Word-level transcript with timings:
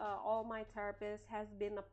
uh, 0.00 0.18
all 0.24 0.42
my 0.42 0.64
therapists 0.72 1.28
has 1.28 1.52
been 1.60 1.76
a 1.76 1.84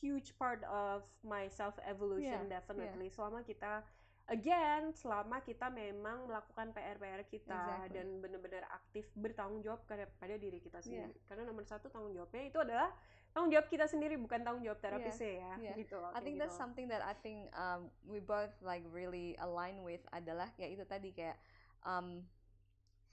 huge 0.00 0.32
part 0.40 0.64
of 0.64 1.04
my 1.20 1.46
self 1.52 1.76
evolution 1.84 2.48
Yeah, 2.48 2.60
definitely. 2.60 3.12
Selama 3.12 3.44
kita 3.44 3.84
again, 4.24 4.96
selama 4.96 5.44
kita 5.44 5.68
memang 5.68 6.24
melakukan 6.24 6.72
PR-PR 6.72 7.28
kita 7.28 7.52
Exactly. 7.52 7.92
dan 7.92 8.06
benar-benar 8.24 8.64
aktif 8.72 9.04
bertanggung 9.12 9.60
jawab 9.60 9.84
kepada 9.84 10.34
diri 10.40 10.58
kita 10.64 10.80
Yeah. 10.80 11.04
sendiri. 11.04 11.20
Karena 11.28 11.42
nomor 11.44 11.64
satu 11.68 11.92
tanggung 11.92 12.16
jawabnya 12.16 12.48
itu 12.48 12.56
adalah 12.56 12.88
tanggung 13.36 13.52
jawab 13.52 13.66
kita 13.68 13.84
sendiri 13.84 14.16
bukan 14.16 14.40
tanggung 14.40 14.64
jawab 14.64 14.80
terapisnya 14.80 15.32
ya. 15.44 15.52
yeah. 15.60 15.76
Gitu 15.80 15.94
loh, 16.00 16.08
I 16.16 16.24
think 16.24 16.40
that's 16.40 16.56
gitu. 16.56 16.64
something 16.64 16.86
that 16.88 17.04
I 17.04 17.12
think 17.20 17.52
um, 17.52 17.92
we 18.08 18.16
both 18.22 18.52
like 18.64 18.84
really 18.88 19.36
align 19.44 19.84
with 19.84 20.00
adalah 20.16 20.48
ya 20.56 20.72
itu 20.72 20.88
tadi 20.88 21.12
kayak 21.12 21.36
um, 21.84 22.24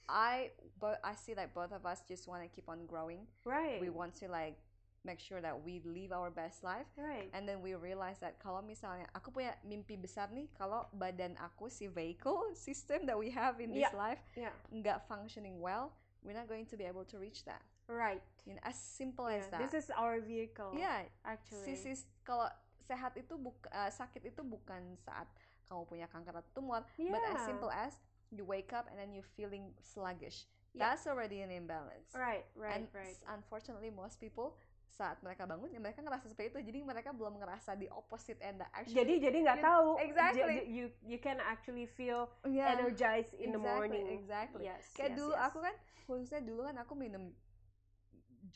I 0.10 0.52
but 0.80 1.00
I 1.04 1.16
see 1.16 1.34
like 1.36 1.54
both 1.54 1.72
of 1.72 1.86
us 1.86 2.02
just 2.08 2.28
want 2.28 2.42
to 2.44 2.50
keep 2.50 2.68
on 2.70 2.86
growing. 2.86 3.28
right. 3.46 3.80
We 3.82 3.90
want 3.90 4.16
to 4.22 4.28
like 4.28 4.58
make 5.04 5.18
sure 5.20 5.42
that 5.42 5.58
we 5.66 5.82
live 5.82 6.14
our 6.14 6.30
best 6.30 6.62
life 6.64 6.86
right. 6.94 7.26
and 7.34 7.50
then 7.50 7.58
we 7.66 7.74
realize 7.74 8.22
that 8.22 8.38
kalau 8.38 8.62
misalnya 8.62 9.10
aku 9.18 9.34
punya 9.34 9.58
mimpi 9.66 9.98
besar 9.98 10.30
nih 10.30 10.46
kalau 10.54 10.86
badan 10.94 11.34
aku 11.42 11.74
si 11.74 11.90
vehicle 11.90 12.54
system 12.70 13.10
that 13.10 13.18
we 13.18 13.34
have 13.34 13.58
in 13.58 13.74
this 13.74 13.90
Yeah. 13.90 13.98
life 13.98 14.22
Yeah. 14.38 14.54
nggak 14.70 15.02
functioning 15.10 15.58
well 15.58 15.90
we're 16.22 16.38
not 16.38 16.46
going 16.46 16.70
to 16.70 16.78
be 16.78 16.86
able 16.86 17.02
to 17.10 17.18
reach 17.18 17.42
that 17.50 17.66
Right. 17.90 18.22
you 18.46 18.54
know, 18.54 18.62
as 18.62 18.78
simple 18.78 19.26
Yeah, 19.26 19.42
as 19.42 19.50
that 19.50 19.66
This 19.66 19.74
is 19.74 19.88
our 19.98 20.22
vehicle. 20.22 20.78
yeah 20.78 21.10
actually. 21.26 21.66
sisis 21.74 22.06
kalau 22.22 22.46
sehat 22.86 23.18
itu 23.18 23.42
buk 23.42 23.58
eh, 23.74 23.90
sakit 23.90 24.22
itu 24.22 24.46
bukan 24.46 25.02
saat 25.02 25.26
kamu 25.66 25.82
punya 25.90 26.06
kanker 26.14 26.38
atau 26.38 26.62
tumor 26.62 26.86
but 27.10 27.26
as 27.26 27.42
Yeah. 27.42 27.48
simple 27.50 27.74
as 27.74 27.98
you 28.32 28.48
wake 28.48 28.72
up 28.72 28.88
and 28.90 28.96
then 28.98 29.12
you 29.12 29.22
feeling 29.36 29.76
sluggish 29.84 30.48
Yeah. 30.72 30.96
that's 30.96 31.04
already 31.04 31.44
an 31.44 31.52
imbalance 31.52 32.16
Right, 32.16 32.48
right, 32.56 32.80
and 32.80 32.88
right. 32.96 33.20
unfortunately 33.28 33.92
most 33.92 34.24
people 34.24 34.56
saat 34.88 35.20
mereka 35.20 35.44
bangun 35.44 35.68
ya 35.72 35.80
mereka 35.80 36.00
ngerasa 36.00 36.32
seperti 36.32 36.52
itu 36.56 36.60
jadi 36.72 36.80
mereka 36.84 37.12
belum 37.12 37.40
ngerasa 37.40 37.76
di 37.76 37.92
opposite 37.92 38.40
end 38.40 38.64
actually 38.72 38.96
Jadi 38.96 39.14
jadi 39.24 39.38
nggak 39.40 39.60
tahu. 39.64 39.90
exactly. 40.00 40.68
You 40.68 40.92
you 41.04 41.20
can 41.20 41.40
actually 41.44 41.88
feel 41.88 42.28
Yeah, 42.44 42.76
energized 42.76 43.36
in 43.36 43.52
the 43.52 43.60
exactly, 43.60 43.68
morning. 43.68 44.06
exactly 44.16 44.64
Yes. 44.68 44.84
kayak 44.96 45.16
yes, 45.16 45.18
dulu 45.20 45.32
yes. 45.36 45.44
aku 45.48 45.58
kan 45.64 45.76
khususnya 46.08 46.42
dulu 46.44 46.62
kan 46.68 46.76
aku 46.80 46.94
minum 46.96 47.24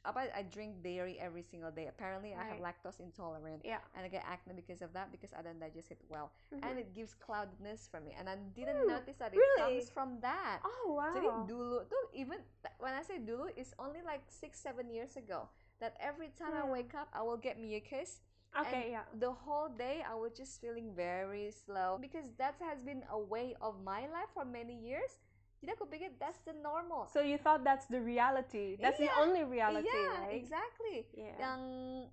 apa 0.04 0.28
I 0.36 0.44
drink 0.44 0.84
dairy 0.84 1.16
every 1.22 1.42
single 1.46 1.72
day 1.72 1.88
apparently 1.88 2.34
I 2.36 2.44
have 2.44 2.60
lactose 2.60 3.00
intolerant 3.00 3.64
Yeah. 3.64 3.80
and 3.96 4.04
I 4.04 4.10
get 4.10 4.26
acne 4.28 4.54
because 4.54 4.82
of 4.82 4.92
that 4.94 5.12
because 5.12 5.32
I 5.32 5.42
don't 5.42 5.60
digest 5.60 5.92
it 5.92 6.02
well 6.10 6.34
Mhm. 6.52 6.62
and 6.66 6.74
it 6.80 6.92
gives 6.94 7.14
cloudiness 7.16 7.88
for 7.88 8.02
me 8.02 8.12
and 8.18 8.28
I 8.28 8.36
didn't 8.58 8.84
Hmm, 8.84 8.92
notice 9.00 9.16
that 9.18 9.32
it 9.34 9.40
really? 9.40 9.80
comes 9.80 9.90
from 9.90 10.20
that 10.20 10.60
Oh 10.66 10.98
wow. 11.00 11.14
jadi 11.16 11.30
dulu 11.48 11.88
tuh 11.88 12.04
even 12.12 12.42
when 12.84 12.92
I 12.92 13.02
say 13.06 13.22
dulu 13.22 13.54
it's 13.56 13.72
only 13.80 14.02
like 14.04 14.26
six 14.28 14.60
seven 14.60 14.92
years 14.92 15.16
ago 15.16 15.48
that 15.80 15.96
every 16.02 16.32
time 16.36 16.52
I 16.56 16.66
Hmm. 16.66 16.76
wake 16.76 16.94
up 16.98 17.08
I 17.16 17.22
will 17.24 17.40
get 17.40 17.56
mucus 17.62 18.20
okay, 18.56 18.96
and 18.96 19.02
yeah. 19.02 19.06
the 19.20 19.32
whole 19.32 19.68
day 19.68 20.00
I 20.04 20.16
was 20.16 20.32
just 20.32 20.64
feeling 20.64 20.96
very 20.96 21.52
slow 21.52 22.00
because 22.00 22.24
that 22.40 22.56
has 22.64 22.80
been 22.80 23.04
a 23.12 23.20
way 23.20 23.52
of 23.60 23.84
my 23.84 24.08
life 24.08 24.32
for 24.32 24.48
many 24.48 24.76
years. 24.76 25.20
Jadi 25.66 25.82
aku 25.82 25.90
pikir 25.90 26.14
that's 26.22 26.38
the 26.46 26.54
normal. 26.54 27.10
So 27.10 27.26
you 27.26 27.42
thought 27.42 27.66
that's 27.66 27.90
the 27.90 27.98
reality. 27.98 28.78
That's 28.78 29.02
the 29.02 29.10
Iya, 29.10 29.18
only 29.18 29.42
reality, 29.42 29.90
yeah, 29.90 30.22
right? 30.22 30.38
exactly. 30.38 31.10
Yeah. 31.18 31.34
Yang 31.42 31.62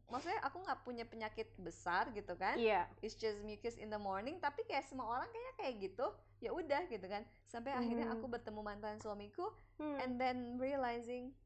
maksudnya 0.08 0.41
aku 0.41 0.64
nggak 0.64 0.81
punya 0.81 1.05
penyakit 1.05 1.53
besar 1.61 2.08
gitu 2.17 2.33
kan. 2.33 2.56
Yeah. 2.56 2.89
It's 3.05 3.12
just 3.12 3.45
mucus 3.45 3.77
in 3.77 3.92
the 3.92 4.00
morning. 4.00 4.41
Tapi 4.41 4.64
kayak 4.64 4.89
semua 4.89 5.05
orang 5.05 5.28
kayaknya 5.28 5.55
kayak 5.61 5.75
gitu. 5.84 6.06
Ya 6.41 6.50
udah 6.56 6.83
gitu 6.89 7.05
kan. 7.05 7.28
Sampai 7.45 7.77
akhirnya 7.77 8.08
Mhm. 8.08 8.17
aku 8.17 8.25
bertemu 8.25 8.61
mantan 8.64 8.97
suamiku 8.97 9.53
Hmm. 9.77 10.00
and 10.00 10.17
then 10.17 10.56
realizing 10.56 11.36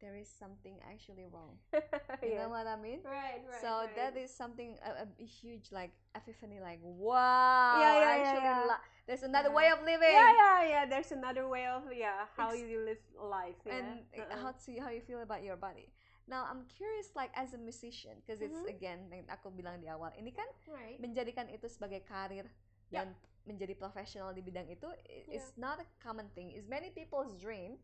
there 0.00 0.16
is 0.16 0.28
something 0.28 0.74
actually 0.82 1.24
wrong. 1.26 1.56
You 2.22 2.34
Yeah. 2.34 2.46
know 2.46 2.50
what 2.50 2.66
I 2.66 2.76
mean? 2.76 3.00
Right, 3.04 3.40
right. 3.44 3.60
so 3.60 3.84
right. 3.84 3.92
that 3.96 4.16
is 4.16 4.32
something 4.32 4.76
a, 4.80 5.04
a 5.04 5.24
huge 5.24 5.68
like 5.70 5.92
epiphany 6.14 6.58
like 6.60 6.80
wow 6.82 7.76
Yeah, 7.80 7.94
yeah, 8.00 8.14
actually 8.16 8.44
yeah, 8.48 8.64
yeah. 8.66 8.80
there's 9.06 9.22
another 9.24 9.50
Yeah. 9.52 9.58
way 9.60 9.66
of 9.70 9.78
living 9.84 10.14
Yeah, 10.14 10.32
yeah, 10.32 10.58
yeah. 10.64 10.84
There's 10.88 11.12
another 11.12 11.44
way 11.48 11.66
of 11.68 11.84
yeah 11.92 12.24
how 12.36 12.50
Ex- 12.56 12.64
you 12.64 12.80
live 12.80 13.02
life. 13.14 13.60
Yeah. 13.64 13.76
and 13.76 13.88
uh, 14.16 14.24
Uh-uh. 14.24 14.40
how 14.40 14.50
to 14.56 14.68
how 14.80 14.90
you 14.90 15.02
feel 15.04 15.20
about 15.20 15.44
your 15.44 15.56
body 15.56 15.92
now 16.24 16.48
I'm 16.48 16.64
curious 16.64 17.12
like 17.12 17.28
as 17.36 17.52
a 17.52 17.60
musician 17.60 18.16
because 18.24 18.40
it's 18.40 18.56
Mhm. 18.64 18.72
again 18.72 19.00
yang 19.12 19.28
aku 19.28 19.52
bilang 19.52 19.84
di 19.84 19.92
awal 19.92 20.08
ini 20.16 20.32
kan 20.32 20.48
right. 20.72 20.96
menjadikan 20.96 21.46
itu 21.52 21.68
sebagai 21.68 22.00
karir 22.08 22.48
Yeah. 22.88 23.04
dan 23.08 23.16
menjadi 23.44 23.76
profesional 23.76 24.32
di 24.32 24.40
bidang 24.40 24.68
itu 24.68 24.88
i- 25.04 25.24
Yeah. 25.28 25.36
is 25.36 25.52
not 25.60 25.76
a 25.80 25.86
common 26.00 26.28
thing 26.32 26.48
it's 26.52 26.64
many 26.64 26.88
people's 26.88 27.36
dream. 27.36 27.76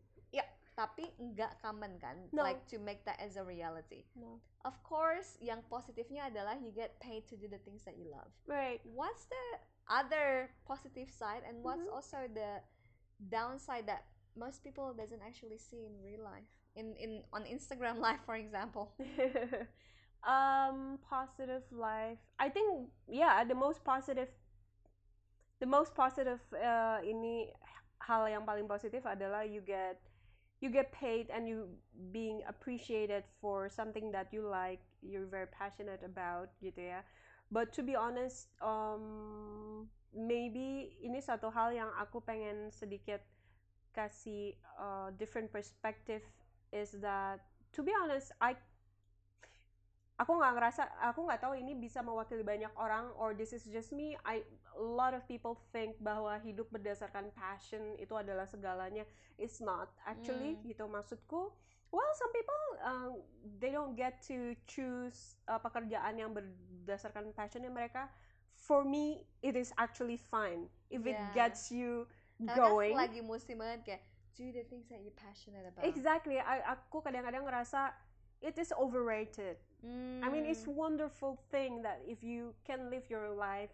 Tapi 0.73 1.11
nggak 1.19 1.59
common 1.59 1.99
kan 1.99 2.31
No. 2.31 2.43
like 2.47 2.63
to 2.71 2.79
make 2.79 3.03
that 3.03 3.19
as 3.19 3.35
a 3.35 3.43
reality 3.43 4.07
No. 4.15 4.39
of 4.63 4.79
course 4.81 5.35
yang 5.43 5.61
positifnya 5.67 6.31
adalah 6.31 6.55
you 6.57 6.71
get 6.71 6.95
paid 7.03 7.27
to 7.27 7.35
do 7.35 7.51
the 7.51 7.59
things 7.61 7.83
that 7.83 7.99
you 7.99 8.07
love 8.07 8.31
Right. 8.47 8.79
what's 8.87 9.27
the 9.27 9.45
other 9.91 10.49
positive 10.63 11.11
side 11.11 11.43
and 11.43 11.59
what's 11.61 11.83
Mhm. 11.83 11.93
also 11.93 12.19
the 12.31 12.63
downside 13.19 13.85
that 13.91 14.07
most 14.33 14.63
people 14.63 14.95
doesn't 14.95 15.19
actually 15.21 15.59
see 15.59 15.83
in 15.83 15.99
real 15.99 16.23
life 16.23 16.47
in 16.79 16.95
in 16.95 17.27
on 17.35 17.43
instagram 17.43 17.99
live 18.05 18.23
for 18.23 18.39
example 18.39 18.95
um 20.23 20.95
positive 21.03 21.65
life 21.73 22.21
i 22.39 22.47
think 22.47 22.87
yeah 23.11 23.43
the 23.43 23.57
most 23.57 23.83
positive 23.83 24.29
the 25.59 25.67
most 25.67 25.93
positive 25.93 26.41
uh, 26.57 26.97
ini 27.05 27.51
hal 28.01 28.25
yang 28.25 28.45
paling 28.47 28.65
positif 28.65 29.05
adalah 29.05 29.45
you 29.45 29.61
get 29.61 29.99
you 30.61 30.69
get 30.69 30.93
paid 30.93 31.27
and 31.33 31.49
you 31.49 31.65
being 32.13 32.41
appreciated 32.47 33.25
for 33.41 33.67
something 33.67 34.13
that 34.13 34.29
you 34.31 34.45
like 34.45 34.79
you're 35.01 35.25
very 35.25 35.49
passionate 35.49 36.05
about 36.05 36.53
gitu 36.61 36.93
ya. 36.93 37.01
But 37.49 37.73
to 37.75 37.81
be 37.83 37.97
honest 37.97 38.47
um 38.61 39.89
maybe 40.13 40.93
ini 41.01 41.19
satu 41.19 41.49
hal 41.49 41.73
yang 41.73 41.89
aku 41.97 42.21
pengen 42.21 42.69
sedikit 42.69 43.25
kasih 43.91 44.55
uh, 44.79 45.09
different 45.19 45.51
perspective 45.51 46.23
is 46.71 46.95
that 47.03 47.43
to 47.75 47.83
be 47.83 47.91
honest 47.91 48.31
I 48.39 48.55
aku 50.21 50.37
nggak 50.37 50.53
ngerasa 50.53 50.81
aku 51.09 51.25
nggak 51.25 51.41
tahu 51.41 51.57
ini 51.57 51.73
bisa 51.73 52.05
mewakili 52.05 52.45
banyak 52.45 52.69
orang 52.77 53.09
or 53.17 53.33
this 53.33 53.49
is 53.51 53.65
just 53.65 53.89
me. 53.89 54.13
I 54.21 54.45
a 54.77 54.83
lot 54.83 55.13
of 55.13 55.23
people 55.27 55.55
think 55.73 55.97
bahwa 55.99 56.37
hidup 56.39 56.69
berdasarkan 56.71 57.31
passion 57.35 57.95
itu 57.99 58.13
adalah 58.15 58.47
segalanya. 58.47 59.03
It's 59.35 59.59
not. 59.59 59.91
Actually 60.07 60.57
Hmm. 60.57 60.67
gitu 60.67 60.85
maksudku 60.87 61.51
well 61.91 62.11
some 62.15 62.31
people 62.31 62.61
uh, 62.79 63.11
they 63.59 63.71
don't 63.75 63.99
get 63.99 64.23
to 64.23 64.55
choose 64.63 65.35
uh, 65.51 65.59
pekerjaan 65.59 66.15
yang 66.15 66.31
berdasarkan 66.31 67.31
passionnya 67.35 67.71
mereka. 67.71 68.07
For 68.53 68.85
me 68.85 69.25
it 69.41 69.57
is 69.57 69.73
actually 69.79 70.17
fine. 70.19 70.69
If 70.91 71.03
it 71.07 71.17
Yeah. 71.17 71.33
gets 71.35 71.71
you 71.71 72.07
Karena 72.41 72.57
going. 72.57 72.93
kan 72.95 73.01
lagi 73.09 73.21
musim 73.21 73.55
banget 73.61 73.79
kayak 73.85 74.03
do 74.37 74.49
the 74.53 74.63
things 74.65 74.87
that 74.89 75.01
you 75.03 75.11
passionate 75.13 75.65
about. 75.67 75.83
Exactly. 75.85 76.39
I, 76.39 76.63
aku 76.77 77.03
kadang-kadang 77.03 77.45
ngerasa 77.45 77.91
it 78.41 78.57
is 78.57 78.71
overrated. 78.73 79.57
I 80.21 80.29
mean, 80.29 80.45
it's 80.45 80.69
Hmm. 80.69 80.77
wonderful 80.77 81.41
thing 81.49 81.81
that 81.81 82.01
if 82.05 82.21
you 82.21 82.53
can 82.61 82.93
live 82.93 83.09
your 83.09 83.33
life 83.33 83.73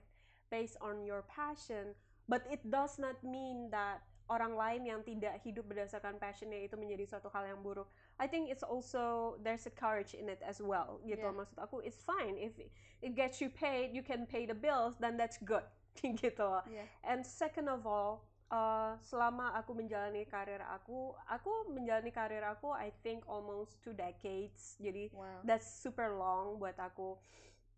based 0.49 0.77
on 0.79 1.03
your 1.03 1.23
passion, 1.27 1.95
but 2.27 2.43
it 2.51 2.63
does 2.67 2.99
not 2.99 3.19
mean 3.23 3.69
that 3.71 4.03
orang 4.27 4.59
lain 4.59 4.83
yang 4.83 5.01
tidak 5.07 5.39
hidup 5.43 5.63
berdasarkan 5.71 6.19
passionnya 6.19 6.67
itu 6.67 6.75
menjadi 6.75 7.07
suatu 7.07 7.31
hal 7.31 7.47
yang 7.47 7.63
buruk. 7.63 7.87
I 8.19 8.27
think 8.27 8.51
it's 8.51 8.63
also 8.63 9.35
there's 9.39 9.63
a 9.67 9.73
courage 9.73 10.11
in 10.11 10.27
it 10.27 10.43
as 10.43 10.59
well. 10.59 10.99
Gitu 11.07 11.23
Yeah. 11.23 11.31
maksud 11.35 11.57
aku, 11.59 11.79
it's 11.83 12.03
fine 12.03 12.35
if 12.35 12.59
it 12.59 13.15
gets 13.15 13.39
you 13.39 13.47
paid, 13.47 13.95
you 13.95 14.03
can 14.03 14.27
pay 14.27 14.43
the 14.43 14.57
bills, 14.57 14.99
then 14.99 15.15
that's 15.15 15.39
good. 15.39 15.63
gitu. 16.21 16.61
yeah 16.67 16.85
And 17.07 17.23
second 17.23 17.71
of 17.71 17.87
all, 17.87 18.27
uh, 18.51 18.99
selama 19.01 19.55
aku 19.55 19.71
menjalani 19.73 20.27
karir 20.27 20.59
aku, 20.61 21.15
aku 21.31 21.71
menjalani 21.71 22.11
karir 22.11 22.43
aku, 22.43 22.75
I 22.75 22.91
think 23.01 23.23
almost 23.31 23.79
two 23.79 23.95
decades. 23.95 24.75
Jadi 24.77 25.09
wow 25.15 25.39
that's 25.47 25.67
super 25.67 26.19
long 26.19 26.59
buat 26.59 26.75
aku. 26.77 27.15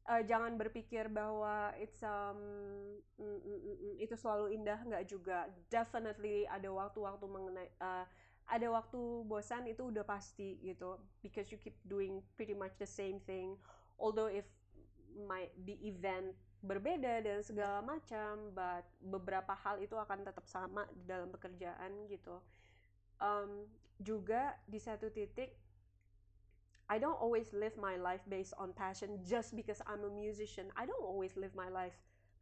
Uh, 0.09 0.25
jangan 0.25 0.57
berpikir 0.57 1.05
bahwa 1.05 1.69
it's 1.77 2.01
um 2.01 2.33
mm, 3.21 3.39
mm, 3.45 3.59
mm, 3.61 3.77
mm, 3.77 3.95
itu 4.01 4.17
selalu 4.17 4.57
indah 4.57 4.81
nggak 4.81 5.05
juga. 5.05 5.45
Definitely 5.69 6.49
ada 6.49 6.65
waktu-waktu 6.73 7.25
mengenai 7.29 7.69
uh, 7.77 8.09
ada 8.49 8.67
waktu 8.73 8.97
bosan 9.29 9.69
itu 9.69 9.93
udah 9.93 10.01
pasti 10.01 10.57
gitu 10.65 10.97
because 11.21 11.53
you 11.53 11.61
keep 11.61 11.77
doing 11.85 12.25
pretty 12.33 12.57
much 12.57 12.73
the 12.81 12.89
same 12.89 13.21
thing. 13.29 13.53
Although 14.01 14.33
if 14.33 14.49
my 15.29 15.45
the 15.69 15.77
event 15.85 16.33
berbeda 16.65 17.23
dan 17.23 17.39
segala 17.45 17.79
macam, 17.85 18.51
but 18.51 18.83
beberapa 18.99 19.53
hal 19.61 19.77
itu 19.79 19.95
akan 19.95 20.25
tetap 20.25 20.43
sama 20.49 20.89
di 20.91 21.05
dalam 21.05 21.29
pekerjaan 21.29 22.09
gitu. 22.09 22.41
Um, 23.21 23.69
juga 24.01 24.57
di 24.65 24.79
satu 24.79 25.11
titik 25.11 25.53
I 26.89 26.97
don't 26.97 27.17
always 27.21 27.53
live 27.53 27.77
my 27.77 28.01
life 28.01 28.25
based 28.25 28.57
on 28.57 28.73
passion 28.73 29.21
just 29.21 29.53
because 29.53 29.77
I'm 29.85 30.01
a 30.01 30.09
musician. 30.09 30.73
I 30.73 30.89
don't 30.89 31.05
always 31.05 31.37
live 31.37 31.53
my 31.53 31.69
life 31.69 31.93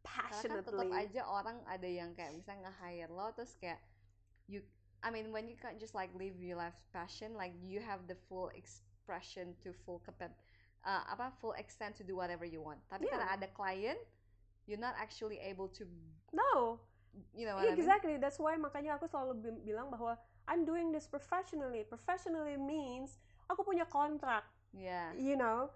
karena 0.08 0.40
kan 0.40 0.64
tetap 0.64 0.72
passionately. 0.72 1.04
aja 1.04 1.22
orang 1.28 1.58
ada 1.68 1.84
yang 1.84 2.16
kayak 2.16 2.32
misalnya 2.32 2.72
nge-hire 2.72 3.12
lo 3.12 3.28
terus 3.36 3.52
kayak 3.60 3.76
you 4.48 4.64
I 5.04 5.12
mean 5.12 5.30
when 5.36 5.44
you 5.46 5.58
can't 5.60 5.76
just 5.76 5.92
like 5.92 6.08
live 6.16 6.40
your 6.40 6.56
life 6.56 6.80
passion 6.96 7.36
like 7.36 7.52
you 7.60 7.84
have 7.84 8.08
the 8.08 8.16
full 8.26 8.48
expression 8.56 9.52
to 9.60 9.76
full 9.84 10.00
uh, 10.88 11.02
apa 11.12 11.28
full 11.44 11.52
extent 11.60 11.92
to 12.00 12.04
do 12.06 12.16
whatever 12.16 12.48
you 12.48 12.64
want. 12.64 12.80
Tapi 12.88 13.04
Yeah. 13.04 13.20
karena 13.20 13.26
ada 13.36 13.46
client, 13.52 14.00
you're 14.64 14.80
not 14.80 14.96
actually 14.96 15.36
able 15.44 15.68
to, 15.76 15.84
no 16.32 16.80
you 17.34 17.48
know 17.48 17.56
what 17.56 17.66
I 17.66 17.72
mean? 17.72 17.80
exactly 17.80 18.14
that's 18.20 18.38
why 18.38 18.54
makanya 18.54 18.94
aku 19.00 19.08
selalu 19.08 19.64
bilang 19.64 19.88
bahwa 19.90 20.14
I'm 20.46 20.62
doing 20.68 20.92
this 20.92 21.08
professionally 21.08 21.82
professionally 21.82 22.54
means 22.54 23.16
aku 23.48 23.64
punya 23.64 23.84
kontrak 23.88 24.44
Yeah. 24.68 25.16
you 25.16 25.32
know 25.32 25.72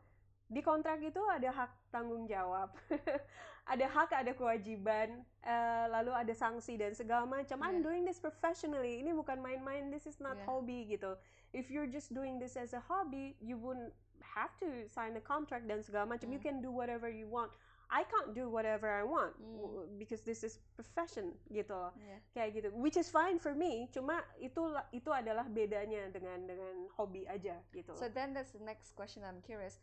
di 0.52 0.60
kontrak 0.60 1.00
itu 1.00 1.16
ada 1.32 1.48
hak 1.48 1.72
tanggung 1.88 2.28
jawab 2.28 2.68
ada 3.72 3.86
hak 3.88 4.12
ada 4.12 4.36
kewajiban 4.36 5.24
eh, 5.40 5.84
lalu 5.88 6.12
ada 6.12 6.34
sanksi 6.36 6.76
dan 6.76 6.92
segala 6.92 7.24
macam 7.24 7.56
I'm 7.64 7.80
Yeah. 7.80 7.88
doing 7.88 8.02
this 8.04 8.20
professionally 8.20 9.00
ini 9.00 9.16
bukan 9.16 9.40
main-main 9.40 9.88
this 9.88 10.04
is 10.04 10.20
not 10.20 10.36
Yeah. 10.36 10.44
hobby 10.44 10.84
gitu 10.92 11.16
if 11.56 11.72
you're 11.72 11.88
just 11.88 12.12
doing 12.12 12.36
this 12.36 12.52
as 12.60 12.76
a 12.76 12.84
hobby 12.84 13.32
you 13.40 13.56
wouldn't 13.56 13.96
have 14.36 14.52
to 14.60 14.84
sign 14.92 15.16
a 15.16 15.24
contract 15.24 15.64
dan 15.64 15.80
segala 15.80 16.04
macam 16.04 16.28
you 16.28 16.38
Mm. 16.38 16.44
can 16.44 16.56
do 16.60 16.68
whatever 16.68 17.08
you 17.08 17.24
want 17.24 17.48
I 17.92 18.08
can't 18.08 18.32
do 18.32 18.48
whatever 18.48 18.88
I 18.88 19.04
want 19.04 19.36
Mm. 19.36 20.00
because 20.00 20.24
this 20.24 20.40
is 20.40 20.56
profession 20.72 21.36
gitu 21.52 21.76
loh 21.76 21.92
Yeah. 22.00 22.20
kayak 22.32 22.48
gitu 22.56 22.68
which 22.72 22.96
is 22.96 23.12
fine 23.12 23.36
for 23.36 23.52
me 23.52 23.92
cuma 23.92 24.24
itu 24.40 24.64
itu 24.90 25.12
adalah 25.12 25.44
bedanya 25.44 26.08
dengan 26.08 26.48
dengan 26.48 26.88
hobi 26.96 27.28
aja 27.28 27.60
gitu 27.68 27.92
So 27.92 28.08
then 28.08 28.32
that's 28.32 28.56
the 28.56 28.64
next 28.64 28.96
question 28.96 29.20
I'm 29.22 29.44
curious. 29.44 29.76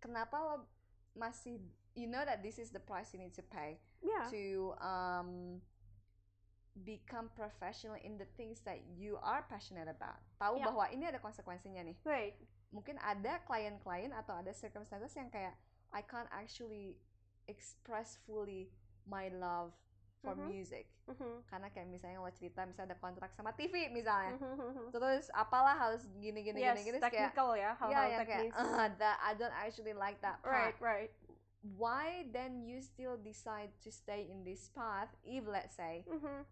Kenapa 0.00 0.40
lo 0.40 0.54
masih 1.12 1.60
you 1.92 2.08
know 2.08 2.24
that 2.24 2.40
this 2.40 2.56
is 2.56 2.72
the 2.72 2.80
price 2.80 3.12
you 3.12 3.20
need 3.20 3.36
to 3.36 3.44
pay 3.44 3.76
yeah 4.00 4.24
to 4.32 4.72
um 4.80 5.60
become 6.86 7.28
professional 7.36 7.98
in 8.00 8.16
the 8.16 8.24
things 8.40 8.64
that 8.64 8.80
you 8.96 9.18
are 9.20 9.44
passionate 9.44 9.90
about. 9.90 10.16
Tahu 10.40 10.56
Yeah. 10.56 10.72
bahwa 10.72 10.88
ini 10.88 11.04
ada 11.04 11.20
konsekuensinya 11.20 11.84
nih. 11.84 11.96
right 12.08 12.32
Mungkin 12.70 12.96
ada 13.02 13.42
klien-klien 13.44 14.14
atau 14.14 14.38
ada 14.38 14.54
circumstances 14.54 15.12
yang 15.18 15.28
kayak 15.28 15.52
I 15.90 16.06
can't 16.06 16.30
actually 16.30 16.94
express 17.50 18.16
fully 18.24 18.70
my 19.04 19.26
love 19.34 19.74
for 20.22 20.36
Mhm. 20.36 20.46
music. 20.46 20.86
Mhm. 21.08 21.42
Karena 21.48 21.68
kayak 21.68 21.88
misalnya 21.88 22.20
lo 22.22 22.30
cerita 22.30 22.62
misalnya 22.62 22.94
ada 22.94 23.00
kontrak 23.02 23.32
sama 23.34 23.50
TV 23.52 23.90
misalnya. 23.90 24.36
Mhm. 24.38 24.92
Terus 24.94 25.26
apalah 25.34 25.74
harus 25.74 26.06
gini 26.14 26.44
gini 26.44 26.60
yes, 26.62 26.76
gini 26.78 26.82
gini 26.86 26.98
terus 27.00 27.10
kayak 27.10 27.32
technical 27.34 27.50
ya, 27.56 27.72
hal-hal 27.74 28.04
kayak 28.06 28.18
teknis. 28.22 28.52
"Ah, 28.60 28.86
that 29.00 29.16
I 29.18 29.32
don't 29.34 29.56
actually 29.56 29.96
like 29.96 30.20
that 30.22 30.38
part. 30.44 30.76
right, 30.78 30.78
right. 30.78 31.10
Why 31.60 32.24
then 32.32 32.64
you 32.64 32.80
still 32.80 33.20
decide 33.20 33.72
to 33.84 33.92
stay 33.92 34.24
in 34.28 34.44
this 34.44 34.68
path 34.72 35.12
if 35.24 35.44
let's 35.44 35.76
say 35.76 36.04
Mhm. 36.08 36.44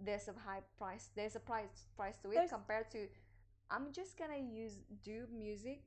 there's 0.00 0.28
a 0.28 0.36
high 0.36 0.64
price 0.76 1.08
there's 1.12 1.36
a 1.36 1.42
price 1.42 1.88
price 1.96 2.16
to 2.24 2.28
it 2.32 2.36
There's- 2.40 2.52
compared 2.52 2.88
to 2.92 3.08
I'm 3.68 3.90
just 3.90 4.14
gonna 4.16 4.38
use 4.38 4.78
do 5.02 5.26
music 5.28 5.82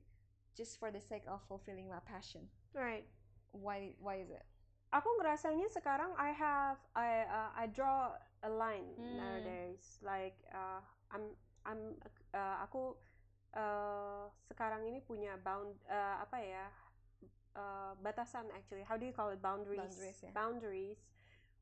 just 0.54 0.76
for 0.76 0.90
the 0.90 1.00
sake 1.00 1.24
of 1.30 1.40
fulfilling 1.46 1.88
my 1.88 2.02
passion. 2.04 2.50
Right. 2.74 3.06
Why 3.52 3.94
why 3.98 4.22
is 4.22 4.30
it? 4.30 4.44
Aku 4.90 5.06
ngerasanya 5.22 5.70
sekarang 5.70 6.10
I 6.18 6.30
have 6.34 6.78
I 6.98 7.26
uh, 7.26 7.50
I 7.54 7.64
draw 7.70 8.14
a 8.42 8.50
line 8.50 8.90
Hmm. 8.98 9.16
nowadays. 9.18 9.98
Like 10.02 10.38
uh, 10.50 10.82
I'm 11.14 11.34
I'm 11.66 11.94
uh, 12.34 12.56
aku 12.66 12.98
uh, 13.54 14.26
sekarang 14.50 14.86
ini 14.86 15.02
punya 15.02 15.38
bound 15.38 15.78
uh, 15.86 16.22
apa 16.22 16.38
ya 16.42 16.66
uh, 17.54 17.92
batasan 18.02 18.50
actually. 18.54 18.82
How 18.82 18.98
do 18.98 19.06
you 19.06 19.14
call 19.14 19.30
it 19.30 19.42
boundaries? 19.42 19.78
Boundaries, 19.94 20.18
ya. 20.22 20.30
Boundaries. 20.34 21.00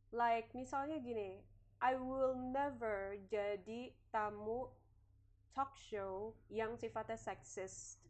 Like 0.09 0.49
misalnya 0.57 0.97
gini, 1.05 1.45
I 1.85 2.01
will 2.01 2.33
never 2.33 3.21
jadi 3.29 3.93
tamu 4.09 4.73
talk 5.53 5.77
show 5.77 6.33
yang 6.49 6.81
sifatnya 6.81 7.21
sexist. 7.21 8.01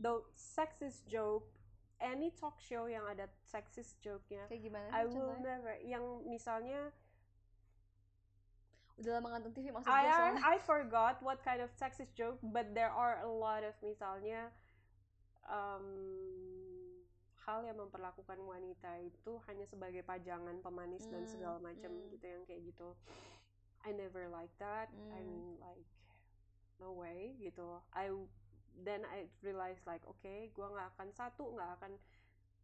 Though 0.00 0.24
sexist 0.32 1.04
joke, 1.04 1.52
any 2.00 2.30
talk 2.30 2.58
show 2.58 2.86
yang 2.86 3.04
ada 3.06 3.26
sexist 3.42 3.98
joke-nya, 4.00 4.46
Kayak 4.46 4.62
gimana 4.62 4.86
I 4.90 5.04
sih 5.04 5.14
will 5.14 5.34
contohnya? 5.34 5.42
never. 5.42 5.74
Yang 5.80 6.04
misalnya, 6.26 6.80
Udah 8.94 9.18
lama 9.18 9.28
nonton 9.34 9.50
TV 9.50 9.74
maksud 9.74 9.90
I, 9.90 10.06
I 10.06 10.10
soalnya. 10.14 10.40
I 10.54 10.56
forgot 10.62 11.18
what 11.18 11.42
kind 11.42 11.58
of 11.58 11.70
sexist 11.74 12.14
joke, 12.14 12.38
but 12.42 12.74
there 12.74 12.94
are 12.94 13.18
a 13.20 13.30
lot 13.30 13.66
of 13.66 13.74
misalnya 13.82 14.54
um, 15.50 15.82
hal 17.42 17.66
yang 17.66 17.76
memperlakukan 17.76 18.38
wanita 18.38 19.02
itu 19.02 19.42
hanya 19.50 19.66
sebagai 19.66 20.06
pajangan 20.06 20.62
pemanis 20.62 21.10
dan 21.10 21.26
Hmm, 21.26 21.28
segala 21.28 21.58
macam 21.58 21.90
hmm. 21.90 22.06
gitu 22.08 22.24
yang 22.24 22.42
kayak 22.46 22.62
gitu. 22.70 22.94
I 23.82 23.92
never 23.92 24.30
like 24.30 24.54
that. 24.56 24.88
I 25.10 25.20
Hmm. 25.20 25.26
mean 25.26 25.58
like 25.58 25.84
no 26.78 26.94
way 26.94 27.34
gitu. 27.36 27.82
I 27.90 28.14
then 28.82 29.06
I 29.06 29.30
realize 29.44 29.78
like 29.86 30.02
okay, 30.06 30.50
gua 30.56 30.72
nggak 30.74 30.88
akan 30.98 31.08
satu 31.14 31.54
nggak 31.54 31.70
akan 31.78 31.92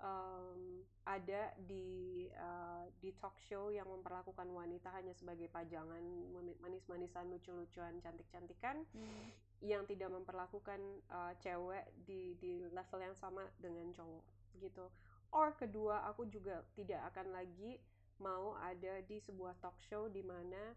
um, 0.01 0.83
ada 1.05 1.53
di 1.69 2.27
uh, 2.35 2.89
di 2.99 3.13
talk 3.21 3.37
show 3.39 3.69
yang 3.69 3.87
memperlakukan 3.87 4.49
wanita 4.49 4.89
hanya 4.97 5.13
sebagai 5.15 5.47
pajangan 5.53 6.03
mani- 6.33 6.59
manis-manisan 6.59 7.29
lucu-lucuan 7.31 8.01
cantik-cantikan 8.01 8.83
Hmm. 8.97 9.29
yang 9.61 9.85
tidak 9.85 10.09
memperlakukan 10.09 10.81
uh, 11.13 11.37
cewek 11.45 11.85
di 12.09 12.35
di 12.41 12.65
level 12.73 13.01
yang 13.01 13.17
sama 13.17 13.45
dengan 13.61 13.93
cowok 13.93 14.25
gitu. 14.57 14.89
Or 15.31 15.55
kedua, 15.55 16.09
aku 16.11 16.27
juga 16.27 16.65
tidak 16.75 17.13
akan 17.15 17.31
lagi 17.31 17.79
mau 18.19 18.57
ada 18.59 19.01
di 19.05 19.21
sebuah 19.21 19.57
talk 19.63 19.79
show 19.81 20.09
di 20.11 20.21
mana 20.25 20.75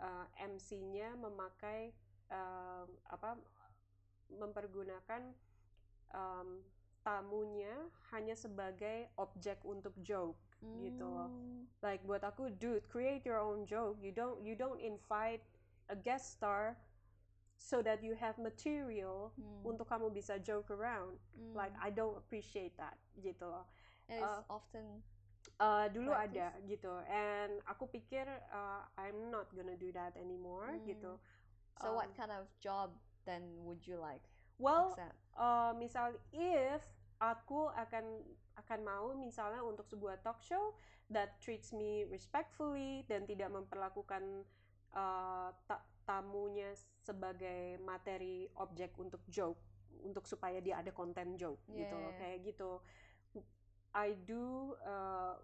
uh, 0.00 0.26
MC-nya 0.40 1.14
memakai 1.16 1.92
um, 2.28 2.88
apa 3.08 3.38
mempergunakan 4.36 5.32
um, 6.12 6.60
tamunya 7.00 7.74
hanya 8.10 8.32
sebagai 8.32 9.12
objek 9.16 9.60
untuk 9.62 9.92
joke 10.00 10.38
gitu 10.80 11.04
loh. 11.04 11.28
Hmm. 11.28 11.68
like 11.84 12.00
buat 12.08 12.24
aku 12.24 12.48
dude 12.56 12.80
create 12.88 13.20
your 13.28 13.36
own 13.36 13.68
joke 13.68 14.00
you 14.00 14.08
don't 14.08 14.40
you 14.40 14.56
don't 14.56 14.80
invite 14.80 15.44
a 15.92 15.96
guest 15.98 16.40
star 16.40 16.80
so 17.60 17.84
that 17.84 18.00
you 18.00 18.16
have 18.16 18.40
material 18.40 19.28
Hmm. 19.36 19.60
untuk 19.68 19.84
kamu 19.84 20.08
bisa 20.08 20.40
joke 20.40 20.72
around 20.72 21.20
Hmm. 21.36 21.52
like 21.52 21.76
I 21.76 21.92
don't 21.92 22.16
appreciate 22.16 22.72
that 22.80 22.96
gitu 23.20 23.44
loh 23.44 23.68
And 24.08 24.24
it's 24.24 24.40
uh, 24.40 24.48
often 24.48 25.04
Uh, 25.54 25.86
dulu 25.92 26.08
Practice. 26.10 26.40
ada 26.40 26.48
gitu 26.66 26.90
and 27.06 27.52
aku 27.68 27.86
pikir 27.86 28.24
uh, 28.50 28.80
I'm 28.96 29.28
not 29.28 29.46
gonna 29.52 29.76
do 29.76 29.92
that 29.92 30.16
anymore 30.16 30.72
Hmm. 30.72 30.88
gitu 30.88 31.12
so 31.78 31.92
what 31.92 32.08
um, 32.10 32.16
kind 32.16 32.32
of 32.32 32.48
job 32.58 32.96
then 33.24 33.42
would 33.64 33.82
you 33.84 33.96
like 33.96 34.22
well 34.56 34.92
accept? 34.94 35.16
uh, 35.36 35.72
misal 35.74 36.12
if 36.32 36.82
aku 37.18 37.68
akan 37.74 38.22
akan 38.54 38.80
mau 38.86 39.10
misalnya 39.16 39.64
untuk 39.64 39.86
sebuah 39.88 40.22
talk 40.22 40.38
show 40.38 40.74
that 41.10 41.36
treats 41.42 41.74
me 41.74 42.06
respectfully 42.06 43.02
dan 43.10 43.26
tidak 43.26 43.50
memperlakukan 43.50 44.46
uh, 44.94 45.50
ta- 45.66 45.84
tamunya 46.04 46.70
sebagai 47.02 47.80
materi 47.82 48.46
objek 48.60 48.94
untuk 49.00 49.24
joke 49.26 49.58
untuk 50.04 50.28
supaya 50.28 50.60
dia 50.60 50.78
ada 50.84 50.92
konten 50.92 51.34
joke 51.34 51.64
gitu 51.72 51.96
loh 51.96 52.12
Yeah. 52.12 52.20
kayak 52.20 52.38
gitu 52.44 52.70
I 53.94 54.18
do 54.26 54.74
uh, 54.82 55.38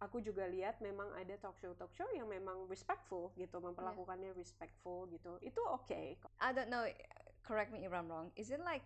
aku 0.00 0.20
juga 0.20 0.44
lihat 0.44 0.78
memang 0.84 1.08
ada 1.16 1.34
talk 1.40 1.56
show 1.56 1.72
talk 1.72 1.88
show 1.96 2.06
yang 2.12 2.28
memang 2.28 2.68
respectful 2.68 3.32
gitu 3.36 3.56
memperlakukannya 3.58 4.36
respectful 4.36 5.08
gitu 5.08 5.40
itu 5.40 5.60
oke 5.64 6.18
I 6.40 6.50
don't 6.52 6.68
know. 6.68 6.84
Correct 7.46 7.70
me 7.70 7.86
if 7.86 7.94
I'm 7.94 8.10
wrong. 8.10 8.34
Is 8.34 8.50
it 8.50 8.58
like 8.60 8.82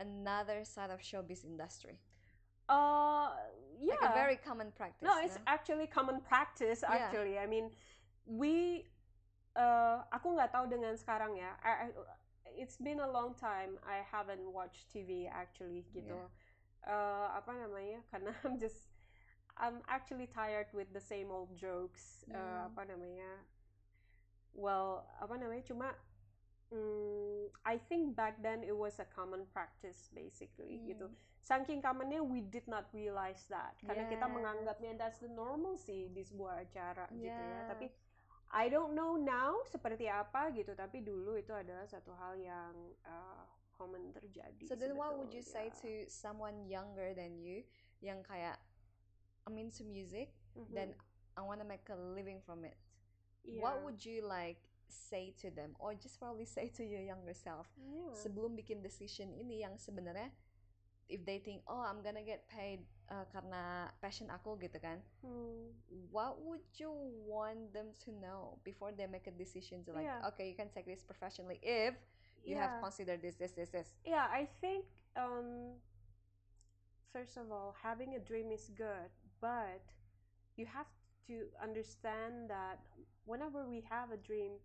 another 0.00 0.64
side 0.64 0.90
of 0.90 0.98
showbiz 1.04 1.44
industry? 1.44 2.00
uh 2.70 3.34
yeah 3.78 3.98
Like 4.00 4.10
a 4.10 4.14
very 4.14 4.38
common 4.38 4.70
practice. 4.72 5.02
No, 5.04 5.18
it's 5.22 5.36
no? 5.36 5.44
actually 5.46 5.86
common 5.86 6.22
practice 6.22 6.82
Yeah. 6.82 6.94
actually. 6.96 7.38
I 7.38 7.46
mean, 7.46 7.70
we 8.26 8.86
uh, 9.58 10.06
aku 10.14 10.38
nggak 10.38 10.54
tahu 10.54 10.70
dengan 10.70 10.94
sekarang 10.94 11.34
ya. 11.36 11.54
I, 11.62 11.90
I- 11.90 12.18
it's 12.58 12.76
been 12.78 12.98
a 13.00 13.10
long 13.10 13.34
time 13.34 13.78
I 13.86 14.02
haven't 14.06 14.42
watched 14.50 14.90
TV 14.90 15.26
actually 15.30 15.86
gitu. 15.94 16.18
Uh, 16.86 17.28
apa 17.34 17.52
namanya? 17.54 18.02
Karena 18.10 18.34
I'm 18.42 18.58
just 18.58 18.90
I'm 19.60 19.84
actually 19.86 20.26
tired 20.26 20.72
with 20.72 20.88
the 20.96 21.04
same 21.04 21.28
old 21.28 21.52
jokes. 21.52 22.24
Uh, 22.32 22.66
Hmm. 22.66 22.72
apa 22.72 22.82
namanya? 22.88 23.44
Well, 24.56 25.04
apa 25.20 25.36
namanya? 25.36 25.62
Cuma 25.62 25.88
mm, 26.72 27.50
I 27.66 27.76
think 27.78 28.16
back 28.16 28.40
then 28.42 28.62
it 28.64 28.74
was 28.74 28.98
a 28.98 29.06
common 29.06 29.46
practice 29.52 30.08
basically 30.14 30.80
gitu 30.86 31.10
Hmm. 31.10 31.16
saking 31.40 31.80
commonnya 31.82 32.22
we 32.22 32.44
did 32.44 32.64
not 32.68 32.86
realize 32.94 33.48
that 33.50 33.74
karena 33.82 34.06
kita 34.06 34.28
Yes. 34.28 34.34
menganggapnya 34.36 34.92
that's 34.94 35.18
the 35.18 35.30
normalcy 35.30 36.06
di 36.12 36.22
sebuah 36.22 36.62
acara 36.68 37.08
gitu 37.16 37.40
ya 37.42 37.64
tapi 37.66 37.90
I 38.50 38.66
don't 38.68 38.94
know 38.94 39.14
now 39.18 39.62
seperti 39.66 40.06
apa 40.10 40.50
gitu 40.54 40.74
tapi 40.74 41.02
dulu 41.02 41.38
itu 41.38 41.50
adalah 41.54 41.86
satu 41.86 42.14
hal 42.14 42.38
yang 42.38 42.74
uh, 43.06 43.46
common 43.74 44.12
terjadi 44.12 44.68
So 44.68 44.76
then 44.76 44.94
what 44.94 45.16
would 45.16 45.32
you 45.32 45.42
say 45.42 45.72
to 45.82 46.06
someone 46.12 46.68
younger 46.68 47.16
than 47.16 47.40
you 47.40 47.64
yang 48.04 48.20
kayak 48.22 48.60
I'm 49.50 49.58
into 49.58 49.82
music 49.82 50.30
Mhm. 50.54 50.70
dan 50.70 50.88
I 51.34 51.42
want 51.42 51.58
to 51.58 51.66
make 51.66 51.82
a 51.90 51.98
living 51.98 52.38
from 52.38 52.62
it. 52.62 52.78
Iya. 53.42 53.58
What 53.58 53.82
would 53.82 53.98
you 54.06 54.22
like 54.22 54.62
say 54.86 55.34
to 55.42 55.50
them 55.50 55.74
or 55.82 55.94
just 55.98 56.18
probably 56.22 56.46
say 56.46 56.70
to 56.70 56.82
your 56.86 57.02
younger 57.02 57.34
self 57.34 57.66
Yeah. 57.78 58.14
sebelum 58.14 58.54
bikin 58.54 58.78
decision 58.82 59.34
ini 59.34 59.62
yang 59.66 59.74
sebenarnya 59.78 60.30
if 61.10 61.22
they 61.26 61.38
think 61.42 61.62
oh 61.66 61.82
I'm 61.82 62.02
gonna 62.02 62.22
get 62.26 62.46
paid 62.46 62.86
uh, 63.10 63.26
karena 63.34 63.90
passion 63.98 64.30
aku 64.30 64.54
gitu 64.62 64.78
kan 64.78 65.02
Hmm. 65.22 65.74
what 66.14 66.38
would 66.42 66.62
you 66.78 66.90
want 67.26 67.70
them 67.74 67.90
to 68.06 68.10
know 68.14 68.58
before 68.66 68.90
they 68.94 69.06
make 69.10 69.26
a 69.30 69.34
decision 69.34 69.82
to 69.86 69.94
like 69.94 70.06
Yeah. 70.06 70.22
okay 70.30 70.50
you 70.50 70.54
can 70.58 70.70
take 70.74 70.86
this 70.86 71.02
professionally 71.06 71.58
if 71.62 71.94
you 72.46 72.58
have 72.58 72.78
considered 72.82 73.22
this 73.22 73.38
this 73.38 73.54
this 73.54 73.70
this 73.70 73.94
Yeah, 74.02 74.26
I 74.26 74.46
think 74.62 74.86
um, 75.14 75.78
first 77.14 77.36
of 77.38 77.50
all, 77.50 77.74
having 77.82 78.14
a 78.14 78.22
dream 78.22 78.50
is 78.50 78.70
good, 78.74 79.10
but 79.40 79.82
you 80.56 80.66
have 80.68 80.88
to 81.26 81.48
understand 81.62 82.48
that 82.48 82.80
whenever 83.24 83.66
we 83.66 83.82
have 83.88 84.12
a 84.12 84.20
dream, 84.20 84.60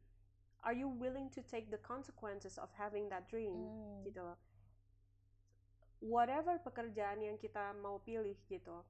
are 0.63 0.74
you 0.74 0.88
willing 0.88 1.29
to 1.32 1.41
take 1.41 1.72
the 1.72 1.82
consequences 1.82 2.58
of 2.58 2.70
having 2.77 3.10
that 3.10 3.29
dream? 3.29 3.55
Hmm. 3.55 4.03
Gitu 4.03 4.22
loh. 4.22 4.38
Whatever 6.03 6.60
pekerjaan 6.62 7.24
yang 7.24 7.39
kita 7.39 7.74
mau 7.82 7.98
pilih 8.03 8.38
gitu, 8.51 8.84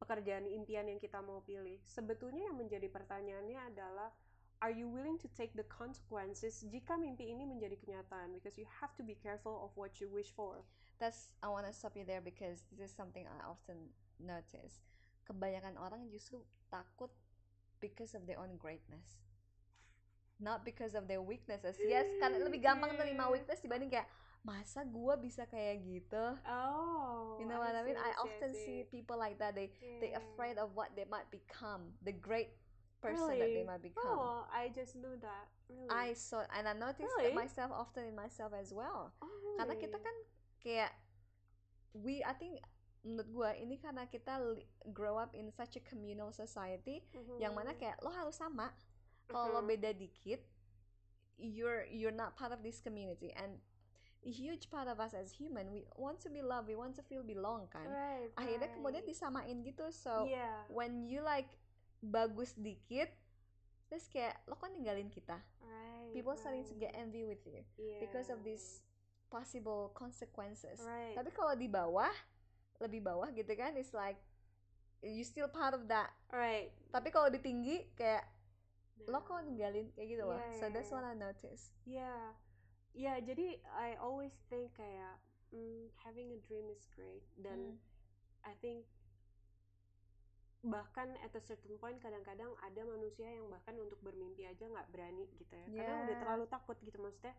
pekerjaan 0.00 0.46
impian 0.48 0.86
yang 0.88 1.00
kita 1.02 1.20
mau 1.20 1.42
pilih, 1.44 1.76
sebetulnya 1.82 2.46
yang 2.46 2.56
menjadi 2.56 2.88
pertanyaannya 2.88 3.60
adalah 3.74 4.14
are 4.62 4.70
you 4.70 4.88
willing 4.88 5.18
to 5.18 5.28
take 5.36 5.52
the 5.52 5.66
consequences 5.68 6.64
jika 6.72 6.96
mimpi 6.96 7.28
ini 7.28 7.44
menjadi 7.44 7.76
kenyataan 7.84 8.32
because 8.32 8.56
you 8.56 8.64
have 8.80 8.94
to 8.96 9.04
be 9.04 9.12
careful 9.20 9.60
of 9.60 9.68
what 9.76 10.00
you 10.00 10.08
wish 10.08 10.32
for 10.32 10.64
that's 10.96 11.28
I 11.44 11.52
want 11.52 11.68
to 11.68 11.74
stop 11.74 11.92
you 11.98 12.06
there 12.08 12.24
because 12.24 12.64
this 12.72 12.88
is 12.88 12.96
something 12.96 13.28
I 13.28 13.44
often 13.44 13.92
notice 14.16 14.80
kebanyakan 15.24 15.76
orang 15.80 16.08
justru 16.08 16.44
takut 16.68 17.10
because 17.80 18.12
of 18.12 18.24
their 18.24 18.40
own 18.40 18.56
greatness. 18.60 19.20
Not 20.40 20.66
because 20.66 20.92
of 20.98 21.06
their 21.06 21.22
weaknesses. 21.22 21.78
Yes 21.78 22.06
karena 22.18 22.42
lebih 22.42 22.60
gampang 22.60 22.94
nerima 22.98 23.28
Yeah. 23.28 23.32
weakness 23.32 23.62
dibanding 23.62 23.88
kayak 23.88 24.08
masa 24.44 24.84
gua 24.84 25.16
bisa 25.16 25.48
kayak 25.48 25.80
gitu? 25.80 26.24
Oh 26.44 27.40
you 27.40 27.46
know 27.48 27.58
what 27.58 27.72
I 27.74 27.82
mean? 27.82 27.96
I 27.96 28.12
often 28.20 28.52
see, 28.52 28.84
see 28.84 28.92
people 28.92 29.16
like 29.16 29.40
that. 29.40 29.56
They 29.56 29.72
they 30.02 30.12
Yeah. 30.12 30.20
afraid 30.20 30.60
of 30.60 30.76
what 30.76 30.92
they 30.98 31.08
might 31.08 31.30
become. 31.32 31.96
The 32.04 32.12
great 32.12 32.52
person 33.00 33.36
that 33.36 33.52
they 33.52 33.62
Really? 33.62 33.68
might 33.68 33.84
become. 33.84 34.04
Oh 34.20 34.44
I 34.50 34.68
just 34.72 34.96
knew 34.98 35.16
that. 35.22 35.46
Really? 35.70 35.88
I 35.88 36.12
saw 36.12 36.44
and 36.52 36.68
I 36.68 36.74
noticed 36.76 37.08
Really? 37.16 37.32
that 37.32 37.38
myself 37.38 37.70
often 37.72 38.04
in 38.04 38.16
myself 38.16 38.52
as 38.52 38.74
well. 38.74 39.14
Oh, 39.24 39.56
karena 39.56 39.74
kita 39.80 39.96
really? 39.96 40.04
kan 40.04 40.16
kayak 40.60 40.90
we 41.94 42.20
I 42.26 42.34
think 42.34 42.58
menurut 43.04 43.28
gua 43.30 43.50
ini 43.54 43.76
karena 43.76 44.08
kita 44.08 44.40
grow 44.90 45.20
up 45.20 45.36
in 45.36 45.52
such 45.52 45.76
a 45.76 45.82
communal 45.84 46.32
society 46.32 47.04
yang 47.36 47.52
mana 47.52 47.76
kayak 47.76 48.00
lo 48.00 48.08
harus 48.08 48.40
sama. 48.40 48.72
Kalau 49.28 49.52
lo 49.52 49.60
Mhm. 49.60 49.70
beda 49.76 49.90
dikit 49.92 50.40
you're 51.36 51.84
you're 51.90 52.14
not 52.14 52.32
part 52.34 52.50
of 52.50 52.64
this 52.64 52.80
community. 52.80 53.30
And 53.36 53.60
a 54.24 54.32
huge 54.32 54.72
part 54.72 54.88
of 54.88 54.96
us 54.96 55.12
as 55.12 55.36
human 55.36 55.68
we 55.68 55.84
want 56.00 56.16
to 56.24 56.32
be 56.32 56.40
loved 56.40 56.64
we 56.64 56.76
want 56.76 56.96
to 56.96 57.04
feel 57.04 57.20
belong 57.20 57.68
kan. 57.68 57.84
Right, 57.84 58.32
akhirnya 58.40 58.72
kemudian 58.72 59.04
right. 59.04 59.12
disamain 59.12 59.60
gitu. 59.60 59.92
So 59.92 60.24
yeah. 60.24 60.64
when 60.72 61.04
you 61.04 61.20
like 61.20 61.52
bagus 62.00 62.56
dikit 62.56 63.12
terus 63.92 64.08
kayak 64.08 64.40
lo 64.48 64.56
kok 64.56 64.72
ninggalin 64.72 65.12
kita? 65.12 65.36
Right 65.60 65.84
people 66.14 66.38
starting 66.38 66.62
to 66.62 66.74
get 66.78 66.94
right. 66.94 67.02
envy 67.02 67.26
with 67.26 67.42
you 67.42 67.60
because 67.98 68.30
of 68.30 68.38
Yeah. 68.46 68.54
these 68.54 68.80
possible 69.28 69.90
consequences. 69.98 70.78
Right. 70.78 71.18
Tapi 71.18 71.34
kalau 71.34 71.58
di 71.58 71.66
bawah 71.66 72.14
lebih 72.82 73.00
bawah 73.02 73.30
gitu 73.30 73.50
kan 73.54 73.74
it's 73.74 73.94
like 73.94 74.18
you 75.04 75.22
still 75.22 75.46
part 75.50 75.74
of 75.76 75.86
that 75.86 76.10
right 76.32 76.72
tapi 76.90 77.12
kalau 77.12 77.28
di 77.28 77.38
tinggi 77.38 77.86
kayak 77.94 78.24
lo 79.04 79.20
kok 79.20 79.42
Nah. 79.42 79.44
ninggalin 79.44 79.90
kayak 79.92 80.08
gitu 80.16 80.22
loh 80.24 80.38
Iya, 80.38 80.56
so 80.56 80.64
that's 80.72 80.88
what 80.88 81.04
I 81.04 81.12
notice 81.12 81.74
Yeah, 81.84 82.32
yeah. 82.94 83.18
Jadi 83.20 83.60
I 83.74 83.98
always 84.00 84.32
think 84.48 84.72
kayak 84.72 85.18
mm, 85.52 85.92
having 86.00 86.32
a 86.32 86.40
dream 86.40 86.70
is 86.72 86.86
great 86.94 87.26
dan 87.36 87.76
Hmm. 87.76 88.48
I 88.48 88.54
think 88.62 88.86
bahkan 90.64 91.12
at 91.20 91.28
a 91.36 91.42
certain 91.44 91.76
point 91.76 92.00
kadang-kadang 92.00 92.48
ada 92.64 92.82
manusia 92.88 93.28
yang 93.28 93.44
bahkan 93.52 93.76
untuk 93.76 94.00
bermimpi 94.00 94.48
aja 94.48 94.64
nggak 94.64 94.88
berani 94.88 95.28
gitu 95.36 95.52
ya 95.52 95.68
karena 95.76 95.92
udah 96.00 96.16
Yeah. 96.16 96.20
terlalu 96.24 96.44
takut 96.48 96.76
gitu 96.80 96.96
maksudnya 96.96 97.36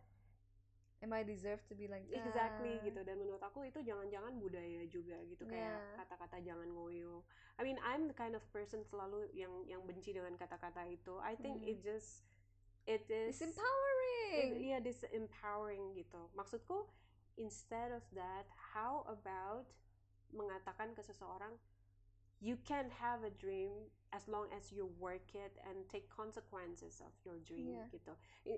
am 1.06 1.14
I 1.14 1.22
deserve 1.22 1.62
to 1.70 1.78
be 1.78 1.86
like 1.86 2.10
that 2.10 2.18
exactly 2.26 2.82
gitu 2.82 3.06
dan 3.06 3.22
menurut 3.22 3.38
aku 3.46 3.70
itu 3.70 3.86
jangan-jangan 3.86 4.42
budaya 4.42 4.82
juga 4.90 5.22
gitu 5.30 5.46
kayak 5.46 5.78
Yeah. 5.78 6.02
kata-kata 6.02 6.42
jangan 6.42 6.66
ngoyo 6.74 7.22
I 7.56 7.62
mean 7.62 7.78
I'm 7.86 8.10
the 8.10 8.18
kind 8.18 8.34
of 8.34 8.42
person 8.50 8.82
selalu 8.82 9.30
yang 9.38 9.54
yang 9.70 9.86
benci 9.86 10.18
dengan 10.18 10.34
kata-kata 10.34 10.90
itu 10.90 11.22
I 11.22 11.38
think 11.38 11.62
Hmm. 11.62 11.70
it 11.70 11.86
just 11.86 12.26
it 12.90 13.06
is 13.06 13.38
it's 13.38 13.46
empowering 13.46 13.94
It- 14.36 14.58
Iya, 14.68 14.78
this 14.84 15.06
empowering 15.16 15.96
gitu. 15.96 16.28
Maksudku, 16.36 16.90
instead 17.40 17.94
of 17.96 18.04
that, 18.12 18.44
how 18.76 19.06
about 19.08 19.70
mengatakan 20.34 20.92
ke 20.92 21.00
seseorang, 21.00 21.56
you 22.44 22.60
can 22.68 22.92
have 23.00 23.24
a 23.24 23.32
dream 23.32 23.72
as 24.12 24.28
long 24.28 24.52
as 24.52 24.76
you 24.76 24.92
work 25.00 25.32
it 25.38 25.56
and 25.64 25.88
take 25.88 26.10
consequences 26.12 27.00
of 27.00 27.16
your 27.24 27.40
dream 27.48 27.80
Iya. 27.80 27.86
gitu. 27.96 28.14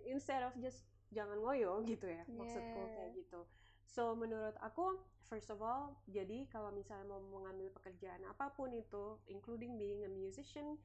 Instead 0.10 0.42
of 0.42 0.56
just 0.58 0.88
jangan 1.14 1.40
ngoyo 1.40 1.82
gitu 1.92 2.08
ya, 2.08 2.24
maksudku 2.28 2.80
Yeah. 2.80 2.94
kayak 2.96 3.12
gitu. 3.18 3.42
So 3.88 4.14
menurut 4.14 4.56
aku, 4.60 5.00
first 5.32 5.48
of 5.48 5.64
all, 5.64 5.96
jadi 6.12 6.46
kalau 6.52 6.70
misalnya 6.76 7.08
mau 7.08 7.24
mengambil 7.24 7.72
pekerjaan 7.72 8.22
apa 8.28 8.52
pun 8.52 8.72
itu, 8.76 9.16
including 9.32 9.80
being 9.80 10.04
a 10.04 10.12
musician, 10.12 10.76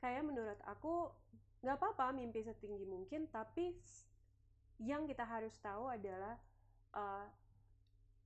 kayak 0.00 0.24
menurut 0.24 0.58
aku 0.64 1.10
nggak 1.58 1.74
apa-apa 1.74 2.14
mimpi 2.14 2.46
setinggi 2.46 2.86
mungkin 2.86 3.26
tapi 3.34 3.74
yang 4.78 5.10
kita 5.10 5.26
harus 5.26 5.58
tahu 5.58 5.90
adalah 5.90 6.38
uh, 6.94 7.26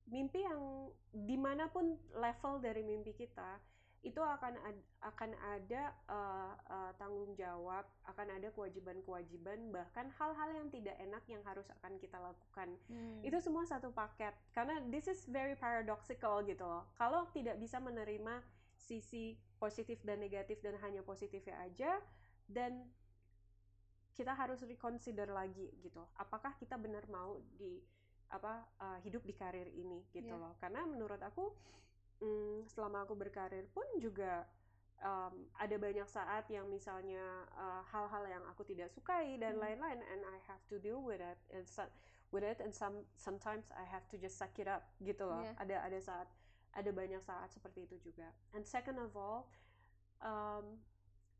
mimpi 0.05 0.45
yang 0.45 0.93
di 1.09 1.33
mana 1.33 1.65
pun 1.65 1.97
level 2.13 2.61
dari 2.61 2.85
mimpi 2.85 3.17
kita 3.17 3.57
itu 4.03 4.19
akan 4.19 4.59
ad- 4.67 4.87
akan 4.99 5.31
ada 5.55 5.95
uh, 6.11 6.51
uh, 6.67 6.91
tanggung 6.99 7.31
jawab 7.39 7.87
akan 8.03 8.35
ada 8.35 8.51
kewajiban-kewajiban 8.51 9.71
bahkan 9.71 10.11
hal-hal 10.19 10.49
yang 10.51 10.67
tidak 10.67 10.99
enak 10.99 11.23
yang 11.31 11.39
harus 11.47 11.63
akan 11.79 11.95
kita 12.03 12.19
lakukan. 12.19 12.75
Hmm. 12.91 13.23
itu 13.23 13.39
semua 13.39 13.63
satu 13.63 13.95
paket. 13.95 14.35
Karena 14.51 14.83
this 14.91 15.07
is 15.07 15.23
very 15.31 15.55
paradoxical 15.55 16.43
gitu 16.43 16.67
loh. 16.67 16.83
Kalau 16.99 17.31
tidak 17.31 17.55
bisa 17.57 17.79
menerima 17.79 18.43
sisi 18.75 19.39
positif 19.55 20.03
dan 20.03 20.19
negatif 20.19 20.59
dan 20.59 20.75
hanya 20.83 20.99
positifnya 20.99 21.55
aja 21.63 22.03
dan 22.51 22.83
kita 24.13 24.35
harus 24.35 24.61
reconsider 24.67 25.31
lagi 25.31 25.71
gitu. 25.79 26.03
Apakah 26.19 26.53
kita 26.59 26.75
benar 26.75 27.07
mau 27.07 27.39
di 27.55 27.79
apa 28.29 28.67
uh, 28.81 28.99
hidup 29.05 29.23
di 29.23 29.31
karir 29.31 29.71
ini 29.71 30.03
gitu 30.11 30.35
Iya. 30.35 30.41
loh. 30.43 30.53
Karena 30.59 30.83
menurut 30.83 31.21
aku 31.23 31.55
mm, 32.23 32.63
selama 32.71 33.03
aku 33.03 33.13
berkarir 33.13 33.67
pun 33.69 33.83
juga 33.99 34.47
um, 35.03 35.51
ada 35.59 35.75
banyak 35.75 36.07
saat 36.07 36.47
yang 36.47 36.71
misalnya 36.71 37.19
uh, 37.53 37.83
hal-hal 37.83 38.23
yang 38.23 38.43
aku 38.47 38.63
tidak 38.63 38.87
sukai 38.87 39.35
dan 39.35 39.59
Hmm. 39.59 39.63
lain-lain 39.67 39.99
and 40.01 40.23
I 40.23 40.39
have 40.47 40.63
to 40.71 40.79
deal 40.79 41.03
with 41.03 41.19
it 41.19 41.39
and 41.51 41.67
so- 41.67 41.91
with 42.31 42.41
it 42.41 42.63
and 42.63 42.71
some 42.71 43.03
sometimes 43.13 43.67
I 43.75 43.83
have 43.83 44.07
to 44.09 44.17
just 44.17 44.39
suck 44.39 44.55
it 44.55 44.65
up 44.65 44.87
gitu 45.03 45.27
loh 45.27 45.43
Yeah. 45.43 45.59
ada 45.59 45.75
ada 45.83 45.99
saat 45.99 46.31
ada 46.73 46.89
banyak 46.89 47.19
saat 47.21 47.51
seperti 47.51 47.85
itu 47.85 47.99
juga 48.01 48.31
and 48.55 48.63
second 48.63 48.97
of 48.97 49.13
all 49.13 49.51
um, 50.23 50.79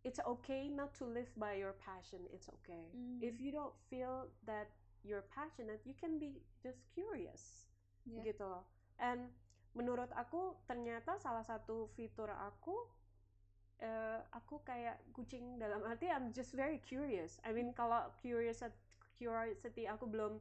it's 0.03 0.19
okay 0.21 0.67
not 0.67 0.91
to 0.99 1.07
live 1.07 1.31
by 1.33 1.55
your 1.55 1.73
passion 1.79 2.27
it's 2.29 2.51
okay 2.61 2.91
Hmm. 2.91 3.17
if 3.23 3.39
you 3.39 3.49
don't 3.49 3.73
feel 3.87 4.27
that 4.43 4.69
you're 5.01 5.25
passionate 5.31 5.81
you 5.87 5.95
can 5.95 6.19
be 6.19 6.43
just 6.59 6.83
curious 6.91 7.65
Yeah. 8.03 8.19
gitu 8.27 8.43
loh 8.45 8.67
and 8.99 9.31
menurut 9.77 10.09
aku 10.13 10.57
ternyata 10.69 11.17
salah 11.21 11.43
satu 11.45 11.89
fitur 11.97 12.29
aku 12.31 12.75
eh, 13.81 14.19
aku 14.33 14.61
kayak 14.63 14.97
kucing 15.15 15.57
dalam 15.61 15.81
arti 15.89 16.07
I'm 16.09 16.31
just 16.33 16.53
very 16.55 16.79
curious. 16.81 17.37
I 17.45 17.51
mean 17.55 17.73
kalau 17.75 18.09
curious 18.21 18.63
curiosity 19.17 19.85
aku 19.89 20.05
belum 20.09 20.39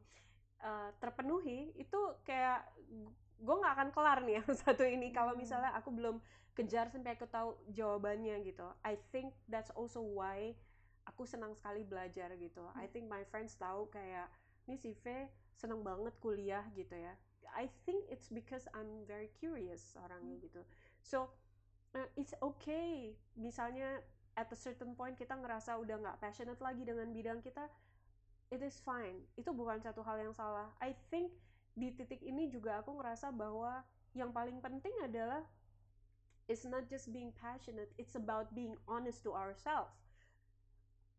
eh, 0.62 0.90
terpenuhi 1.02 1.72
itu 1.76 2.00
kayak 2.28 2.64
gue 3.42 3.54
nggak 3.60 3.74
akan 3.78 3.88
kelar 3.94 4.18
nih 4.24 4.34
yang 4.42 4.48
satu 4.64 4.84
ini. 4.86 5.10
Kalau 5.14 5.34
Hmm. 5.34 5.42
misalnya 5.42 5.72
aku 5.76 5.90
belum 5.92 6.16
kejar 6.56 6.92
sampai 6.92 7.16
aku 7.16 7.24
tahu 7.32 7.56
jawabannya 7.72 8.44
gitu 8.44 8.68
I 8.84 9.00
think 9.10 9.32
that's 9.48 9.72
also 9.72 10.04
why 10.04 10.52
aku 11.08 11.24
senang 11.26 11.56
sekali 11.56 11.82
belajar 11.82 12.28
gitu. 12.38 12.64
I 12.76 12.86
think 12.92 13.08
my 13.08 13.24
friends 13.28 13.56
tahu 13.58 13.88
kayak 13.90 14.28
ini 14.68 14.76
si 14.78 14.92
V 15.02 15.26
seneng 15.56 15.80
banget 15.82 16.14
kuliah 16.22 16.64
gitu 16.76 16.94
ya 16.94 17.14
I 17.52 17.68
think 17.84 18.08
it's 18.08 18.32
because 18.32 18.64
I'm 18.72 19.04
very 19.04 19.28
curious 19.36 19.94
orangnya 20.00 20.40
Hmm. 20.40 20.44
gitu. 20.44 20.62
So 21.04 21.30
uh, 21.94 22.08
it's 22.16 22.32
okay. 22.40 23.16
Misalnya 23.36 24.00
at 24.34 24.48
a 24.48 24.56
certain 24.56 24.96
point 24.96 25.20
kita 25.20 25.36
ngerasa 25.36 25.76
udah 25.76 25.96
nggak 26.00 26.18
passionate 26.24 26.60
lagi 26.64 26.88
dengan 26.88 27.12
bidang 27.12 27.44
kita 27.44 27.68
it 28.52 28.60
is 28.60 28.80
fine. 28.84 29.24
Itu 29.36 29.52
bukan 29.52 29.80
satu 29.80 30.04
hal 30.04 30.20
yang 30.20 30.32
salah. 30.36 30.72
I 30.80 30.96
think 31.12 31.32
di 31.72 31.92
titik 31.92 32.20
ini 32.20 32.52
juga 32.52 32.84
aku 32.84 32.92
ngerasa 33.00 33.32
bahwa 33.32 33.80
yang 34.12 34.28
paling 34.28 34.60
penting 34.60 34.92
adalah 35.00 35.40
it's 36.44 36.68
not 36.68 36.84
just 36.92 37.08
being 37.16 37.32
passionate 37.32 37.88
it's 37.96 38.12
about 38.12 38.52
being 38.52 38.76
honest 38.84 39.24
to 39.24 39.32
ourselves. 39.32 39.96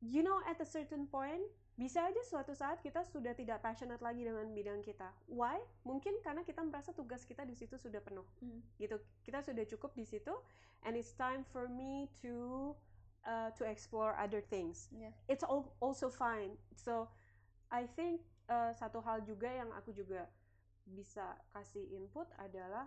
You 0.03 0.21
know 0.21 0.41
at 0.45 0.61
a 0.61 0.67
certain 0.67 1.09
point 1.09 1.45
bisa 1.73 2.05
aja 2.05 2.21
suatu 2.21 2.53
saat 2.53 2.77
kita 2.85 3.01
sudah 3.01 3.33
tidak 3.33 3.57
passionate 3.65 4.01
lagi 4.05 4.21
dengan 4.21 4.45
bidang 4.53 4.85
kita. 4.85 5.09
Why? 5.25 5.57
Mungkin 5.81 6.21
karena 6.21 6.45
kita 6.45 6.61
merasa 6.61 6.93
tugas 6.93 7.25
kita 7.25 7.41
di 7.49 7.57
situ 7.57 7.81
sudah 7.81 7.97
penuh. 7.97 8.25
Hmm. 8.45 8.61
Gitu. 8.77 9.01
Kita 9.25 9.41
sudah 9.41 9.65
cukup 9.65 9.97
di 9.97 10.05
situ 10.05 10.33
and 10.85 10.93
it's 10.93 11.17
time 11.17 11.41
for 11.49 11.65
me 11.65 12.05
to 12.21 12.71
uh, 13.25 13.49
to 13.57 13.65
explore 13.65 14.13
other 14.21 14.43
things. 14.43 14.91
Yeah. 14.93 15.17
It's 15.25 15.41
al- 15.41 15.73
also 15.81 16.13
fine. 16.13 16.61
So 16.77 17.09
I 17.73 17.89
think 17.97 18.21
uh, 18.53 18.69
satu 18.77 19.01
hal 19.01 19.25
juga 19.25 19.49
yang 19.49 19.73
aku 19.73 19.97
juga 19.97 20.29
bisa 20.85 21.25
kasih 21.55 21.89
input 21.95 22.27
adalah 22.37 22.85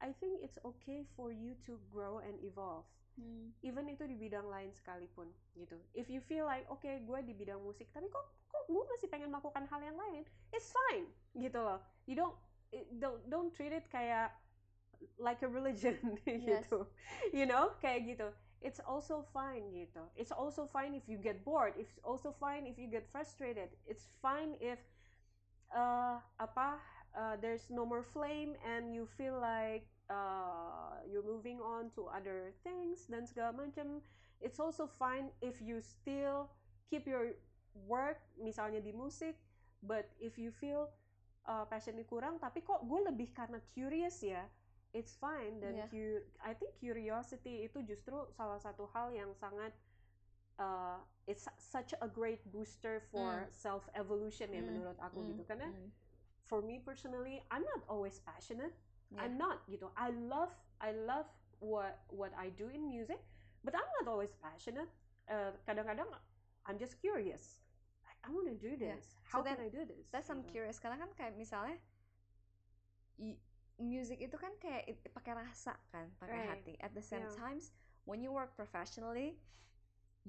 I 0.00 0.12
think 0.16 0.40
it's 0.42 0.58
okay 0.64 1.04
for 1.16 1.30
you 1.32 1.54
to 1.68 1.78
grow 1.92 2.20
and 2.20 2.36
evolve 2.44 2.88
Hmm. 3.18 3.52
even 3.60 3.84
itu 3.90 4.06
di 4.06 4.16
bidang 4.16 4.46
lain 4.48 4.70
sekalipun 4.72 5.28
gitu. 5.58 5.76
If 5.92 6.08
you 6.08 6.22
feel 6.24 6.46
like 6.48 6.64
oke 6.72 6.86
gue 6.86 7.18
di 7.26 7.34
bidang 7.36 7.58
musik 7.60 7.90
tapi 7.92 8.08
kok 8.08 8.22
kok 8.48 8.64
gue 8.70 8.84
masih 8.86 9.10
pengen 9.12 9.28
melakukan 9.28 9.66
hal 9.68 9.82
yang 9.82 9.98
lain, 9.98 10.22
it's 10.54 10.70
fine 10.72 11.04
gitu 11.36 11.58
loh. 11.60 11.82
You 12.08 12.16
don't 12.16 12.32
don't 13.02 13.20
don't 13.28 13.50
treat 13.52 13.74
it 13.74 13.84
kayak 13.90 14.32
like 15.18 15.42
a 15.42 15.50
religion 15.50 15.98
Yes. 16.24 16.64
gitu. 16.70 16.86
You 17.34 17.44
know 17.50 17.74
kayak 17.82 18.08
gitu. 18.08 18.30
It's 18.62 18.78
also 18.80 19.26
fine 19.34 19.68
gitu. 19.74 20.06
It's 20.16 20.32
also 20.32 20.64
fine 20.64 20.94
if 20.94 21.04
you 21.10 21.18
get 21.18 21.42
bored. 21.44 21.74
It's 21.76 21.98
also 22.06 22.30
fine 22.30 22.64
if 22.64 22.78
you 22.78 22.86
get 22.88 23.04
frustrated. 23.10 23.74
It's 23.90 24.06
fine 24.22 24.54
if 24.62 24.78
uh, 25.74 26.22
apa 26.38 26.78
uh, 27.18 27.34
there's 27.42 27.68
no 27.74 27.82
more 27.82 28.06
flame 28.06 28.54
and 28.62 28.94
you 28.94 29.10
feel 29.18 29.34
like 29.42 29.89
uh, 30.10 30.98
you're 31.06 31.24
moving 31.24 31.62
on 31.62 31.88
to 31.94 32.10
other 32.10 32.52
things 32.66 33.06
dan 33.06 33.24
segala 33.24 33.54
macam. 33.54 34.02
It's 34.42 34.58
also 34.58 34.88
fine 34.88 35.30
if 35.40 35.62
you 35.62 35.78
still 35.80 36.50
keep 36.90 37.06
your 37.06 37.36
work 37.86 38.18
misalnya 38.36 38.82
di 38.82 38.90
musik, 38.90 39.38
but 39.84 40.10
if 40.18 40.34
you 40.40 40.50
feel 40.50 40.90
uh, 41.46 41.64
passionnya 41.68 42.04
kurang, 42.08 42.40
tapi 42.42 42.64
kok 42.64 42.82
gue 42.84 43.00
lebih 43.06 43.30
karena 43.30 43.60
curious 43.70 44.18
ya, 44.24 44.48
it's 44.96 45.14
fine. 45.14 45.60
Dan 45.62 45.76
Yeah. 45.76 45.88
cu- 45.92 46.24
I 46.42 46.52
think 46.56 46.74
curiosity 46.76 47.68
itu 47.68 47.84
justru 47.86 48.16
salah 48.34 48.58
satu 48.58 48.88
hal 48.90 49.12
yang 49.14 49.30
sangat 49.36 49.70
uh, 50.58 50.98
it's 51.26 51.44
su- 51.44 51.58
such 51.60 51.94
a 52.00 52.08
great 52.08 52.40
booster 52.50 53.00
for 53.12 53.46
Mm. 53.46 53.52
self 53.52 53.84
evolution 53.94 54.50
ya 54.52 54.60
Mm, 54.60 54.68
menurut 54.72 54.98
aku 55.00 55.20
mm, 55.22 55.28
gitu 55.34 55.42
karena 55.46 55.68
mm. 55.70 55.88
for 56.44 56.60
me 56.64 56.80
personally 56.80 57.40
I'm 57.52 57.62
not 57.62 57.82
always 57.86 58.18
passionate 58.24 58.74
Yeah. 59.10 59.26
I'm 59.26 59.34
not 59.38 59.66
gitu 59.66 59.90
I 59.98 60.10
love 60.14 60.54
I 60.78 60.94
love 60.94 61.26
what 61.58 62.06
what 62.14 62.30
I 62.38 62.50
do 62.54 62.70
in 62.70 62.86
music 62.86 63.18
but 63.66 63.74
I'm 63.74 63.90
not 64.00 64.06
always 64.10 64.32
passionate 64.38 64.90
Uh, 65.30 65.54
kadang-kadang 65.62 66.10
I'm 66.66 66.74
just 66.74 66.98
curious 66.98 67.62
like, 68.02 68.18
I 68.26 68.34
want 68.34 68.50
to 68.50 68.58
do 68.58 68.74
Yeah. 68.74 68.98
this 68.98 69.14
how 69.30 69.46
then 69.46 69.54
can 69.54 69.66
I 69.66 69.70
do 69.70 69.86
this 69.86 70.10
That's 70.10 70.26
I'm 70.26 70.42
curious 70.42 70.82
karena 70.82 70.98
kan 70.98 71.14
kayak 71.14 71.38
misalnya 71.38 71.78
music 73.80 74.20
itu 74.20 74.36
kan 74.36 74.52
kayak 74.60 74.84
pakai 75.12 75.32
rasa 75.38 75.72
kan, 75.88 76.12
pakai 76.20 76.36
Right. 76.36 76.50
hati. 76.52 76.74
At 76.84 76.92
the 76.92 77.04
same 77.04 77.24
Yeah. 77.24 77.36
times, 77.36 77.72
when 78.04 78.20
you 78.20 78.28
work 78.32 78.52
professionally, 78.54 79.40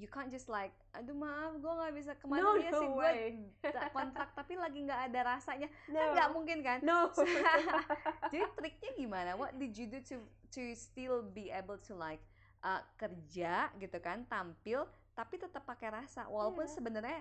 you 0.02 0.10
can't 0.10 0.28
just 0.28 0.50
like, 0.50 0.74
aduh 0.92 1.14
maaf, 1.14 1.54
gue 1.56 1.70
nggak 1.70 1.94
bisa 1.94 2.12
ke 2.18 2.26
mana 2.26 2.42
No, 2.42 2.58
ya 2.58 2.74
no 2.74 2.80
sih 2.82 2.90
gue 2.90 3.06
way. 3.06 3.38
kontrak 3.94 4.34
tapi 4.34 4.58
lagi 4.58 4.82
nggak 4.82 5.02
ada 5.14 5.38
rasanya, 5.38 5.70
no 5.86 6.02
kan 6.02 6.08
nggak 6.12 6.30
mungkin 6.34 6.58
kan? 6.66 6.78
no 6.82 7.14
Jadi 8.34 8.46
triknya 8.58 8.92
gimana? 8.98 9.32
What 9.38 9.54
did 9.56 9.78
you 9.78 9.86
do 9.86 10.02
to 10.10 10.18
to 10.52 10.64
still 10.74 11.22
be 11.22 11.54
able 11.54 11.78
to 11.86 11.94
like 11.94 12.26
uh, 12.62 12.82
kerja 12.98 13.70
gitu 13.78 13.98
kan, 14.02 14.26
tampil 14.26 14.90
tapi 15.12 15.38
tetap 15.38 15.62
pakai 15.64 15.92
rasa 15.92 16.26
walaupun 16.26 16.66
Iya. 16.66 16.74
sebenarnya 16.74 17.20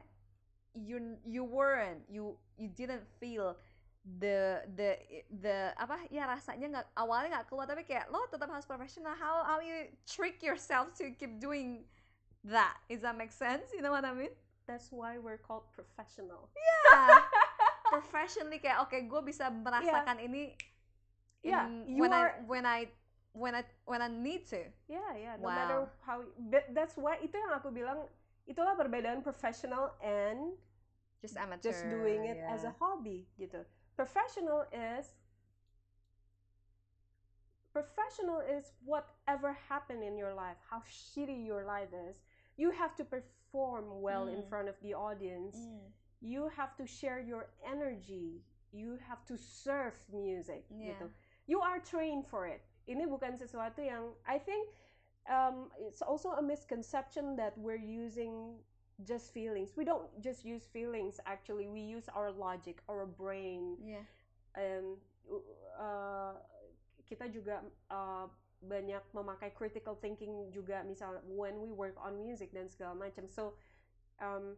you 0.72 0.96
you 1.26 1.42
weren't 1.42 2.06
you 2.06 2.38
you 2.54 2.70
didn't 2.70 3.02
feel 3.18 3.58
the 4.00 4.62
the 4.72 4.96
the 5.42 5.74
apa 5.74 6.06
ya 6.08 6.24
rasanya 6.24 6.66
nggak 6.72 6.86
awalnya 6.94 7.28
nggak 7.36 7.46
keluar 7.50 7.66
tapi 7.66 7.82
kayak 7.82 8.08
lo 8.08 8.24
tetap 8.30 8.48
harus 8.48 8.64
profesional 8.64 9.12
how 9.12 9.42
how 9.44 9.58
you 9.58 9.90
trick 10.06 10.38
yourself 10.40 10.94
to 10.94 11.10
keep 11.18 11.36
doing 11.36 11.82
that 12.44 12.76
is 12.88 13.00
that 13.02 13.16
make 13.16 13.32
sense 13.32 13.68
you 13.74 13.82
know 13.82 13.90
what 13.92 14.04
I 14.04 14.14
mean 14.14 14.32
that's 14.66 14.88
why 14.90 15.18
we're 15.18 15.36
called 15.38 15.68
professional 15.72 16.48
yeah 16.56 17.20
professionally 17.92 18.56
kayak 18.62 18.80
oke 18.80 18.96
gue 18.96 19.20
bisa 19.24 19.50
merasakan 19.50 20.20
ini 20.20 20.54
Yeah, 21.40 21.64
in- 21.64 21.88
you 21.88 22.04
when 22.04 22.12
I 22.12 22.20
are- 22.20 22.36
when 22.44 22.64
I 22.68 22.78
when 23.32 23.56
I 23.56 23.64
when 23.88 24.04
I 24.04 24.12
need 24.12 24.44
to 24.52 24.60
Yeah, 24.92 25.16
yeah. 25.16 25.34
No 25.40 25.48
Wow. 25.48 25.56
matter 25.56 25.78
how, 26.04 26.16
that's 26.76 27.00
why 27.00 27.16
itu 27.24 27.32
yang 27.32 27.56
aku 27.56 27.72
bilang 27.72 28.04
itulah 28.44 28.76
perbedaan 28.76 29.24
professional 29.24 29.96
and 30.04 30.52
just 31.24 31.40
amateur 31.40 31.72
just 31.72 31.88
doing 31.88 32.28
it 32.28 32.36
as 32.44 32.68
a 32.68 32.72
yeah. 32.72 32.76
hobby 32.76 33.24
gitu. 33.40 33.64
Professional 33.96 34.68
is 34.68 35.16
professional 37.72 38.44
is 38.44 38.72
whatever 38.84 39.56
happened 39.68 40.02
in 40.04 40.20
your 40.20 40.34
life, 40.34 40.60
how 40.68 40.82
shitty 40.84 41.40
your 41.46 41.64
life 41.64 41.88
is. 41.94 42.20
You 42.60 42.68
have 42.76 42.92
to 43.00 43.04
perform 43.08 44.04
well 44.04 44.28
in 44.28 44.44
Mm. 44.44 44.48
front 44.52 44.68
of 44.68 44.76
the 44.84 44.92
audience. 44.92 45.56
Mm, 45.56 45.88
You 46.20 46.52
have 46.52 46.76
to 46.76 46.84
share 46.84 47.16
your 47.16 47.48
energy. 47.64 48.44
You 48.76 49.00
have 49.08 49.24
to 49.32 49.40
serve 49.40 49.96
music 50.12 50.68
Yeah. 50.68 50.92
gitu. 50.92 51.08
You 51.48 51.64
are 51.64 51.80
trained 51.80 52.28
for 52.28 52.44
it. 52.44 52.60
Ini 52.84 53.08
bukan 53.08 53.40
sesuatu 53.40 53.80
yang 53.80 54.12
I 54.28 54.36
think 54.36 54.68
um, 55.24 55.72
it's 55.80 56.04
also 56.04 56.36
a 56.36 56.44
misconception 56.44 57.40
that 57.40 57.56
we're 57.56 57.80
using 57.80 58.60
just 59.08 59.32
feelings. 59.32 59.72
We 59.80 59.88
don't 59.88 60.12
just 60.20 60.44
use 60.44 60.68
feelings. 60.68 61.16
Actually, 61.24 61.72
we 61.72 61.80
use 61.80 62.12
our 62.12 62.28
logic, 62.28 62.84
our 62.84 63.08
brain. 63.08 63.80
yeah 63.80 64.04
Um, 64.52 65.00
uh, 65.78 66.36
kita 67.08 67.32
juga 67.32 67.64
uh, 67.88 68.28
banyak 68.60 69.00
memakai 69.16 69.50
critical 69.56 69.96
thinking 69.96 70.52
juga, 70.52 70.84
misal 70.84 71.20
when 71.24 71.60
we 71.60 71.72
work 71.72 71.96
on 72.00 72.20
music 72.20 72.52
dan 72.52 72.68
segala 72.68 72.92
macam. 72.92 73.24
So, 73.26 73.56
um, 74.20 74.56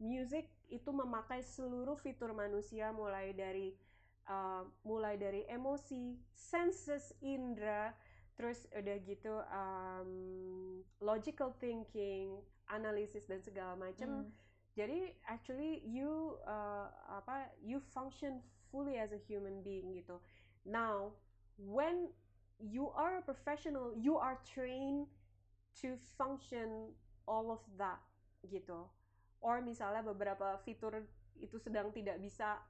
music 0.00 0.48
itu 0.72 0.90
memakai 0.90 1.44
seluruh 1.44 1.94
fitur 2.00 2.32
manusia 2.32 2.90
mulai 2.90 3.36
dari 3.36 3.76
uh, 4.28 4.64
mulai 4.82 5.20
dari 5.20 5.44
emosi, 5.46 6.18
senses 6.32 7.12
indera, 7.20 7.92
terus 8.34 8.66
udah 8.72 8.96
gitu 9.04 9.34
um, 9.52 10.10
logical 11.04 11.54
thinking, 11.60 12.40
analisis 12.72 13.28
dan 13.28 13.40
segala 13.44 13.76
macam. 13.78 14.24
Mm, 14.24 14.28
Jadi 14.74 15.00
actually 15.30 15.86
you 15.86 16.34
uh, 16.50 16.90
apa 17.06 17.46
you 17.62 17.78
function 17.78 18.42
fully 18.74 18.98
as 18.98 19.14
a 19.14 19.20
human 19.30 19.62
being 19.62 19.94
gitu. 19.94 20.18
Now, 20.66 21.14
when 21.60 22.10
you 22.58 22.90
are 22.94 23.18
a 23.18 23.24
professional, 23.24 23.92
you 23.96 24.16
are 24.16 24.38
trained 24.44 25.06
to 25.80 25.96
function 26.16 26.94
all 27.26 27.50
of 27.50 27.60
that 27.78 28.00
gitu. 28.46 28.86
Or 29.40 29.60
misalnya 29.60 30.00
beberapa 30.04 30.56
fitur 30.64 31.04
itu 31.36 31.58
sedang 31.60 31.90
tidak 31.92 32.20
bisa 32.22 32.60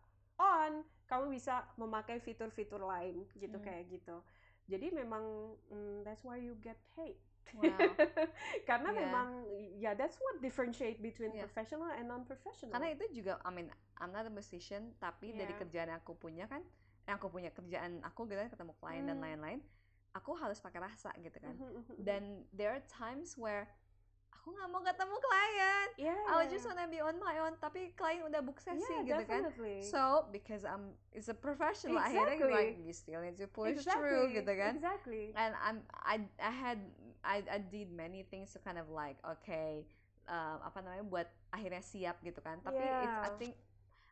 on, 0.41 0.83
kamu 1.07 1.37
bisa 1.37 1.63
memakai 1.79 2.19
fitur-fitur 2.19 2.83
lain 2.83 3.23
gitu 3.37 3.55
Hmm. 3.55 3.65
kayak 3.65 3.87
gitu. 3.93 4.25
Jadi 4.67 4.89
memang 4.91 5.55
mm, 5.69 6.03
that's 6.03 6.25
why 6.25 6.41
you 6.41 6.57
get 6.65 6.81
paid. 6.97 7.17
wow 7.53 7.77
Karena 8.69 8.89
Yeah. 8.89 9.05
memang 9.05 9.29
ya 9.77 9.93
that's 9.93 10.17
what 10.17 10.41
differentiate 10.41 10.99
between 11.05 11.37
Yeah. 11.37 11.45
professional 11.45 11.93
and 11.93 12.09
non-professional. 12.09 12.73
karena 12.73 12.97
itu 12.97 13.05
juga 13.21 13.37
I 13.45 13.53
mean 13.53 13.69
I'm 14.01 14.11
not 14.11 14.25
a 14.25 14.33
musician 14.33 14.97
tapi 14.97 15.37
dari 15.37 15.53
Yeah. 15.53 15.61
kerjaan 15.61 15.93
yang 15.93 16.01
aku 16.01 16.17
punya 16.17 16.49
kan 16.49 16.65
yang 17.05 17.17
aku 17.21 17.29
punya 17.29 17.51
kerjaan 17.53 18.01
aku 18.01 18.25
gitu 18.25 18.41
kan 18.41 18.49
ketemu 18.49 18.73
klien 18.81 19.05
dan 19.05 19.17
Hmm. 19.21 19.25
lain-lain 19.25 19.61
aku 20.15 20.33
harus 20.39 20.59
pakai 20.63 20.81
rasa 20.81 21.11
gitu 21.21 21.37
kan 21.37 21.53
Mhm, 21.53 21.69
mhm, 21.69 21.83
mhm. 21.85 21.97
dan 22.01 22.23
there 22.55 22.73
are 22.73 22.85
times 22.89 23.37
where 23.37 23.69
aku 24.33 24.53
nggak 24.53 24.69
mau 24.69 24.81
ketemu 24.85 25.17
klien 25.21 25.89
yeah, 25.97 26.21
I 26.37 26.45
just 26.49 26.65
wanna 26.65 26.89
be 26.89 27.01
on 27.01 27.17
my 27.21 27.37
own 27.45 27.57
tapi 27.61 27.93
klien 27.97 28.25
udah 28.25 28.41
book 28.41 28.61
sesi 28.61 28.81
yeah, 28.85 29.01
gitu 29.05 29.25
kan 29.25 29.43
so 29.85 30.29
because 30.33 30.65
I'm 30.65 30.97
is 31.13 31.29
a 31.29 31.37
professional 31.37 32.01
akhirnya 32.01 32.41
Exactly. 32.41 32.53
like 32.53 32.73
you 32.81 32.93
still 32.97 33.21
need 33.21 33.37
to 33.41 33.49
push 33.49 33.77
through 33.85 34.33
exactly, 34.33 34.37
gitu 34.41 34.53
kan 34.57 34.73
Exactly. 34.81 35.25
and 35.37 35.53
I'm 35.61 35.79
I 35.93 36.25
I 36.41 36.53
had 36.53 36.81
I 37.25 37.37
I 37.49 37.59
did 37.61 37.89
many 37.93 38.25
things 38.25 38.53
to 38.57 38.61
kind 38.61 38.77
of 38.81 38.89
like 38.93 39.17
okay 39.25 39.85
um, 40.29 40.61
apa 40.65 40.81
namanya 40.81 41.05
buat 41.05 41.29
akhirnya 41.53 41.81
siap 41.85 42.21
gitu 42.21 42.41
kan 42.41 42.61
tapi 42.65 42.81
it's, 43.05 43.17
I 43.21 43.29
Yeah. 43.29 43.39
think 43.41 43.53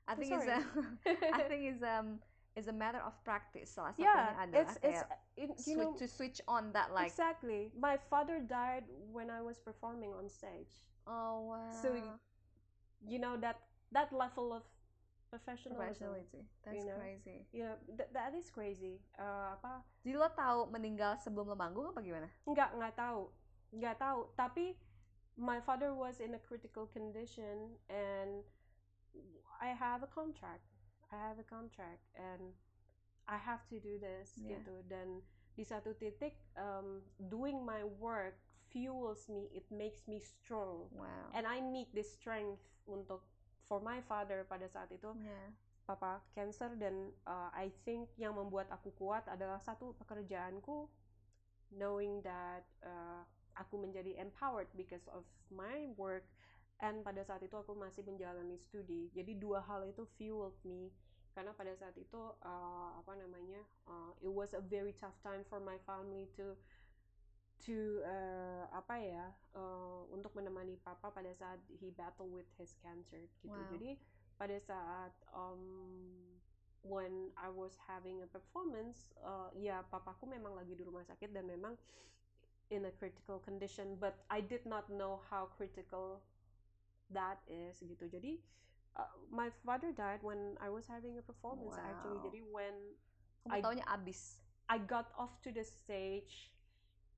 I 0.02 0.12
I'm 0.12 0.18
think 0.18 0.31
it's 0.35 0.50
a. 0.50 0.59
I 1.37 1.40
think 1.46 1.62
it's 1.70 1.85
um 1.85 2.18
is 2.56 2.68
a 2.68 2.72
matter 2.72 3.00
of 3.00 3.16
practice 3.24 3.78
yeah, 3.96 4.36
it's 4.52 4.76
it's 4.82 5.02
it, 5.36 5.50
you 5.66 5.76
know 5.76 5.92
to 5.96 6.06
switch 6.06 6.40
on 6.46 6.72
that 6.72 6.92
like 6.92 7.08
exactly. 7.08 7.72
My 7.78 7.96
father 8.10 8.40
died 8.40 8.84
when 9.10 9.30
I 9.30 9.40
was 9.40 9.58
performing 9.58 10.12
on 10.12 10.28
stage. 10.28 10.84
oh 11.06 11.48
wow 11.48 11.72
So 11.72 11.96
you 13.08 13.18
know 13.18 13.36
that 13.40 13.56
that 13.90 14.12
level 14.12 14.52
of 14.52 14.62
professionalism. 15.32 16.12
professionality 16.12 16.44
that's 16.60 16.84
know. 16.84 17.00
crazy 17.00 17.48
Yeah, 17.52 17.80
th- 17.88 18.12
that 18.12 18.36
is 18.36 18.52
crazy. 18.52 19.00
Uh, 19.16 19.56
apa? 19.56 19.80
jadi 20.04 20.20
lo 20.20 20.28
tahu 20.32 20.68
meninggal 20.68 21.16
sebelum 21.16 21.48
lo 21.48 21.56
manggung 21.56 21.88
apa 21.88 22.04
gimana 22.04 22.28
Nggak 22.44 22.76
nggak 22.76 22.94
tahu, 22.96 23.22
nggak 23.72 23.96
tahu. 23.96 24.20
Tapi 24.36 24.76
my 25.40 25.56
father 25.64 25.96
was 25.96 26.20
in 26.20 26.36
a 26.36 26.40
critical 26.44 26.84
condition 26.84 27.80
and 27.88 28.44
I 29.60 29.72
have 29.72 30.02
a 30.04 30.10
contract 30.10 30.71
I 31.12 31.20
have 31.20 31.38
a 31.38 31.46
contract 31.46 32.09
and 32.16 32.57
I 33.29 33.37
have 33.37 33.62
to 33.68 33.77
do 33.79 34.01
this 34.01 34.35
Yeah. 34.40 34.59
gitu. 34.59 34.83
Dan 34.88 35.20
di 35.53 35.62
satu 35.62 35.92
titik 36.01 36.40
um, 36.57 37.05
doing 37.29 37.61
my 37.61 37.85
work 38.01 38.40
fuels 38.72 39.29
me 39.29 39.53
it 39.53 39.68
makes 39.68 40.09
me 40.09 40.16
strong. 40.18 40.88
Wow. 40.96 41.29
And 41.37 41.44
I 41.44 41.61
need 41.61 41.92
this 41.92 42.09
strength 42.16 42.64
untuk 42.88 43.20
for 43.68 43.79
my 43.79 44.01
father 44.09 44.48
pada 44.48 44.66
saat 44.66 44.88
itu 44.90 45.12
yeah. 45.20 45.53
papa 45.85 46.25
cancer. 46.33 46.72
Dan 46.75 47.12
uh, 47.29 47.53
I 47.53 47.68
think 47.85 48.09
yang 48.16 48.35
membuat 48.35 48.72
aku 48.72 48.90
kuat 48.96 49.29
adalah 49.29 49.61
satu 49.61 49.92
pekerjaanku 50.01 50.88
knowing 51.72 52.25
that 52.25 52.64
uh, 52.85 53.25
aku 53.57 53.77
menjadi 53.81 54.16
empowered 54.16 54.68
because 54.72 55.05
of 55.12 55.25
my 55.53 55.92
work 56.01 56.25
and 56.83 57.07
pada 57.07 57.23
saat 57.23 57.40
itu 57.47 57.55
aku 57.55 57.79
masih 57.79 58.03
menjalani 58.03 58.59
studi. 58.59 59.09
Jadi 59.14 59.38
dua 59.38 59.62
hal 59.62 59.87
itu 59.87 60.03
fueled 60.18 60.59
me. 60.66 60.90
Karena 61.33 61.55
pada 61.57 61.73
saat 61.79 61.97
itu 61.97 62.18
uh, 62.45 62.90
apa 62.99 63.16
namanya 63.16 63.62
uh, 63.88 64.12
it 64.21 64.29
was 64.29 64.53
a 64.53 64.61
very 64.61 64.92
tough 65.01 65.16
time 65.25 65.47
for 65.49 65.62
my 65.62 65.81
family 65.88 66.29
to 66.37 66.53
to 67.62 68.03
uh, 68.05 68.66
apa 68.75 68.99
ya 68.99 69.27
uh, 69.55 70.03
untuk 70.11 70.35
menemani 70.35 70.77
papa 70.83 71.09
pada 71.14 71.31
saat 71.33 71.62
he 71.79 71.95
battle 71.95 72.29
with 72.29 72.51
his 72.59 72.75
cancer 72.83 73.23
gitu. 73.40 73.55
Wow. 73.55 73.71
jadi 73.79 73.97
pada 74.37 74.59
saat 74.59 75.14
um, 75.31 75.62
when 76.83 77.31
I 77.38 77.49
was 77.49 77.79
having 77.87 78.27
a 78.27 78.29
performance 78.29 79.14
uh, 79.23 79.55
ya 79.55 79.87
papaku 79.87 80.27
memang 80.27 80.59
lagi 80.59 80.75
di 80.75 80.83
rumah 80.83 81.07
sakit 81.07 81.31
dan 81.31 81.47
memang 81.47 81.79
in 82.75 82.85
a 82.88 82.92
critical 82.92 83.38
condition. 83.38 83.95
But 83.97 84.21
I 84.27 84.42
did 84.42 84.66
not 84.66 84.90
know 84.90 85.23
how 85.31 85.49
critical 85.55 86.21
that 87.12 87.40
is 87.48 87.79
gitu. 87.81 88.09
Jadi 88.09 88.40
uh, 88.96 89.09
my 89.33 89.48
father 89.64 89.92
died 89.92 90.20
when 90.25 90.57
I 90.61 90.68
was 90.68 90.88
having 90.88 91.16
a 91.18 91.25
performance 91.25 91.77
actually. 91.79 92.18
Wow. 92.20 92.27
jadi 92.29 92.40
when 92.44 92.75
kamu 93.48 93.81
I- 93.85 93.98
abis. 93.98 94.40
I 94.70 94.81
got 94.81 95.12
off 95.20 95.37
to 95.44 95.53
the 95.53 95.66
stage 95.66 96.55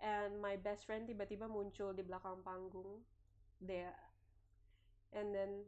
and 0.02 0.42
my 0.42 0.58
best 0.58 0.88
friend 0.90 1.06
tiba-tiba 1.06 1.46
muncul 1.46 1.94
di 1.94 2.02
belakang 2.02 2.42
panggung 2.42 3.04
there. 3.62 3.94
And 5.14 5.30
then 5.30 5.62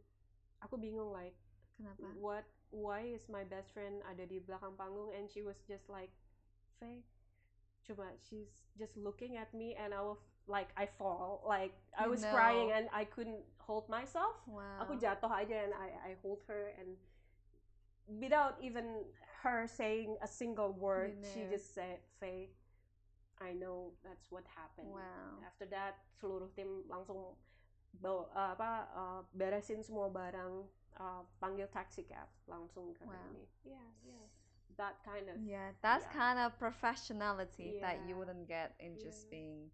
aku 0.58 0.74
bingung 0.80 1.14
like 1.14 1.36
kenapa? 1.78 2.02
what 2.18 2.44
why 2.74 3.06
is 3.06 3.22
my 3.30 3.46
best 3.46 3.70
friend 3.70 4.02
ada 4.10 4.26
di 4.26 4.42
belakang 4.42 4.74
panggung? 4.74 5.14
And 5.14 5.30
she 5.30 5.46
was 5.46 5.62
just 5.70 5.86
like 5.86 6.10
Faye 6.82 7.06
coba 7.86 8.10
she's 8.18 8.66
just 8.74 8.98
looking 8.98 9.38
at 9.38 9.54
me 9.54 9.78
and 9.78 9.94
I 9.94 10.02
was 10.02 10.18
like 10.46 10.70
I 10.76 10.86
fall. 10.86 11.42
Like 11.46 11.74
I 11.98 12.06
was 12.06 12.24
crying 12.24 12.70
and 12.72 12.86
I 12.94 13.04
couldn't 13.04 13.42
hold 13.58 13.88
myself. 13.90 14.38
Wow. 14.46 14.82
Aku 14.86 14.94
jatuh 14.98 15.30
aja 15.30 15.66
and 15.66 15.74
I 15.74 15.88
I 16.06 16.10
hold 16.22 16.42
her 16.46 16.70
and 16.78 16.94
without 18.06 18.54
even 18.62 19.02
her 19.42 19.66
saying 19.66 20.16
a 20.22 20.28
single 20.30 20.72
word 20.72 21.18
she 21.34 21.42
just 21.50 21.74
said 21.74 21.98
Faye 22.22 22.50
I 23.42 23.52
know 23.52 23.92
that's 24.00 24.30
what 24.30 24.44
happened. 24.48 24.94
Wow. 24.94 25.44
After 25.44 25.66
that 25.74 26.00
seluruh 26.16 26.48
tim 26.56 26.86
langsung 26.88 27.36
bawa 28.00 28.24
uh, 28.32 28.50
apa 28.56 28.70
uh, 28.96 29.20
beresin 29.36 29.84
semua 29.84 30.08
barang 30.08 30.64
uh, 30.96 31.20
panggil 31.36 31.68
taxi 31.68 32.06
cab 32.08 32.28
langsung 32.48 32.96
ke 32.96 33.04
Wow. 33.04 33.12
ini 33.34 33.44
yeah 33.66 33.88
yeah. 34.06 34.24
That 34.76 35.00
kind 35.04 35.24
of 35.32 35.40
Yeah, 35.40 35.72
that's 35.80 36.04
Yeah. 36.04 36.16
kind 36.20 36.36
of 36.40 36.52
professionality 36.60 37.80
that 37.80 38.04
you 38.04 38.12
wouldn't 38.16 38.44
get 38.44 38.76
in 38.76 39.00
just 39.00 39.28
being 39.32 39.72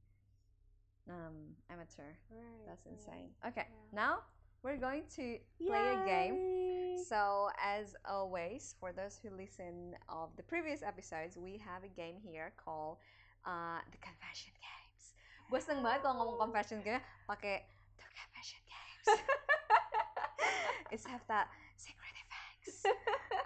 um 1.09 1.57
amateur. 1.71 2.15
right, 2.31 2.63
That's 2.67 2.85
right. 2.87 2.95
insane. 2.95 3.31
Okay, 3.47 3.67
Yeah. 3.69 3.91
now 3.95 4.13
we're 4.63 4.79
going 4.79 5.03
to 5.19 5.39
play 5.59 5.87
a 5.95 5.99
game. 6.07 6.37
So 7.09 7.51
as 7.59 7.97
always, 8.07 8.75
for 8.79 8.93
those 8.93 9.19
who 9.19 9.31
listen 9.35 9.97
of 10.09 10.31
the 10.37 10.43
previous 10.47 10.83
episodes, 10.87 11.37
we 11.37 11.59
have 11.59 11.83
a 11.83 11.91
game 11.91 12.15
here 12.23 12.53
called 12.55 12.99
uh, 13.45 13.83
the 13.91 13.99
confession 13.99 14.55
games. 14.55 15.05
Seneng 15.53 15.83
banget 15.85 16.01
kalau 16.07 16.17
ngomong 16.23 16.49
confession 16.49 16.79
game 16.81 17.03
pakai 17.29 17.61
the 17.99 18.07
confession 18.15 18.63
games. 18.65 19.07
It's 20.93 21.09
have 21.09 21.25
that 21.29 21.49
secret 21.77 22.13
effects. 22.21 22.85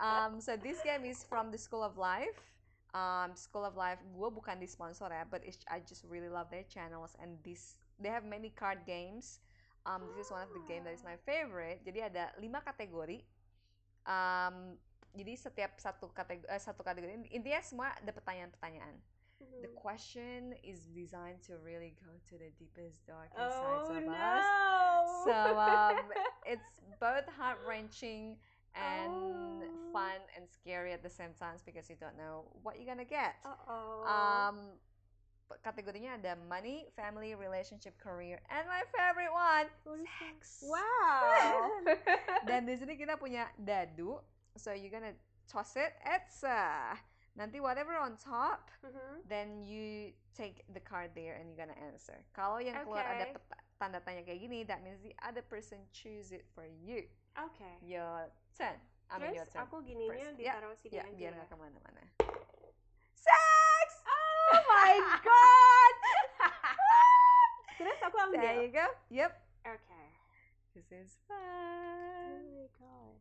um, 0.02 0.40
so 0.42 0.56
this 0.58 0.82
game 0.82 1.06
is 1.06 1.22
from 1.22 1.50
the 1.54 1.58
School 1.58 1.82
of 1.82 1.94
Life. 1.96 2.34
Um, 2.96 3.36
School 3.36 3.68
of 3.68 3.76
Life, 3.76 4.00
gue 4.00 4.28
bukan 4.32 4.56
di 4.56 4.64
sponsor 4.64 5.12
ya, 5.12 5.28
but 5.28 5.44
it's, 5.44 5.60
I 5.68 5.84
just 5.84 6.00
really 6.08 6.32
love 6.32 6.48
their 6.48 6.64
channels 6.64 7.12
and 7.20 7.36
this 7.44 7.76
they 8.00 8.08
have 8.08 8.24
many 8.24 8.48
card 8.48 8.88
games. 8.88 9.44
Um, 9.84 10.08
this 10.08 10.26
is 10.26 10.32
one 10.32 10.40
of 10.40 10.48
the 10.56 10.64
game 10.64 10.80
that 10.88 10.96
is 10.96 11.04
my 11.04 11.20
favorite. 11.28 11.84
Jadi 11.84 12.08
ada 12.08 12.32
lima 12.40 12.64
kategori. 12.64 13.20
Um, 14.08 14.80
jadi 15.12 15.32
setiap 15.36 15.76
satu 15.76 16.08
kategori, 16.08 16.48
satu 16.56 16.80
kategori 16.80 17.28
intinya 17.28 17.60
semua 17.60 17.92
ada 18.00 18.16
pertanyaan-pertanyaan. 18.16 18.96
The 19.60 19.68
Mhm. 19.72 19.76
question 19.76 20.40
is 20.64 20.88
designed 20.92 21.44
to 21.48 21.60
really 21.60 21.92
go 22.00 22.12
to 22.32 22.34
the 22.40 22.48
deepest, 22.56 23.04
darkest 23.04 23.36
oh 23.36 23.60
sides 23.60 23.88
of 23.92 24.04
no 24.08 24.16
us. 24.16 24.46
So 25.24 25.36
um, 25.60 26.00
it's 26.56 26.80
both 26.96 27.28
heart 27.36 27.60
wrenching 27.68 28.40
and 28.76 29.12
Oh. 29.64 29.92
fun 29.92 30.20
and 30.36 30.44
scary 30.52 30.92
at 30.92 31.00
the 31.00 31.10
same 31.10 31.32
time 31.34 31.56
because 31.64 31.88
you 31.88 31.96
don't 31.96 32.16
know 32.16 32.44
what 32.62 32.76
you're 32.76 32.88
gonna 32.88 33.08
get. 33.08 33.40
Uh-oh. 33.42 34.04
Um, 34.04 34.56
p- 35.48 35.56
kategorinya 35.64 36.20
ada 36.20 36.36
money, 36.46 36.84
family, 36.92 37.32
relationship, 37.32 37.96
career, 37.96 38.36
and 38.52 38.68
my 38.68 38.84
favorite 38.92 39.32
one, 39.32 39.66
sex. 40.20 40.60
wow 40.68 41.72
Dan 42.48 42.68
di 42.68 42.76
sini 42.76 43.00
kita 43.00 43.16
punya 43.16 43.48
dadu, 43.56 44.20
so 44.54 44.76
you're 44.76 44.92
gonna 44.92 45.16
toss 45.48 45.74
it. 45.80 45.96
It's 46.04 46.44
uh, 46.44 46.92
nanti 47.32 47.56
whatever 47.62 47.96
on 47.96 48.20
top, 48.20 48.68
Mhm. 48.84 49.24
then 49.24 49.48
you 49.64 50.12
take 50.36 50.68
the 50.76 50.82
card 50.82 51.16
there 51.16 51.40
and 51.40 51.48
you're 51.48 51.56
gonna 51.58 51.78
answer. 51.80 52.20
Kalau 52.36 52.60
yang 52.60 52.84
keluar 52.84 53.00
ada 53.00 53.32
peta- 53.32 53.64
tanda 53.80 53.98
tanya 54.04 54.20
kayak 54.24 54.44
gini, 54.44 54.60
that 54.68 54.84
means 54.84 55.00
the 55.00 55.16
other 55.24 55.40
person 55.40 55.80
choose 55.88 56.32
it 56.36 56.44
for 56.52 56.68
you. 56.68 57.08
okay 57.36 57.76
Your 57.80 58.28
mean 58.56 59.34
your 59.34 59.44
terus 59.44 59.52
turn. 59.52 59.62
aku 59.62 59.76
gininya 59.84 60.12
first. 60.16 60.38
Ya, 60.38 60.52
ditaruh 60.56 60.74
sini 60.76 60.94
Ya, 60.94 61.02
aja 61.04 61.12
biar 61.12 61.32
ya? 61.32 61.36
nggak 61.36 61.48
ke 61.48 61.56
mana-mana. 61.56 62.02
Sex! 63.14 63.88
Oh 64.06 64.60
my 64.70 64.94
god! 65.22 65.94
Terus 67.78 67.98
aku 68.00 68.16
ambil. 68.18 68.40
There 68.40 68.56
you 68.64 68.70
go. 68.72 68.86
Yep. 69.12 69.32
Okay. 69.62 70.06
This 70.72 70.88
is 70.92 71.10
Oh 71.28 71.36
fun. 71.36 72.40
my 72.48 72.68
god. 72.78 73.16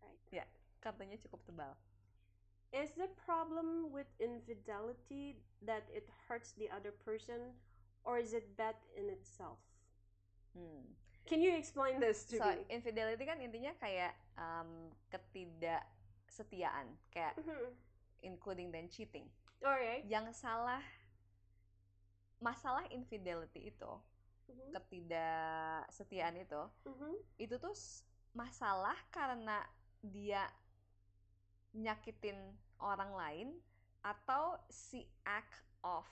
Right. 0.00 0.48
Kartunya 0.80 1.18
cukup 1.18 1.42
tebal. 1.44 1.74
Is 2.70 2.92
the 2.94 3.08
problem 3.16 3.90
with 3.90 4.06
infidelity 4.18 5.38
that 5.64 5.86
it 5.90 6.06
hurts 6.28 6.52
the 6.54 6.68
other 6.68 6.92
person, 6.92 7.54
or 8.04 8.18
is 8.18 8.34
it 8.34 8.54
bad 8.54 8.76
in 8.94 9.08
itself? 9.08 9.58
Hmm. 10.52 10.84
Can 11.26 11.42
you 11.42 11.52
explain 11.58 11.98
this 11.98 12.22
to 12.30 12.38
So, 12.38 12.46
me? 12.46 12.62
infidelity 12.70 13.26
kan 13.26 13.42
intinya 13.42 13.74
kayak 13.82 14.14
um, 14.38 14.94
ketidaksetiaan, 15.10 16.94
kayak 17.10 17.34
Mhm. 17.36 17.74
including 18.22 18.70
dan 18.70 18.86
cheating. 18.86 19.26
Alright. 19.58 20.06
Yang 20.06 20.38
salah 20.38 20.82
masalah 22.38 22.86
infidelity 22.94 23.74
itu, 23.74 23.92
Mhm. 24.46 24.70
ketidaksetiaan 24.78 26.36
itu, 26.38 26.62
Mhm. 26.86 27.12
itu 27.42 27.54
tuh 27.58 27.74
masalah 28.36 28.94
karena 29.10 29.64
dia 30.04 30.46
nyakitin 31.74 32.38
orang 32.78 33.12
lain 33.12 33.48
atau 34.04 34.54
si 34.70 35.02
act 35.26 35.64
of 35.82 36.06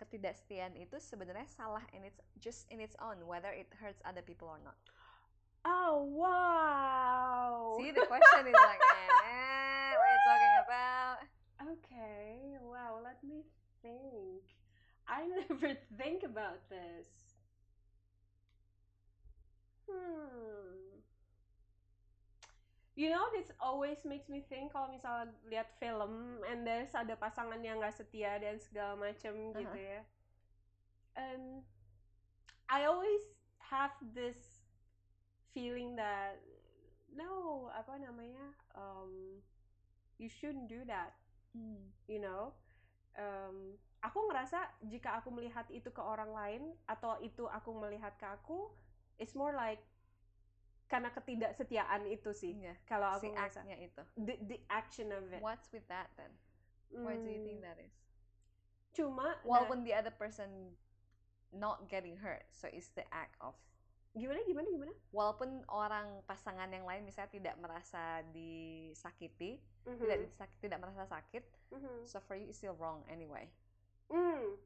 ketidaksetiaan 0.00 0.76
itu 0.76 0.96
sebenarnya 1.00 1.48
salah 1.48 1.84
in 1.92 2.04
its 2.06 2.20
just 2.40 2.68
in 2.72 2.80
its 2.80 2.96
own 3.00 3.20
whether 3.26 3.52
it 3.52 3.68
hurts 3.80 4.00
other 4.04 4.22
people 4.22 4.48
or 4.48 4.60
not. 4.62 4.76
Oh 5.64 6.02
wow. 6.10 7.76
See 7.78 7.94
the 7.94 8.06
question 8.06 8.50
is 8.50 8.56
like 8.56 8.82
eh, 8.82 9.92
what 9.94 10.06
are 10.06 10.12
you 10.12 10.22
talking 10.26 10.56
about? 10.66 11.18
Okay. 11.62 12.58
Wow. 12.60 12.98
Let 13.04 13.22
me 13.22 13.46
think. 13.82 14.42
I 15.06 15.26
never 15.26 15.76
think 15.98 16.22
about 16.22 16.62
this. 16.68 17.06
Hmm. 19.90 20.91
You 22.92 23.08
know, 23.08 23.24
this 23.32 23.48
always 23.56 24.04
makes 24.04 24.28
me 24.28 24.44
think 24.44 24.76
kalau 24.76 24.92
misalnya 24.92 25.32
lihat 25.48 25.72
film 25.80 26.44
and 26.44 26.68
there's 26.68 26.92
ada 26.92 27.16
pasangan 27.16 27.56
yang 27.64 27.80
nggak 27.80 27.96
setia 27.96 28.36
dan 28.36 28.60
segala 28.60 29.00
macam 29.00 29.32
gitu 29.56 29.64
Uh-huh. 29.64 29.96
ya. 29.96 30.00
And 31.16 31.64
I 32.68 32.84
always 32.84 33.24
have 33.72 33.96
this 34.12 34.64
feeling 35.52 35.96
that 35.96 36.36
no, 37.12 37.68
apa 37.72 37.96
namanya, 37.96 38.56
um, 38.76 39.40
you 40.16 40.28
shouldn't 40.28 40.68
do 40.68 40.84
that 40.86 41.12
Hmm. 41.52 41.92
you 42.08 42.16
know 42.16 42.56
um, 43.20 43.76
aku 44.00 44.24
ngerasa 44.24 44.72
jika 44.88 45.20
aku 45.20 45.28
melihat 45.28 45.68
itu 45.68 45.92
ke 45.92 46.00
orang 46.00 46.32
lain 46.32 46.72
atau 46.88 47.20
itu 47.20 47.44
aku 47.44 47.76
melihat 47.76 48.16
ke 48.16 48.24
aku 48.24 48.72
it's 49.20 49.36
more 49.36 49.52
like 49.52 49.84
karena 50.92 51.08
ketidaksetiaan 51.08 52.04
itu 52.04 52.30
sih 52.36 52.52
Iya, 52.52 52.76
kalau 52.84 53.08
aku 53.08 53.24
si 53.24 53.28
act-nya 53.32 53.76
itu. 53.80 54.02
the, 54.20 54.34
the 54.44 54.58
action 54.68 55.08
of 55.08 55.24
it 55.32 55.40
What's 55.40 55.72
with 55.72 55.88
that 55.88 56.12
then? 56.20 56.32
Why 56.92 57.16
do 57.16 57.24
you 57.26 57.40
think 57.40 57.58
Hmm, 57.58 57.64
that 57.64 57.80
is? 57.80 57.94
cuma 58.92 59.24
nah, 59.24 59.40
Walaupun 59.48 59.88
the 59.88 59.96
other 59.96 60.12
person 60.12 60.76
not 61.50 61.88
getting 61.88 62.20
hurt, 62.20 62.44
so 62.52 62.68
it's 62.68 62.92
the 62.92 63.08
act 63.08 63.32
of 63.40 63.56
gimana 64.12 64.44
gimana 64.44 64.68
gimana 64.68 64.92
walaupun 65.08 65.64
orang 65.72 66.20
pasangan 66.28 66.68
yang 66.68 66.84
lain 66.84 67.00
misalnya 67.00 67.32
tidak 67.32 67.56
merasa 67.56 68.20
disakiti, 68.28 69.56
Mhm, 69.88 69.96
tidak 70.04 70.18
disak- 70.28 70.58
tidak 70.60 70.78
merasa 70.84 71.08
sakit, 71.08 71.40
mhm. 71.72 72.04
so 72.04 72.20
for 72.20 72.36
you 72.36 72.44
it's 72.44 72.60
still 72.60 72.76
wrong 72.76 73.00
anyway. 73.08 73.48
Hmm, 74.12 74.60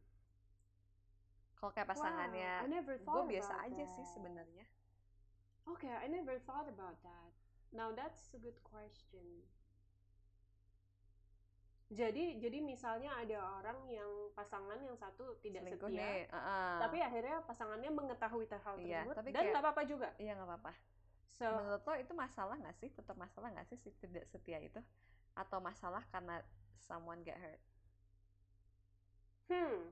Kalau 1.57 1.71
kayak 1.73 1.87
wow, 1.95 1.95
pasangannya 1.95 2.51
never 2.67 2.99
gue 2.99 3.23
biasa 3.31 3.55
aja 3.62 3.85
sih 3.87 4.03
that. 4.03 4.12
sebenarnya. 4.12 4.67
Okay, 5.68 5.90
I 5.92 6.07
never 6.09 6.38
thought 6.38 6.68
about 6.68 7.02
that. 7.02 7.33
Now 7.72 7.92
that's 7.92 8.33
a 8.35 8.38
good 8.38 8.62
question. 8.64 9.42
Jadi 11.87 12.42
jadi 12.42 12.59
misalnya 12.59 13.14
ada 13.22 13.38
orang 13.62 13.79
yang 13.87 14.11
pasangan 14.35 14.79
yang 14.83 14.98
satu 14.98 15.38
tidak 15.38 15.62
Selingkuh 15.62 15.87
setia, 15.87 16.02
nih, 16.02 16.26
heeh. 16.35 16.74
tapi 16.83 16.98
akhirnya 16.98 17.37
pasangannya 17.46 17.90
mengetahui 17.94 18.46
hal 18.50 18.74
Iya, 18.83 19.07
tersebut 19.07 19.14
tapi 19.14 19.31
dan 19.31 19.44
nggak 19.55 19.62
apa-apa 19.62 19.83
juga. 19.87 20.09
iya 20.18 20.33
nggak 20.35 20.48
apa-apa. 20.50 20.72
So 21.38 21.46
Menurut 21.46 21.83
lo 21.87 21.94
itu 22.05 22.12
masalah 22.24 22.57
nggak 22.62 22.76
sih? 22.81 22.90
Tetap 22.90 23.16
masalah 23.24 23.48
nggak 23.55 23.66
sih 23.70 23.79
si 23.79 23.90
tidak 24.02 24.24
setia 24.33 24.59
itu? 24.59 24.81
Atau 25.38 25.59
masalah 25.62 26.02
karena 26.12 26.42
someone 26.83 27.22
get 27.22 27.38
hurt? 27.38 27.61
hmm, 29.48 29.90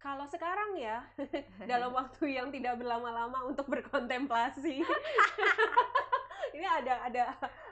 kalau 0.00 0.24
sekarang 0.26 0.80
ya 0.80 1.04
dalam 1.70 1.92
waktu 2.00 2.40
yang 2.40 2.48
tidak 2.48 2.80
berlama-lama 2.80 3.44
untuk 3.46 3.68
berkontemplasi. 3.68 4.80
Ini 6.50 6.66
ada 6.66 7.06
ada 7.06 7.22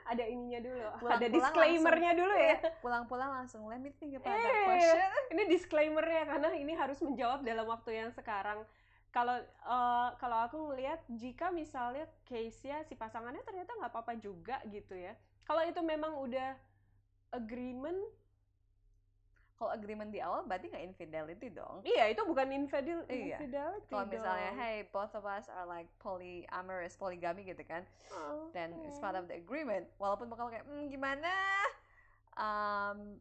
ada 0.06 0.24
ininya 0.24 0.62
dulu, 0.62 0.80
ada 0.80 0.96
Pulang-pulang 1.02 1.34
disclaimernya 1.34 2.12
dulu 2.14 2.34
ya. 2.38 2.56
Pulang-pulang 2.78 3.30
langsung 3.42 3.66
let 3.66 3.82
me 3.82 3.90
think 3.98 4.14
about 4.14 4.30
that 4.30 4.54
Eh, 4.54 4.64
question. 4.64 5.10
ini 5.34 5.42
disclaimernya 5.50 6.22
karena 6.24 6.48
ini 6.54 6.72
harus 6.78 7.02
menjawab 7.02 7.42
dalam 7.42 7.66
waktu 7.66 7.98
yang 7.98 8.14
sekarang. 8.14 8.62
Kalau 9.10 9.34
eh, 9.44 10.08
kalau 10.22 10.38
aku 10.46 10.56
ngelihat 10.70 11.02
jika 11.10 11.50
misalnya 11.50 12.06
case-nya 12.24 12.86
si 12.86 12.94
pasangannya 12.94 13.42
ternyata 13.42 13.74
nggak 13.76 13.90
apa-apa 13.92 14.14
juga 14.16 14.62
gitu 14.70 14.94
ya. 14.94 15.12
Kalau 15.42 15.66
itu 15.66 15.82
memang 15.82 16.14
udah 16.14 16.54
agreement, 17.34 17.98
Kalau 19.58 19.74
agreement 19.74 20.14
di 20.14 20.22
awal 20.22 20.46
berarti 20.46 20.70
nggak 20.70 20.86
infidelity 20.86 21.50
dong. 21.50 21.82
iya 21.82 22.06
itu 22.06 22.22
bukan 22.22 22.46
infidel 22.54 23.02
Iya. 23.10 23.42
infidelity 23.42 23.90
Kalau 23.90 24.06
misalnya, 24.06 24.54
hey, 24.54 24.86
both 24.94 25.10
of 25.18 25.26
us 25.26 25.50
are 25.50 25.66
like 25.66 25.90
polyamorous, 25.98 26.94
polygamy 26.94 27.42
gitu 27.42 27.66
kan, 27.66 27.82
Oh, 28.14 28.54
then 28.54 28.70
it's 28.86 29.02
part 29.02 29.18
of 29.18 29.26
the 29.26 29.34
agreement. 29.34 29.90
Walaupun 29.98 30.30
bakal 30.30 30.46
kayak, 30.46 30.62
hmm, 30.62 30.86
gimana? 30.86 31.34
Um, 32.38 33.18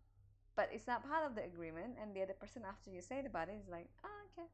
but 0.53 0.69
it's 0.69 0.85
not 0.85 1.01
part 1.01 1.25
of 1.25 1.33
the 1.33 1.41
agreement, 1.41 1.97
and 1.97 2.13
the 2.13 2.21
other 2.21 2.37
person 2.37 2.61
after 2.61 2.93
you 2.93 3.01
say 3.01 3.25
about 3.25 3.49
it 3.49 3.57
is 3.57 3.65
like, 3.65 3.89
ah, 4.05 4.19
okay. 4.29 4.45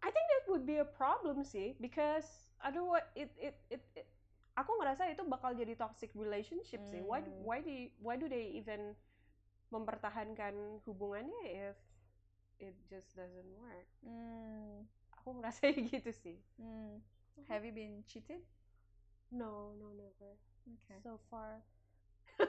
I 0.00 0.08
think 0.08 0.24
that 0.32 0.44
would 0.48 0.64
be 0.64 0.80
a 0.80 0.88
problem 0.88 1.44
sih 1.44 1.76
because 1.76 2.48
otherwise 2.64 3.04
it 3.12 3.28
it 3.36 3.60
it, 3.68 3.84
it 3.92 4.08
aku 4.56 4.72
ngerasa 4.80 5.12
itu 5.12 5.20
bakal 5.28 5.52
jadi 5.52 5.76
toxic 5.76 6.08
relationship 6.16 6.80
sih. 6.88 7.04
Why 7.04 7.20
Hmm. 7.20 7.44
why 7.44 7.60
do 7.60 7.68
you- 7.68 7.92
why 8.00 8.16
do 8.16 8.24
they 8.24 8.48
even 8.56 8.96
mempertahankan 9.70 10.82
hubungannya 10.84 11.42
if 11.46 11.76
it 12.58 12.74
just 12.90 13.14
doesn't 13.16 13.50
work? 13.56 13.88
Hmm, 14.02 14.84
Aku 15.18 15.38
ngerasa 15.38 15.70
gitu 15.94 16.10
sih. 16.12 16.38
hmm. 16.58 17.00
Have 17.48 17.64
you 17.64 17.72
been 17.72 18.04
cheated? 18.04 18.44
No, 19.32 19.72
no 19.78 19.94
never. 19.96 20.36
Okay. 20.68 20.98
So 21.00 21.16
far. 21.30 21.62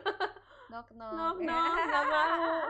Knock 0.72 0.88
knock. 0.96 1.14
Knock 1.16 1.38
knock, 1.48 2.08
mau. 2.08 2.64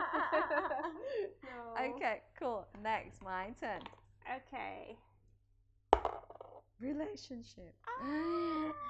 no. 1.46 1.54
okay, 1.78 2.22
cool. 2.34 2.66
Next, 2.82 3.22
my 3.22 3.54
turn. 3.58 3.82
Okay. 4.26 4.98
Relationship. 6.78 7.74
Ah. 7.86 8.70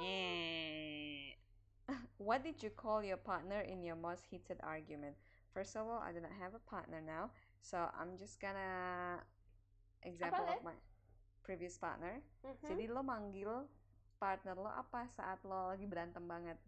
Yeah. 0.00 1.29
What 2.18 2.42
did 2.42 2.62
you 2.62 2.70
call 2.70 3.02
your 3.02 3.16
partner 3.16 3.60
in 3.60 3.82
your 3.82 3.96
most 3.96 4.24
heated 4.30 4.58
argument? 4.62 5.16
First 5.54 5.76
of 5.76 5.86
all, 5.86 5.98
I 5.98 6.12
do 6.12 6.20
not 6.20 6.34
have 6.38 6.54
a 6.54 6.62
partner 6.70 7.02
now, 7.02 7.30
so 7.60 7.90
I'm 7.98 8.16
just 8.16 8.38
gonna 8.38 9.18
example 10.02 10.46
of 10.46 10.62
my 10.62 10.76
previous 11.42 11.76
partner. 11.76 12.22
Mhm. 12.44 12.68
Jadi 12.68 12.84
lo 12.88 13.02
manggil 13.02 13.66
partner 14.20 14.54
lo 14.54 14.68
apa 14.68 15.08
saat 15.16 15.42
lo 15.42 15.72
lagi 15.72 15.88
berantem 15.88 16.22
banget? 16.28 16.58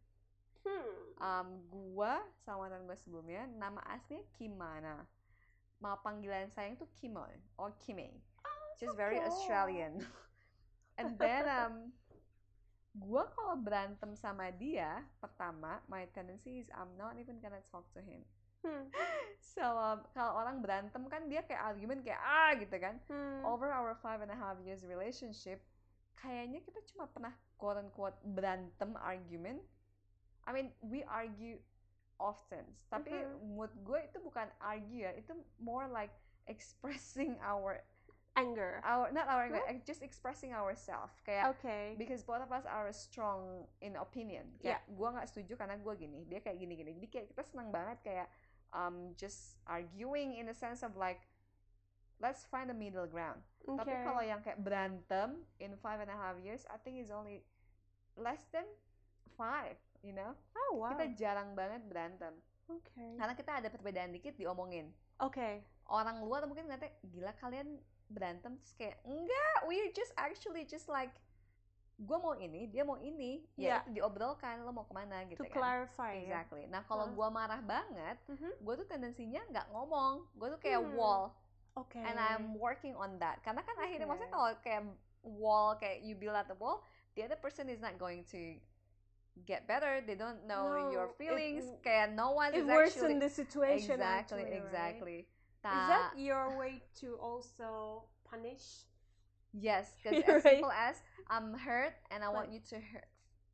Hmm. 0.63 0.91
Um, 1.19 1.49
gua 1.71 2.23
sama 2.43 2.67
mantan 2.67 2.87
gue 2.87 2.99
sebelumnya 2.99 3.47
nama 3.47 3.83
aslinya 3.87 4.23
Kimana. 4.35 5.07
Ma 5.83 5.99
panggilan 5.99 6.51
sayang 6.55 6.79
tuh 6.79 6.87
Kimoy 6.95 7.35
or 7.59 7.75
Kime. 7.83 8.23
Just 8.79 8.95
very 8.95 9.19
okay. 9.19 9.27
Australian. 9.27 9.99
And 10.99 11.19
then 11.19 11.49
um, 11.49 11.75
gua 12.93 13.25
kalau 13.33 13.57
berantem 13.57 14.13
sama 14.13 14.53
dia 14.53 15.01
pertama, 15.17 15.81
my 15.89 16.05
tendency 16.13 16.61
is 16.61 16.69
I'm 16.77 16.93
not 17.01 17.17
even 17.17 17.41
gonna 17.41 17.65
talk 17.73 17.89
to 17.97 18.01
him. 18.05 18.25
Hmm. 18.63 18.89
So 19.43 19.65
um, 19.65 20.07
kalau 20.15 20.39
orang 20.39 20.63
berantem 20.63 21.03
kan 21.11 21.27
dia 21.27 21.43
kayak 21.43 21.75
argument 21.75 22.07
kayak 22.07 22.23
ah 22.23 22.55
gitu 22.55 22.77
kan. 22.79 23.03
Hmm. 23.11 23.43
Over 23.43 23.75
our 23.75 23.99
five 23.99 24.23
and 24.23 24.31
a 24.31 24.39
half 24.39 24.57
years 24.63 24.87
relationship, 24.87 25.59
kayaknya 26.15 26.63
kita 26.63 26.79
cuma 26.95 27.11
pernah 27.11 27.35
quote 27.59 27.83
unquote 27.83 28.17
berantem 28.23 28.95
argument. 28.97 29.59
I 30.47 30.55
mean 30.55 30.71
we 30.79 31.03
argue 31.03 31.59
often, 32.23 32.63
tapi 32.87 33.11
Mhm. 33.11 33.59
mood 33.59 33.73
gue 33.83 33.99
itu 34.07 34.23
bukan 34.23 34.47
argue 34.63 35.03
ya, 35.03 35.13
itu 35.19 35.35
more 35.59 35.91
like 35.91 36.15
expressing 36.47 37.35
our 37.51 37.83
Anger. 38.35 38.81
our 38.83 39.13
not 39.13 39.29
our 39.29 39.45
Huh? 39.47 39.61
ex- 39.69 39.85
just 39.85 40.01
expressing 40.01 40.57
ourselves 40.57 41.13
kayak 41.23 41.53
Okay. 41.53 41.93
because 42.01 42.25
both 42.25 42.41
of 42.41 42.49
us 42.49 42.65
are 42.65 42.89
strong 42.91 43.69
in 43.79 43.93
opinion 43.95 44.49
kayak 44.59 44.81
gua 44.89 45.13
nggak 45.13 45.29
setuju 45.29 45.55
karena 45.55 45.77
gua 45.77 45.93
gini 45.93 46.25
dia 46.25 46.41
kayak 46.41 46.57
gini 46.57 46.73
gini 46.75 46.91
jadi 46.97 47.09
kayak 47.09 47.27
kita 47.29 47.43
senang 47.45 47.69
banget 47.69 48.01
kayak 48.01 48.29
um 48.73 49.13
just 49.15 49.61
arguing 49.69 50.33
in 50.33 50.49
the 50.49 50.57
sense 50.57 50.81
of 50.81 50.97
like 50.97 51.21
let's 52.19 52.49
find 52.49 52.69
a 52.69 52.77
middle 52.77 53.05
ground 53.05 53.45
tapi 53.61 53.93
Okay. 53.93 54.01
kalau 54.01 54.23
yang 54.23 54.41
kayak 54.41 54.59
berantem 54.59 55.45
in 55.59 55.77
five 55.77 56.01
and 56.01 56.09
a 56.09 56.17
half 56.17 56.41
years 56.41 56.65
I 56.73 56.81
think 56.81 56.97
is 56.99 57.13
only 57.13 57.45
less 58.17 58.49
than 58.49 58.65
five 59.35 59.77
you 60.01 60.13
know 60.13 60.33
Oh 60.57 60.81
wow. 60.81 60.89
kita 60.91 61.13
jarang 61.15 61.53
banget 61.53 61.85
berantem 61.85 62.33
Okay. 62.65 63.21
karena 63.21 63.37
kita 63.37 63.61
ada 63.61 63.69
perbedaan 63.69 64.09
dikit 64.09 64.33
diomongin 64.35 64.89
Okay. 65.21 65.61
orang 65.87 66.25
luar 66.25 66.49
mungkin 66.49 66.65
ngeliatnya 66.65 66.97
gila 67.05 67.37
kalian 67.37 67.77
berantem 68.13 68.53
terus 68.57 68.73
kayak 68.75 68.97
enggak 69.03 69.57
we're 69.65 69.91
just 69.91 70.13
actually 70.15 70.63
just 70.63 70.87
like 70.87 71.11
gue 71.97 72.19
mau 72.19 72.35
ini 72.35 72.67
dia 72.67 72.83
mau 72.83 72.97
ini 72.97 73.47
ya 73.55 73.79
Yeah. 73.79 73.81
itu 73.85 73.91
diobrolkan 73.97 74.63
lo 74.63 74.71
mau 74.71 74.83
ke 74.83 74.93
mana 74.93 75.23
gitu 75.25 75.39
To 75.39 75.47
kan 75.47 75.55
clarify. 75.55 76.13
ya. 76.15 76.23
exactly 76.43 76.67
nah 76.67 76.83
kalau 76.83 77.09
gue 77.09 77.29
marah 77.29 77.61
banget 77.61 78.17
Mhm. 78.27 78.59
gue 78.59 78.75
tuh 78.77 78.87
tendensinya 78.87 79.41
nggak 79.49 79.67
ngomong 79.71 80.27
gue 80.35 80.49
tuh 80.51 80.61
kayak 80.61 80.81
Hmm. 80.81 80.95
wall 80.95 81.23
Okay. 81.73 82.05
and 82.05 82.19
I'm 82.19 82.59
working 82.59 82.93
on 82.95 83.17
that 83.17 83.41
karena 83.41 83.63
kan 83.63 83.73
akhirnya 83.77 84.05
maksudnya 84.05 84.29
Okay. 84.29 84.37
kalau 84.37 84.53
kayak 84.61 84.83
wall 85.23 85.69
kayak 85.75 86.03
you 86.03 86.13
build 86.13 86.35
at 86.35 86.45
the 86.45 86.59
wall 86.59 86.83
the 87.15 87.23
other 87.23 87.39
person 87.39 87.67
is 87.67 87.79
not 87.79 87.97
going 87.97 88.27
to 88.29 88.59
get 89.47 89.65
better 89.65 90.03
they 90.03 90.13
don't 90.13 90.45
know 90.45 90.91
your 90.91 91.09
No, 91.09 91.13
it- 91.13 91.17
feelings 91.17 91.65
kayak 91.81 92.13
no 92.13 92.35
one 92.35 92.53
it 92.53 92.61
is 92.61 92.69
actually 92.69 93.17
the 93.17 93.31
situation. 93.31 93.97
exactly 93.97 94.43
actually, 94.45 94.61
right? 94.75 95.25
Exactly 95.63 95.79
Is 95.79 95.87
that 95.87 96.13
your 96.17 96.51
way 96.59 96.83
to 97.01 97.17
also 97.17 98.05
punish? 98.25 98.87
Yes, 99.53 99.97
because 100.03 100.19
as 100.27 100.43
right. 100.43 100.43
simple 100.43 100.71
as 100.71 101.03
I'm 101.29 101.55
hurt 101.55 101.95
and 102.11 102.25
I 102.25 102.29
want 102.29 102.53
you 102.53 102.61
to 102.71 102.77
hurt. 102.77 103.07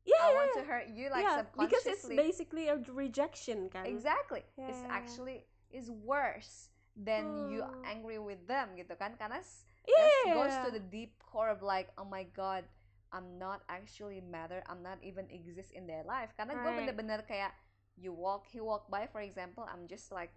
Yeah, 0.05 0.15
I 0.19 0.29
yeah, 0.29 0.35
want 0.35 0.53
yeah. 0.55 0.63
to 0.63 0.63
hurt 0.65 0.89
you 0.95 1.11
like 1.11 1.23
yeah, 1.23 1.43
because 1.59 1.87
it's 1.87 2.09
basically 2.09 2.69
a 2.69 2.77
rejection, 2.93 3.69
kan? 3.71 3.87
exactly. 3.87 4.43
It's 4.67 4.85
actually 4.91 5.45
is 5.71 5.91
worse 5.91 6.69
than 6.97 7.37
you 7.47 7.63
Hmm. 7.63 7.83
angry 7.85 8.19
with 8.19 8.47
them 8.49 8.75
gitu 8.77 8.95
kan? 8.99 9.15
Karena 9.19 9.41
Yeah. 9.87 9.95
that 9.97 10.33
goes 10.33 10.59
to 10.59 10.71
the 10.71 10.81
deep 10.81 11.19
core 11.23 11.49
of 11.51 11.63
like, 11.63 11.91
oh 11.99 12.05
my 12.05 12.25
god, 12.35 12.65
I'm 13.13 13.39
not 13.39 13.63
actually 13.69 14.21
matter. 14.21 14.63
I'm 14.69 14.83
not 14.83 14.99
even 15.03 15.29
exist 15.31 15.73
in 15.73 15.87
their 15.87 16.05
life. 16.05 16.33
Karena 16.37 16.57
gue 16.59 16.71
Right. 16.71 16.75
bener-bener 16.75 17.23
kayak 17.27 17.55
you 17.97 18.13
walk, 18.13 18.47
he 18.51 18.61
walk 18.61 18.89
by, 18.91 19.07
for 19.09 19.21
example, 19.21 19.65
I'm 19.67 19.87
just 19.89 20.11
like 20.13 20.33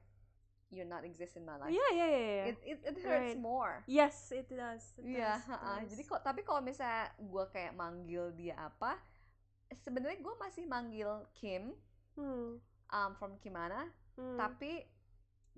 you're 0.72 0.88
not 0.88 1.04
exist 1.04 1.36
in 1.36 1.44
my 1.44 1.60
life. 1.60 1.70
yeah, 1.70 1.92
yeah, 1.92 2.08
yeah, 2.08 2.24
yeah. 2.24 2.46
It, 2.48 2.58
it 2.64 2.80
it 2.82 2.96
hurts 3.04 3.36
Right. 3.36 3.40
more. 3.40 3.84
yes, 3.86 4.32
it 4.32 4.48
does. 4.48 4.96
Iya, 4.98 5.36
does, 5.36 5.44
it 5.44 5.52
heeh. 5.52 5.78
does. 5.84 5.90
jadi 5.92 6.04
kok 6.08 6.22
tapi 6.24 6.42
kalau 6.42 6.64
misalnya 6.64 7.12
gue 7.20 7.46
kayak 7.52 7.76
manggil 7.76 8.32
dia 8.32 8.56
apa, 8.56 8.96
sebenarnya 9.78 10.20
gue 10.20 10.36
masih 10.40 10.64
manggil 10.66 11.28
Kim 11.36 11.76
Hmm, 12.12 12.60
um, 12.92 13.12
from 13.16 13.40
Kimana, 13.40 13.88
hmm. 14.16 14.36
tapi 14.36 14.84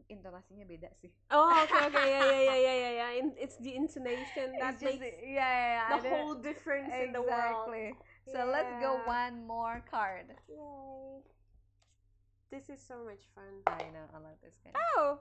intonasinya 0.05 0.65
beda 0.65 0.89
sih. 0.97 1.09
Oh, 1.29 1.49
oke 1.49 1.77
oke 1.89 1.97
ya 1.97 2.21
ya 2.21 2.39
ya 2.45 2.55
ya 2.57 2.73
ya 2.73 2.91
ya. 2.93 3.07
In- 3.17 3.33
in, 3.33 3.41
it's 3.41 3.57
the 3.57 3.73
intonation 3.73 4.53
that 4.61 4.77
It's 4.77 4.85
just 4.85 4.99
makes 5.01 5.17
yeah, 5.21 5.33
yeah, 5.33 5.69
yeah, 5.73 5.89
the 5.97 6.09
whole 6.13 6.37
difference 6.37 6.93
in 6.93 7.09
the 7.09 7.21
world. 7.21 7.69
exactly. 7.73 7.87
So 8.29 8.45
let's 8.45 8.73
go 8.77 9.01
Yeah. 9.01 9.09
one 9.09 9.35
more 9.45 9.81
card. 9.89 10.29
Yay. 10.45 11.25
This 12.53 12.69
is 12.69 12.77
so 12.85 13.01
much 13.03 13.25
fun. 13.33 13.65
I 13.65 13.89
know, 13.89 14.05
I 14.13 14.21
love 14.21 14.37
this 14.43 14.53
game. 14.63 14.73
Oh, 14.77 15.17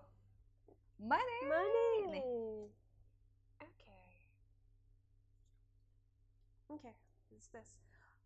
Money. 1.01 1.41
money. 1.49 2.21
Okay. 3.57 4.13
Okay, 6.71 6.95
what's 7.31 7.47
this? 7.47 7.81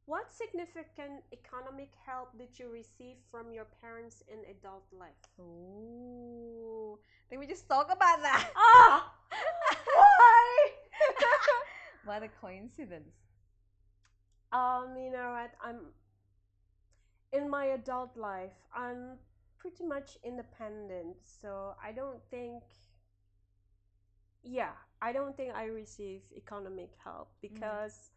What 0.06 0.32
significant 0.32 1.22
economic 1.32 1.90
help 2.04 2.36
did 2.36 2.58
you 2.58 2.68
receive 2.68 3.14
from 3.30 3.52
your 3.52 3.66
parents 3.80 4.24
in 4.26 4.38
adult 4.50 4.82
life? 4.90 5.22
Ooh. 5.38 6.98
Then 7.30 7.38
we 7.38 7.46
just 7.46 7.68
talk 7.68 7.86
about 7.86 8.20
that. 8.22 8.50
Ah! 8.58 9.12
Why? 9.94 10.70
what 12.06 12.22
a 12.24 12.28
coincidence. 12.42 13.14
um, 14.50 14.96
you 14.98 15.12
know 15.12 15.30
what? 15.30 15.52
I'm 15.62 15.94
in 17.36 17.48
my 17.50 17.76
adult 17.76 18.16
life. 18.16 18.56
I'm 18.74 19.20
pretty 19.58 19.84
much 19.84 20.16
independent, 20.24 21.16
so 21.22 21.76
I 21.82 21.92
don't 21.92 22.22
think. 22.30 22.64
Yeah, 24.42 24.72
I 25.02 25.12
don't 25.12 25.36
think 25.36 25.52
I 25.54 25.66
receive 25.66 26.22
economic 26.34 26.94
help 27.02 27.28
because 27.42 28.14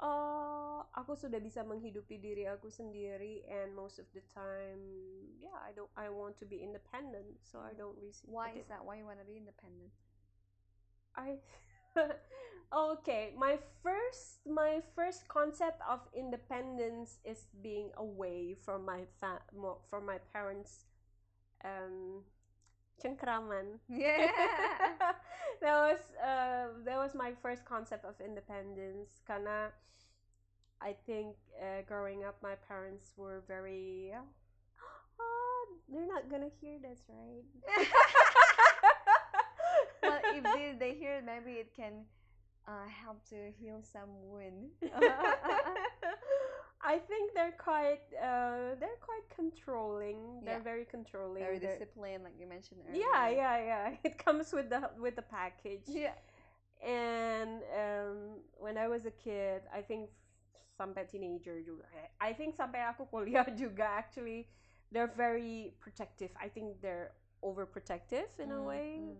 uh, 0.00 0.86
aku 0.94 1.18
sudah 1.18 1.42
bisa 1.42 1.66
menghidupi 1.66 2.22
diri 2.22 2.46
aku 2.46 2.70
sendiri, 2.70 3.42
and 3.50 3.74
most 3.74 3.98
of 3.98 4.06
the 4.14 4.22
time, 4.30 4.80
yeah, 5.42 5.58
I 5.60 5.74
don't. 5.74 5.90
I 5.98 6.08
want 6.08 6.38
to 6.40 6.46
be 6.46 6.62
independent, 6.62 7.42
so 7.42 7.58
I 7.60 7.74
don't 7.74 7.98
receive. 7.98 8.30
Why 8.30 8.54
is 8.54 8.70
that? 8.70 8.80
Why 8.80 9.02
you 9.02 9.06
want 9.06 9.20
to 9.20 9.28
be 9.28 9.36
independent? 9.36 9.90
I 11.18 11.42
okay, 12.72 13.32
my 13.36 13.58
first 13.82 14.40
my 14.46 14.80
first 14.94 15.28
concept 15.28 15.80
of 15.88 16.00
independence 16.16 17.18
is 17.24 17.46
being 17.62 17.90
away 17.96 18.54
from 18.54 18.84
my 18.84 19.04
fa- 19.20 19.42
from 19.90 20.06
my 20.06 20.18
parents 20.32 20.84
um 21.64 22.24
cengkraman. 23.02 23.80
Yeah. 23.88 24.28
that 25.62 25.74
was 25.76 26.00
uh 26.22 26.66
that 26.84 26.98
was 26.98 27.14
my 27.14 27.32
first 27.42 27.64
concept 27.64 28.04
of 28.04 28.14
independence 28.20 29.20
karena 29.26 29.72
I 30.80 30.94
think 31.06 31.36
uh, 31.60 31.82
growing 31.86 32.24
up 32.24 32.36
my 32.42 32.54
parents 32.66 33.12
were 33.16 33.42
very 33.48 34.12
oh, 35.20 35.66
they're 35.88 36.06
not 36.06 36.30
gonna 36.30 36.50
hear 36.60 36.78
this 36.80 37.00
right 37.08 37.44
well, 40.08 40.20
if 40.34 40.42
they, 40.56 40.74
they 40.78 40.92
hear 40.96 41.16
it, 41.20 41.24
maybe 41.24 41.58
it 41.60 41.74
can 41.76 42.04
uh, 42.66 42.86
help 42.88 43.24
to 43.28 43.36
heal 43.60 43.80
some 43.82 44.08
wound. 44.32 44.70
I 46.80 46.96
think 46.98 47.34
they're 47.34 47.56
quite 47.58 48.06
uh 48.22 48.78
they're 48.78 49.00
quite 49.02 49.26
controlling. 49.34 50.40
They're 50.44 50.62
Yeah. 50.62 50.70
very 50.72 50.86
controlling. 50.86 51.42
Very 51.42 51.58
They're- 51.58 51.74
disciplined, 51.74 52.22
like 52.24 52.38
you 52.38 52.46
mentioned 52.46 52.80
earlier. 52.86 53.02
yeah, 53.02 53.28
yeah, 53.28 53.56
yeah. 53.58 53.84
It 54.06 54.16
comes 54.16 54.52
with 54.52 54.70
the 54.70 54.90
with 54.98 55.16
the 55.18 55.26
package. 55.26 55.84
Yeah. 55.90 56.14
And 56.78 57.62
um 57.74 58.18
when 58.62 58.78
I 58.78 58.86
was 58.86 59.06
a 59.06 59.10
kid, 59.10 59.62
I 59.74 59.82
think 59.82 60.10
sampai 60.78 61.10
teenager 61.10 61.58
juga. 61.58 61.82
I 62.22 62.30
think 62.30 62.54
sampai 62.54 62.86
aku 62.86 63.10
kuliah 63.10 63.42
juga 63.62 63.82
actually 63.98 64.46
they're 64.94 65.10
very 65.10 65.74
protective. 65.82 66.30
I 66.38 66.46
think 66.46 66.78
they're 66.78 67.10
overprotective 67.42 68.30
in 68.38 68.54
a 68.54 68.60
Mm, 68.62 68.70
way. 68.70 68.88
mm. 69.02 69.18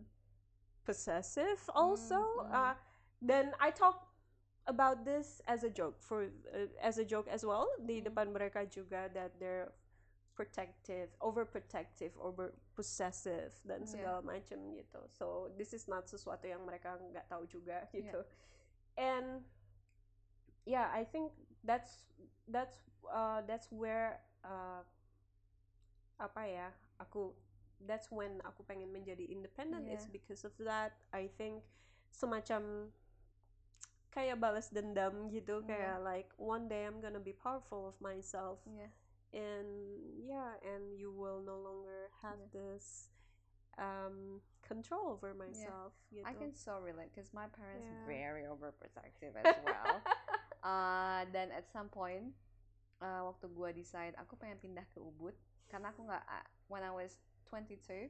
Possessive 0.88 1.60
also 1.76 2.16
uh, 2.48 2.72
then 3.20 3.52
I 3.60 3.68
talk 3.68 4.08
about 4.64 5.04
this 5.04 5.44
as 5.44 5.64
a 5.64 5.68
joke 5.68 6.00
for 6.00 6.32
uh, 6.48 6.72
as 6.80 6.96
a 6.96 7.04
joke 7.04 7.28
as 7.28 7.44
well 7.44 7.68
di 7.84 8.00
Mm. 8.00 8.08
depan 8.08 8.26
mereka 8.32 8.64
juga 8.64 9.12
that 9.12 9.36
they're 9.36 9.68
protective 10.32 11.12
overprotective 11.20 12.14
over 12.16 12.54
possessive 12.72 13.52
dan 13.68 13.84
Yeah. 13.84 13.90
segala 13.90 14.22
macam 14.24 14.70
gitu 14.72 15.00
so 15.12 15.50
this 15.60 15.76
is 15.76 15.84
not 15.90 16.06
sesuatu 16.08 16.46
yang 16.48 16.62
mereka 16.64 16.96
nggak 16.96 17.26
tahu 17.28 17.44
juga 17.44 17.84
Yeah. 17.92 18.00
gitu 18.00 18.20
and 18.96 19.44
yeah 20.64 20.88
I 20.94 21.02
think 21.04 21.34
that's 21.64 22.06
that's 22.46 22.78
uh, 23.08 23.42
that's 23.44 23.68
where 23.74 24.22
uh, 24.46 24.86
apa 26.18 26.42
ya 26.46 26.68
aku 26.98 27.34
that's 27.86 28.10
when 28.10 28.42
aku 28.42 28.66
pengen 28.66 28.90
menjadi 28.90 29.22
independent 29.28 29.86
Yeah. 29.86 29.94
it's 29.94 30.08
because 30.10 30.42
of 30.42 30.54
that 30.58 30.98
I 31.14 31.30
think 31.38 31.62
semacam 32.10 32.90
kayak 34.10 34.40
balas 34.40 34.72
dendam 34.72 35.28
gitu 35.30 35.62
Yeah. 35.62 35.68
kayak 35.68 35.96
like 36.02 36.28
one 36.40 36.66
day 36.66 36.88
I'm 36.88 36.98
gonna 36.98 37.22
be 37.22 37.36
powerful 37.36 37.86
of 37.86 37.96
myself 38.02 38.58
Yeah. 38.66 38.90
and 39.36 39.68
yeah 40.18 40.56
and 40.64 40.96
you 40.96 41.12
will 41.12 41.38
no 41.44 41.60
longer 41.60 42.10
have 42.24 42.40
Yeah. 42.50 42.50
this 42.50 43.12
um 43.78 44.42
control 44.66 45.14
over 45.14 45.32
myself 45.38 45.94
gitu. 46.10 46.26
I 46.26 46.34
can 46.34 46.50
so 46.50 46.82
relate 46.82 47.14
because 47.14 47.30
my 47.30 47.46
parents 47.46 47.86
Yeah. 47.94 48.04
very 48.08 48.44
overprotective 48.48 49.38
as 49.38 49.54
well. 49.66 50.02
uh, 50.66 51.22
dan 51.30 51.54
at 51.54 51.70
some 51.70 51.86
point 51.86 52.34
uh, 52.98 53.22
waktu 53.30 53.46
gua 53.54 53.70
decide 53.70 54.18
aku 54.18 54.34
pengen 54.34 54.58
pindah 54.58 54.82
ke 54.90 54.98
Ubud 54.98 55.36
karena 55.70 55.94
aku 55.94 56.02
nggak 56.02 56.24
uh, 56.26 56.46
when 56.66 56.82
I 56.82 56.90
was 56.90 57.20
22 57.50 58.08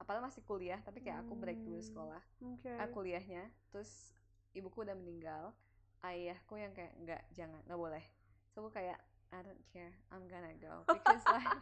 apalagi 0.00 0.22
masih 0.24 0.42
kuliah 0.48 0.80
tapi 0.80 1.04
kayak 1.04 1.22
aku 1.22 1.36
break 1.36 1.60
dulu 1.60 1.76
Hmm. 1.76 1.88
sekolah 1.92 2.22
okay. 2.56 2.76
uh, 2.80 2.88
kuliahnya 2.88 3.44
terus 3.68 4.16
ibuku 4.56 4.82
udah 4.82 4.96
meninggal 4.96 5.52
ayahku 6.00 6.56
yang 6.56 6.72
kayak 6.72 6.96
nggak 6.98 7.22
jangan 7.36 7.60
nggak 7.68 7.76
boleh 7.76 8.04
so 8.50 8.64
aku 8.64 8.72
kayak 8.72 8.96
I 9.30 9.44
don't 9.44 9.62
care 9.68 9.92
I'm 10.10 10.24
gonna 10.26 10.56
go 10.56 10.82
because 10.96 11.22
like 11.28 11.52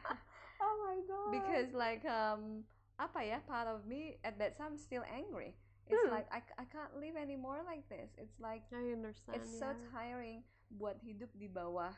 oh 0.63 0.75
my 0.87 0.97
god 1.05 1.31
because 1.35 1.71
like 1.75 2.07
um 2.07 2.63
apa 2.99 3.21
ya 3.23 3.39
part 3.45 3.67
of 3.67 3.85
me 3.85 4.17
at 4.23 4.39
that 4.39 4.55
time 4.55 4.79
still 4.79 5.03
angry 5.05 5.59
it's 5.89 5.99
Hmm. 5.99 6.13
like 6.15 6.29
I, 6.31 6.45
I 6.61 6.65
can't 6.69 6.95
live 7.01 7.17
anymore 7.19 7.65
like 7.67 7.85
this 7.91 8.15
it's 8.15 8.39
like 8.39 8.63
I 8.71 8.93
understand 8.95 9.41
it's 9.41 9.51
so 9.51 9.73
yeah. 9.75 9.89
tiring 9.91 10.47
buat 10.71 11.01
hidup 11.03 11.33
di 11.35 11.49
bawah 11.49 11.93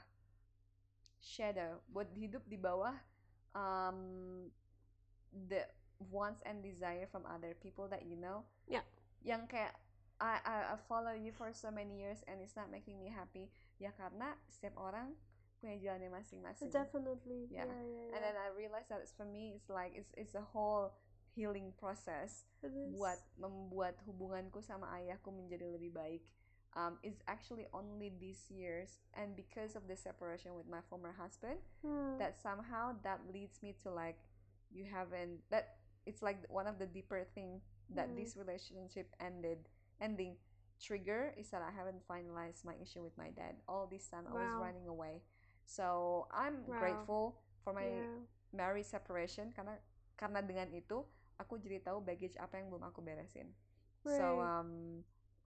shadow 1.20 1.84
buat 1.86 2.08
hidup 2.16 2.46
di 2.48 2.56
bawah 2.56 2.96
um 3.52 4.48
the 5.32 5.66
wants 6.10 6.40
and 6.48 6.62
desire 6.62 7.06
from 7.10 7.22
other 7.28 7.54
people 7.60 7.86
that 7.88 8.06
you 8.06 8.16
know. 8.16 8.44
Yeah. 8.66 8.86
yang 9.20 9.44
kayak 9.44 9.76
I, 10.20 10.40
I 10.44 10.56
I 10.72 10.76
follow 10.88 11.12
you 11.12 11.32
for 11.32 11.52
so 11.52 11.68
many 11.68 12.00
years 12.00 12.24
and 12.28 12.40
it's 12.40 12.56
not 12.56 12.72
making 12.72 12.96
me 13.00 13.08
happy. 13.12 13.52
Ya 13.80 13.92
karena 13.92 14.36
setiap 14.48 14.76
orang 14.76 15.16
punya 15.60 15.76
jalannya 15.76 16.08
masing-masing. 16.08 16.72
Definitely. 16.72 17.52
Yeah. 17.52 17.68
yeah, 17.68 17.84
yeah, 17.84 18.12
and 18.16 18.20
then 18.24 18.36
I 18.36 18.48
realized 18.56 18.88
that 18.88 19.04
it's 19.04 19.12
for 19.12 19.28
me 19.28 19.52
it's 19.56 19.68
like 19.68 19.92
it's 19.92 20.08
it's 20.16 20.32
a 20.32 20.44
whole 20.44 20.96
healing 21.36 21.72
process 21.76 22.48
buat 22.96 23.20
membuat 23.36 24.00
hubunganku 24.08 24.64
sama 24.64 24.88
ayahku 24.96 25.28
menjadi 25.32 25.68
lebih 25.68 25.92
baik. 25.92 26.24
Um, 26.70 27.02
is 27.02 27.18
actually 27.26 27.66
only 27.74 28.14
these 28.22 28.46
years 28.46 29.02
and 29.18 29.34
because 29.34 29.74
of 29.74 29.90
the 29.90 29.98
separation 29.98 30.54
with 30.54 30.70
my 30.70 30.78
former 30.86 31.10
husband 31.18 31.58
Hmm. 31.82 32.14
that 32.22 32.38
somehow 32.38 32.94
that 33.02 33.26
leads 33.26 33.58
me 33.58 33.74
to 33.82 33.90
like 33.90 34.22
you 34.72 34.84
haven't 34.86 35.40
that 35.50 35.76
it's 36.06 36.22
like 36.22 36.42
one 36.48 36.66
of 36.66 36.78
the 36.78 36.86
deeper 36.86 37.24
thing 37.34 37.60
that 37.94 38.10
Mm. 38.10 38.16
this 38.16 38.36
relationship 38.36 39.10
ended 39.20 39.68
ending 40.00 40.36
trigger 40.80 41.34
is 41.36 41.50
that 41.50 41.60
I 41.62 41.70
haven't 41.70 42.06
finalized 42.08 42.64
my 42.64 42.74
issue 42.80 43.02
with 43.02 43.16
my 43.18 43.30
dad 43.30 43.56
all 43.68 43.86
this 43.86 44.06
time 44.08 44.24
I 44.30 44.34
was 44.34 44.56
running 44.56 44.86
away 44.88 45.22
so 45.64 46.26
I'm 46.32 46.64
Wow. 46.66 46.78
grateful 46.78 47.36
for 47.62 47.72
my 47.72 47.84
yeah. 47.84 48.24
marriage 48.52 48.86
separation 48.88 49.52
karena 49.52 49.76
karena 50.16 50.40
dengan 50.42 50.72
itu 50.72 51.04
aku 51.36 51.60
jadi 51.60 51.80
tahu 51.84 52.00
baggage 52.00 52.36
apa 52.40 52.58
yang 52.60 52.68
belum 52.72 52.84
aku 52.88 53.00
beresin 53.04 53.52
so 54.04 54.40
um 54.40 55.00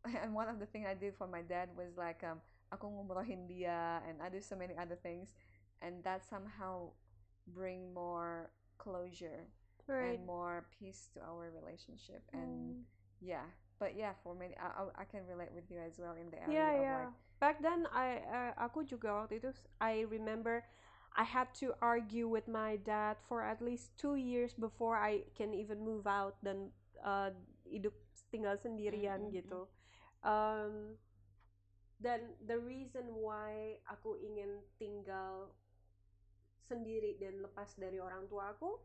and 0.22 0.30
one 0.34 0.46
of 0.48 0.58
the 0.62 0.66
thing 0.68 0.86
I 0.86 0.94
did 0.94 1.14
for 1.18 1.26
my 1.26 1.42
dad 1.42 1.74
was 1.74 1.96
like 1.98 2.22
um 2.22 2.38
aku 2.70 2.86
ngumrohin 2.86 3.46
dia 3.50 4.02
and 4.06 4.22
I 4.22 4.30
do 4.30 4.38
so 4.40 4.54
many 4.54 4.74
other 4.78 4.96
things 4.98 5.34
and 5.82 6.02
that 6.06 6.22
somehow 6.26 6.94
bring 7.50 7.92
more 7.92 8.50
closure 8.78 9.46
right. 9.86 10.18
and 10.18 10.26
more 10.26 10.66
peace 10.78 11.08
to 11.14 11.20
our 11.20 11.50
relationship 11.50 12.22
and 12.32 12.42
Mm. 12.42 12.82
yeah 13.20 13.46
but 13.78 13.96
yeah 13.96 14.12
for 14.22 14.34
me 14.34 14.54
I, 14.58 15.02
I, 15.02 15.04
can 15.04 15.26
relate 15.26 15.52
with 15.54 15.70
you 15.70 15.78
as 15.78 15.98
well 15.98 16.14
in 16.14 16.30
the 16.30 16.40
area 16.42 16.52
yeah 16.52 16.72
of 16.72 16.80
yeah. 16.80 16.98
like 16.98 17.14
back 17.40 17.56
then 17.62 17.86
I 17.92 18.20
uh, 18.24 18.52
aku 18.58 18.84
juga 18.84 19.12
waktu 19.12 19.42
itu 19.42 19.50
I 19.80 20.06
remember 20.08 20.64
I 21.14 21.22
had 21.22 21.54
to 21.62 21.74
argue 21.78 22.26
with 22.26 22.50
my 22.50 22.76
dad 22.82 23.22
for 23.30 23.42
at 23.46 23.62
least 23.62 23.94
two 23.94 24.18
years 24.18 24.50
before 24.54 24.98
I 24.98 25.30
can 25.38 25.54
even 25.54 25.78
move 25.78 26.10
out 26.10 26.34
dan 26.42 26.74
uh, 27.06 27.30
hidup 27.62 27.94
tinggal 28.34 28.58
sendirian 28.58 29.30
Mm, 29.30 29.30
mm, 29.30 29.36
gitu 29.38 29.60
um, 30.26 30.98
dan 32.02 32.34
the 32.42 32.58
reason 32.58 33.14
why 33.14 33.78
aku 33.86 34.18
ingin 34.18 34.58
tinggal 34.76 35.54
sendiri 36.64 37.16
dan 37.20 37.44
lepas 37.44 37.76
dari 37.76 38.00
orang 38.00 38.24
tua 38.26 38.52
aku 38.56 38.80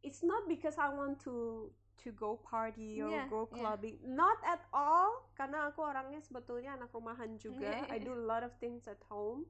it's 0.00 0.24
not 0.24 0.48
because 0.48 0.80
I 0.80 0.88
want 0.88 1.20
to 1.28 1.68
to 2.00 2.10
go 2.16 2.40
party 2.40 3.04
or 3.04 3.12
Yeah, 3.12 3.28
go 3.28 3.44
yeah. 3.52 3.60
clubbing. 3.60 4.00
Not 4.00 4.40
at 4.48 4.64
all, 4.72 5.28
karena 5.36 5.68
aku 5.68 5.84
orangnya 5.84 6.24
sebetulnya 6.24 6.72
anak 6.80 6.88
rumahan 6.96 7.36
juga. 7.36 7.84
I 7.92 8.00
do 8.00 8.16
a 8.16 8.24
lot 8.24 8.40
of 8.40 8.56
things 8.56 8.88
at 8.88 9.00
home. 9.12 9.44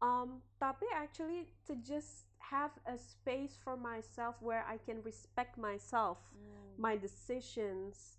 Um, 0.00 0.40
tapi 0.56 0.88
actually 0.96 1.52
to 1.68 1.76
just 1.84 2.24
have 2.40 2.72
a 2.88 2.96
space 2.96 3.60
for 3.60 3.76
myself 3.76 4.40
where 4.40 4.64
I 4.64 4.80
can 4.80 5.04
respect 5.04 5.60
myself, 5.60 6.22
Hmm. 6.32 6.80
my 6.80 6.94
decisions, 6.96 8.16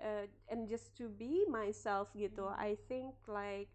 uh, 0.00 0.24
and 0.48 0.64
just 0.64 0.96
to 0.96 1.12
be 1.12 1.44
myself 1.50 2.08
gitu. 2.16 2.48
Mm. 2.48 2.56
I 2.56 2.72
think 2.88 3.12
like 3.28 3.68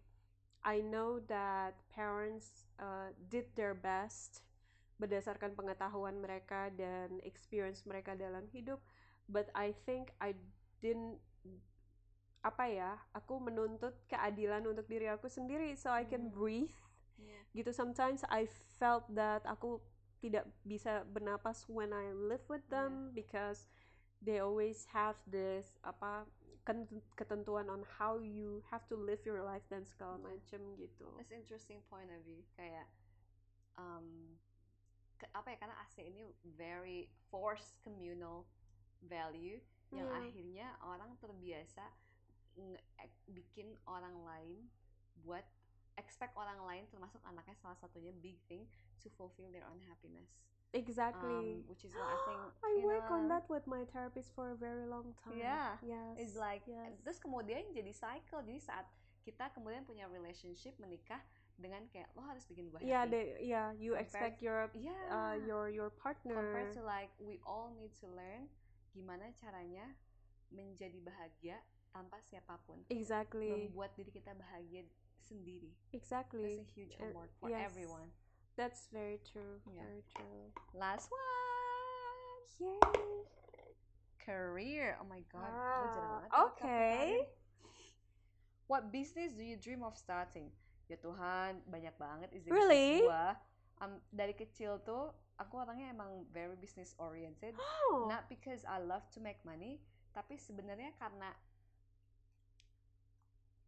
I 0.64 0.80
know 0.80 1.20
that 1.28 1.76
parents 1.92 2.66
uh, 2.80 3.12
did 3.28 3.52
their 3.54 3.76
best 3.76 4.42
berdasarkan 4.96 5.52
pengetahuan 5.58 6.18
mereka 6.24 6.72
dan 6.72 7.20
experience 7.26 7.84
mereka 7.84 8.16
dalam 8.16 8.48
hidup, 8.48 8.80
but 9.28 9.52
I 9.52 9.76
think 9.84 10.16
I 10.22 10.32
didn't 10.80 11.20
apa 12.44 12.68
ya, 12.68 13.00
aku 13.16 13.40
menuntut 13.40 13.96
keadilan 14.08 14.68
untuk 14.68 14.84
diri 14.84 15.08
aku 15.08 15.28
sendiri 15.32 15.72
so 15.76 15.88
I 15.88 16.04
can 16.04 16.28
Hmm. 16.28 16.32
breathe 16.32 16.76
Yeah. 17.16 17.44
gitu 17.54 17.70
sometimes 17.70 18.26
I 18.28 18.50
felt 18.76 19.06
that 19.14 19.46
aku 19.46 19.78
tidak 20.20 20.48
bisa 20.66 21.06
bernapas 21.08 21.68
when 21.70 21.94
I 21.94 22.12
live 22.12 22.44
with 22.50 22.64
Yeah. 22.68 22.90
them 22.90 23.14
because 23.16 23.68
they 24.20 24.40
always 24.40 24.88
have 24.92 25.16
this 25.28 25.76
apa 25.84 26.26
ketentuan 27.14 27.68
on 27.68 27.84
how 28.00 28.16
you 28.18 28.64
have 28.72 28.88
to 28.88 28.96
live 28.96 29.20
your 29.28 29.44
life 29.44 29.64
dan 29.68 29.84
segala 29.84 30.16
macam 30.16 30.60
gitu. 30.80 31.06
That's 31.20 31.30
interesting 31.30 31.84
point 31.92 32.08
of 32.08 32.24
view. 32.24 32.40
Kayak 32.56 32.88
um, 33.76 34.34
ke- 35.20 35.30
apa 35.36 35.52
ya 35.52 35.56
karena 35.60 35.76
AC 35.84 36.00
ini 36.00 36.32
very 36.56 37.12
forced 37.28 37.76
communal 37.84 38.48
value 39.04 39.60
yang 39.92 40.08
Iya. 40.08 40.18
akhirnya 40.24 40.66
orang 40.82 41.12
terbiasa 41.20 41.84
bikin 43.28 43.74
orang 43.84 44.14
lain 44.24 44.58
buat 45.22 45.44
expect 45.98 46.34
orang 46.34 46.58
lain 46.66 46.84
termasuk 46.90 47.22
anaknya 47.22 47.54
salah 47.58 47.78
satunya 47.78 48.10
big 48.18 48.38
thing 48.50 48.66
to 48.98 49.10
fulfill 49.14 49.50
their 49.52 49.66
own 49.70 49.78
happiness. 49.86 50.30
Exactly. 50.74 51.62
Um, 51.62 51.70
which 51.70 51.86
is 51.86 51.94
what 51.94 52.10
I 52.10 52.18
think 52.26 52.40
I 52.66 52.72
work 52.82 53.06
on 53.08 53.30
know, 53.30 53.38
that 53.38 53.46
with 53.46 53.64
my 53.64 53.86
therapist 53.94 54.34
for 54.34 54.50
a 54.50 54.58
very 54.58 54.84
long 54.84 55.14
time. 55.22 55.38
Yeah. 55.38 55.78
Yes. 55.80 56.18
It's 56.18 56.36
like 56.36 56.66
yes. 56.66 56.98
terus 57.06 57.22
kemudian 57.22 57.70
jadi 57.70 57.94
cycle. 57.94 58.42
Jadi 58.42 58.58
saat 58.58 58.86
kita 59.22 59.54
kemudian 59.54 59.86
punya 59.86 60.04
relationship 60.10 60.74
menikah 60.76 61.22
dengan 61.54 61.86
kayak 61.88 62.10
lo 62.18 62.26
harus 62.26 62.42
bikin 62.44 62.66
gue 62.66 62.82
happy. 62.82 62.90
yeah, 62.90 63.06
they, 63.06 63.38
yeah, 63.40 63.70
you 63.78 63.94
Compared- 63.94 64.02
expect 64.02 64.36
your 64.42 64.66
Yeah. 64.74 64.90
uh, 65.08 65.38
your 65.38 65.70
your 65.70 65.88
partner. 65.94 66.34
compared 66.34 66.74
to 66.74 66.82
like 66.82 67.14
we 67.22 67.38
all 67.46 67.70
need 67.78 67.94
to 68.02 68.10
learn 68.10 68.50
gimana 68.90 69.30
caranya 69.38 69.94
menjadi 70.50 70.98
bahagia 71.00 71.62
tanpa 71.94 72.18
siapa 72.26 72.58
pun 72.66 72.82
exactly. 72.90 73.70
membuat 73.70 73.94
diri 73.94 74.10
kita 74.10 74.34
bahagia 74.34 74.82
sendiri 75.22 75.70
Exactly. 75.94 76.58
that's 76.58 76.66
a 76.66 76.74
huge 76.74 76.94
And- 76.98 77.14
homework 77.14 77.30
for 77.38 77.48
yes. 77.48 77.70
everyone 77.70 78.10
That's 78.54 78.86
very 78.92 79.18
true. 79.26 79.58
Yeah. 79.66 79.82
Very 79.82 80.04
true. 80.14 80.46
last 80.72 81.10
one 81.10 81.22
Yay. 82.62 82.78
career 84.18 84.96
oh 85.02 85.06
my 85.10 85.20
god 85.28 85.50
Ah, 85.50 86.22
okay. 86.48 87.26
what 88.66 88.88
business 88.88 89.34
do 89.34 89.42
you 89.42 89.58
dream 89.58 89.82
of 89.82 89.98
starting 89.98 90.48
ya 90.86 90.96
Tuhan 90.96 91.60
banyak 91.66 91.92
banget 91.98 92.30
ide 92.32 92.48
Really? 92.48 93.04
gua 93.04 93.36
Um, 93.82 93.98
dari 94.14 94.30
kecil 94.38 94.78
tuh 94.86 95.10
aku 95.34 95.58
orangnya 95.58 95.90
emang 95.90 96.22
very 96.30 96.54
business 96.54 96.94
oriented 96.96 97.58
Oh. 97.58 98.06
not 98.06 98.30
because 98.30 98.62
I 98.62 98.78
love 98.78 99.02
to 99.12 99.20
make 99.20 99.42
money, 99.42 99.82
tapi 100.14 100.38
sebenarnya 100.38 100.94
karena 100.94 101.34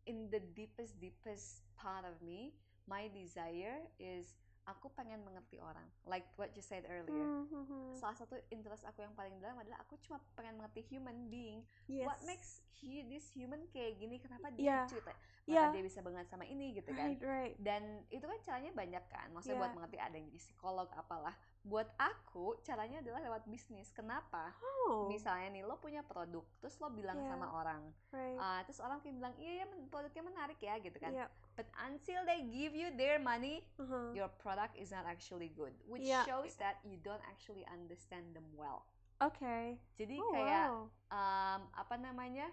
in 0.07 0.31
the 0.31 0.39
deepest 0.55 0.95
deepest 1.03 1.67
part 1.75 2.07
of 2.07 2.23
me, 2.23 2.55
my 2.87 3.11
desire 3.11 3.83
is 3.99 4.39
aku 4.67 4.91
pengen 4.93 5.23
mengerti 5.23 5.63
orang. 5.63 5.87
Like 6.05 6.27
what 6.35 6.51
you 6.59 6.63
said 6.63 6.83
earlier. 6.91 7.47
Mhm. 7.47 7.95
Salah 7.95 8.19
satu 8.19 8.35
interest 8.51 8.83
aku 8.83 9.07
yang 9.07 9.15
paling 9.15 9.39
dalam 9.39 9.55
adalah 9.57 9.79
aku 9.81 9.95
cuma 10.03 10.19
pengen 10.35 10.59
mengerti 10.59 10.83
human 10.91 11.31
being. 11.31 11.63
Yes. 11.87 12.07
What 12.07 12.19
makes 12.27 12.67
he, 12.75 13.07
this 13.07 13.31
human 13.31 13.63
kayak 13.71 13.97
gini? 13.97 14.19
Kenapa 14.19 14.51
dia 14.51 14.63
Yeah. 14.67 14.85
lucu? 14.91 14.99
Yeah. 15.47 15.71
dia 15.71 15.81
bisa 15.81 16.03
banget 16.03 16.27
sama 16.27 16.43
ini 16.43 16.75
gitu 16.75 16.91
kan? 16.91 17.15
Right, 17.15 17.23
right. 17.23 17.55
Dan 17.57 18.03
itu 18.11 18.23
kan 18.23 18.39
caranya 18.43 18.75
banyak 18.75 19.05
kan. 19.07 19.31
Maksudnya 19.31 19.57
buat 19.57 19.67
Yeah. 19.67 19.77
mengerti 19.79 19.99
ada 19.99 20.15
yang 20.15 20.27
jadi 20.27 20.41
psikolog 20.43 20.89
apalah. 20.91 21.35
Buat 21.63 21.91
aku 21.97 22.59
caranya 22.63 22.99
adalah 22.99 23.23
lewat 23.23 23.43
bisnis. 23.47 23.91
Kenapa? 23.91 24.51
Oh. 24.87 25.11
misalnya 25.11 25.51
nih 25.51 25.63
lo 25.67 25.83
punya 25.83 26.07
produk 26.07 26.47
terus 26.63 26.79
lo 26.79 26.87
bilang 26.89 27.19
Yeah. 27.19 27.31
sama 27.35 27.47
orang 27.51 27.83
Right. 28.15 28.39
ah, 28.39 28.63
terus 28.63 28.79
orang 28.79 29.03
kayak 29.03 29.19
bilang 29.19 29.35
iya 29.35 29.63
ya 29.63 29.67
produknya 29.91 30.23
menarik 30.23 30.59
ya 30.63 30.79
gitu 30.79 30.95
kan 31.03 31.11
yeah. 31.11 31.27
but 31.59 31.67
until 31.83 32.23
they 32.23 32.47
give 32.47 32.71
you 32.71 32.95
their 32.95 33.19
money 33.19 33.67
Uh-huh. 33.83 34.15
your 34.15 34.31
product 34.39 34.79
is 34.79 34.95
not 34.95 35.03
actually 35.03 35.51
good 35.51 35.75
which 35.91 36.07
Yeah. 36.07 36.23
shows 36.23 36.55
that 36.63 36.79
you 36.87 37.03
don't 37.03 37.23
actually 37.27 37.67
understand 37.67 38.31
them 38.31 38.47
well 38.55 38.87
Okay. 39.19 39.75
jadi 39.97 40.23
Oh, 40.23 40.31
kayak 40.31 40.67
wow. 40.71 40.77
um, 41.11 41.61
apa 41.75 41.95
namanya 41.99 42.47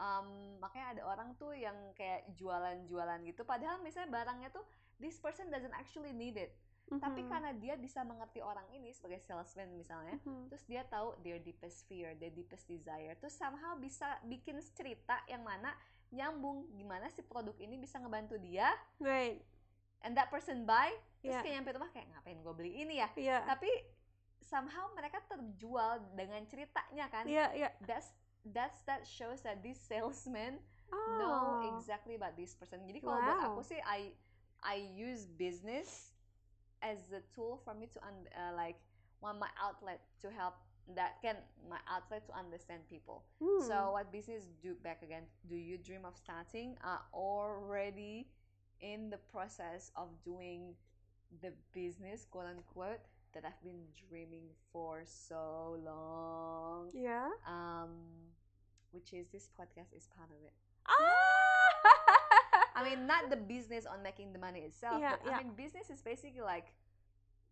um, 0.00 0.26
makanya 0.58 0.96
ada 0.96 1.02
orang 1.06 1.36
tuh 1.36 1.52
yang 1.52 1.76
kayak 1.92 2.24
jualan-jualan 2.34 3.20
gitu 3.22 3.44
padahal 3.44 3.78
misalnya 3.78 4.08
barangnya 4.10 4.48
tuh 4.48 4.64
this 4.96 5.20
person 5.20 5.52
doesn't 5.52 5.76
actually 5.76 6.10
need 6.10 6.34
it 6.34 6.56
tapi 6.90 7.22
Mhm. 7.22 7.30
karena 7.30 7.50
dia 7.54 7.78
bisa 7.78 8.02
mengerti 8.02 8.42
orang 8.42 8.66
ini 8.74 8.90
sebagai 8.90 9.22
salesman 9.22 9.70
misalnya 9.78 10.18
Mhm. 10.26 10.50
terus 10.50 10.66
dia 10.66 10.82
tahu 10.82 11.14
their 11.22 11.38
deepest 11.38 11.86
fear, 11.86 12.18
their 12.18 12.34
deepest 12.34 12.66
desire, 12.66 13.14
terus 13.14 13.30
somehow 13.30 13.78
bisa 13.78 14.18
bikin 14.26 14.58
cerita 14.74 15.22
yang 15.30 15.46
mana 15.46 15.70
nyambung 16.10 16.66
gimana 16.74 17.06
si 17.06 17.22
produk 17.22 17.54
ini 17.62 17.78
bisa 17.78 18.02
ngebantu 18.02 18.42
dia, 18.42 18.74
Right. 18.98 19.38
and 20.02 20.18
that 20.18 20.34
person 20.34 20.66
buy, 20.66 20.90
terus 21.22 21.38
Yeah. 21.38 21.42
kayak 21.46 21.54
nyampe 21.62 21.70
rumah 21.78 21.90
kayak 21.94 22.10
ngapain 22.10 22.42
gue 22.42 22.54
beli 22.58 22.72
ini 22.74 22.98
ya, 22.98 23.08
Yeah. 23.14 23.46
tapi 23.46 23.70
somehow 24.42 24.90
mereka 24.90 25.22
terjual 25.30 26.02
dengan 26.18 26.42
ceritanya 26.42 27.06
kan, 27.06 27.22
Yeah, 27.22 27.54
yeah. 27.54 27.70
that's 27.86 28.10
that's 28.44 28.80
that 28.88 29.06
shows 29.06 29.42
that 29.42 29.62
this 29.62 29.78
salesman 29.78 30.58
Oh. 30.90 30.98
know 31.22 31.62
exactly 31.62 32.18
about 32.18 32.34
this 32.34 32.50
person. 32.58 32.82
Jadi 32.82 32.98
kalau 32.98 33.22
buat 33.22 33.38
Wow. 33.38 33.54
aku 33.54 33.62
sih 33.62 33.78
I 33.86 34.10
I 34.58 34.76
use 34.90 35.24
business 35.30 36.10
as 36.82 37.14
a 37.14 37.22
tool 37.30 37.62
for 37.62 37.72
me 37.78 37.86
to 37.94 37.98
un, 38.02 38.26
uh, 38.34 38.52
like 38.58 38.80
one 39.22 39.38
my 39.38 39.48
outlet 39.54 40.02
to 40.24 40.32
help 40.34 40.58
that 40.98 41.22
can 41.22 41.38
my 41.70 41.78
outlet 41.86 42.26
to 42.26 42.32
understand 42.34 42.82
people. 42.90 43.22
Hmm. 43.38 43.62
So 43.62 43.94
what 43.94 44.10
business 44.10 44.50
do 44.58 44.74
back 44.74 45.06
again? 45.06 45.30
Do 45.46 45.54
you 45.54 45.78
dream 45.78 46.02
of 46.02 46.18
starting? 46.18 46.74
Are 46.82 47.06
already 47.14 48.26
in 48.82 49.14
the 49.14 49.20
process 49.30 49.94
of 49.94 50.10
doing 50.26 50.74
the 51.40 51.54
business 51.70 52.26
quote 52.26 52.50
unquote 52.50 53.04
that 53.32 53.46
I've 53.46 53.62
been 53.62 53.86
dreaming 53.94 54.50
for 54.74 55.06
so 55.06 55.78
long. 55.86 56.90
Yeah. 56.90 57.30
Um, 57.46 58.19
which 58.92 59.12
is 59.12 59.26
this 59.30 59.48
podcast 59.58 59.94
is 59.96 60.08
part 60.16 60.30
of 60.30 60.40
it. 60.44 60.54
Ah. 60.88 62.74
I 62.76 62.84
mean, 62.84 63.06
not 63.06 63.28
the 63.30 63.36
business 63.36 63.84
on 63.86 64.02
making 64.02 64.32
the 64.32 64.38
money 64.38 64.60
itself, 64.60 65.00
Yeah, 65.00 65.16
yeah. 65.24 65.36
I 65.36 65.42
mean, 65.42 65.52
business 65.56 65.90
is 65.90 66.00
basically 66.00 66.40
like 66.40 66.72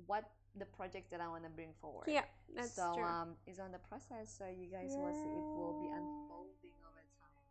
what 0.06 0.24
the 0.56 0.64
project 0.64 1.10
that 1.10 1.20
I 1.20 1.28
want 1.28 1.44
to 1.44 1.50
bring 1.50 1.74
forward. 1.80 2.08
yeah, 2.08 2.24
that's 2.54 2.74
so 2.74 2.94
true. 2.96 3.04
um, 3.04 3.36
it's 3.46 3.58
on 3.60 3.70
the 3.70 3.82
process. 3.90 4.32
So 4.32 4.46
you 4.48 4.66
guys 4.70 4.90
will 4.96 5.12
see 5.12 5.28
it 5.36 5.44
will 5.54 5.76
be 5.82 5.90
unfolding 5.92 6.74
over 6.86 7.02
time. 7.20 7.44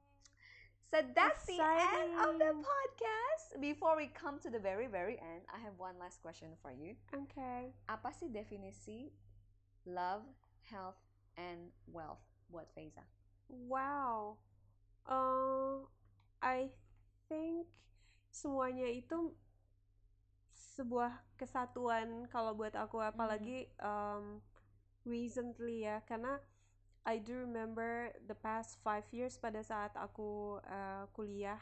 So 0.90 0.98
that's 1.14 1.46
the 1.46 1.60
end 1.62 2.16
of 2.18 2.40
the 2.40 2.52
podcast. 2.58 3.62
Before 3.62 3.96
we 3.96 4.08
come 4.08 4.40
to 4.40 4.50
the 4.50 4.60
very 4.60 4.88
very 4.88 5.20
end, 5.20 5.44
I 5.54 5.60
have 5.60 5.78
one 5.78 5.96
last 6.00 6.22
question 6.24 6.50
for 6.62 6.72
you. 6.72 6.96
okay. 7.14 7.72
Apa 7.88 8.10
sih 8.16 8.28
definisi 8.32 9.12
love, 9.86 10.24
health, 10.68 10.98
and 11.38 11.72
wealth 11.92 12.24
buat 12.50 12.68
Faiza? 12.74 13.04
Wow. 13.48 14.38
Uh, 15.08 15.88
I 16.44 16.72
think 17.32 17.68
semuanya 18.32 18.88
itu 18.92 19.34
sebuah 20.78 21.26
kesatuan 21.40 22.30
kalau 22.30 22.54
buat 22.54 22.76
aku 22.78 23.02
apalagi 23.02 23.72
um, 23.82 24.44
recently 25.08 25.88
ya 25.88 26.04
karena 26.06 26.38
I 27.08 27.24
do 27.24 27.40
remember 27.48 28.12
the 28.28 28.36
past 28.36 28.78
five 28.84 29.08
years 29.16 29.40
pada 29.40 29.64
saat 29.64 29.96
aku 29.96 30.60
uh, 30.60 31.08
kuliah 31.16 31.62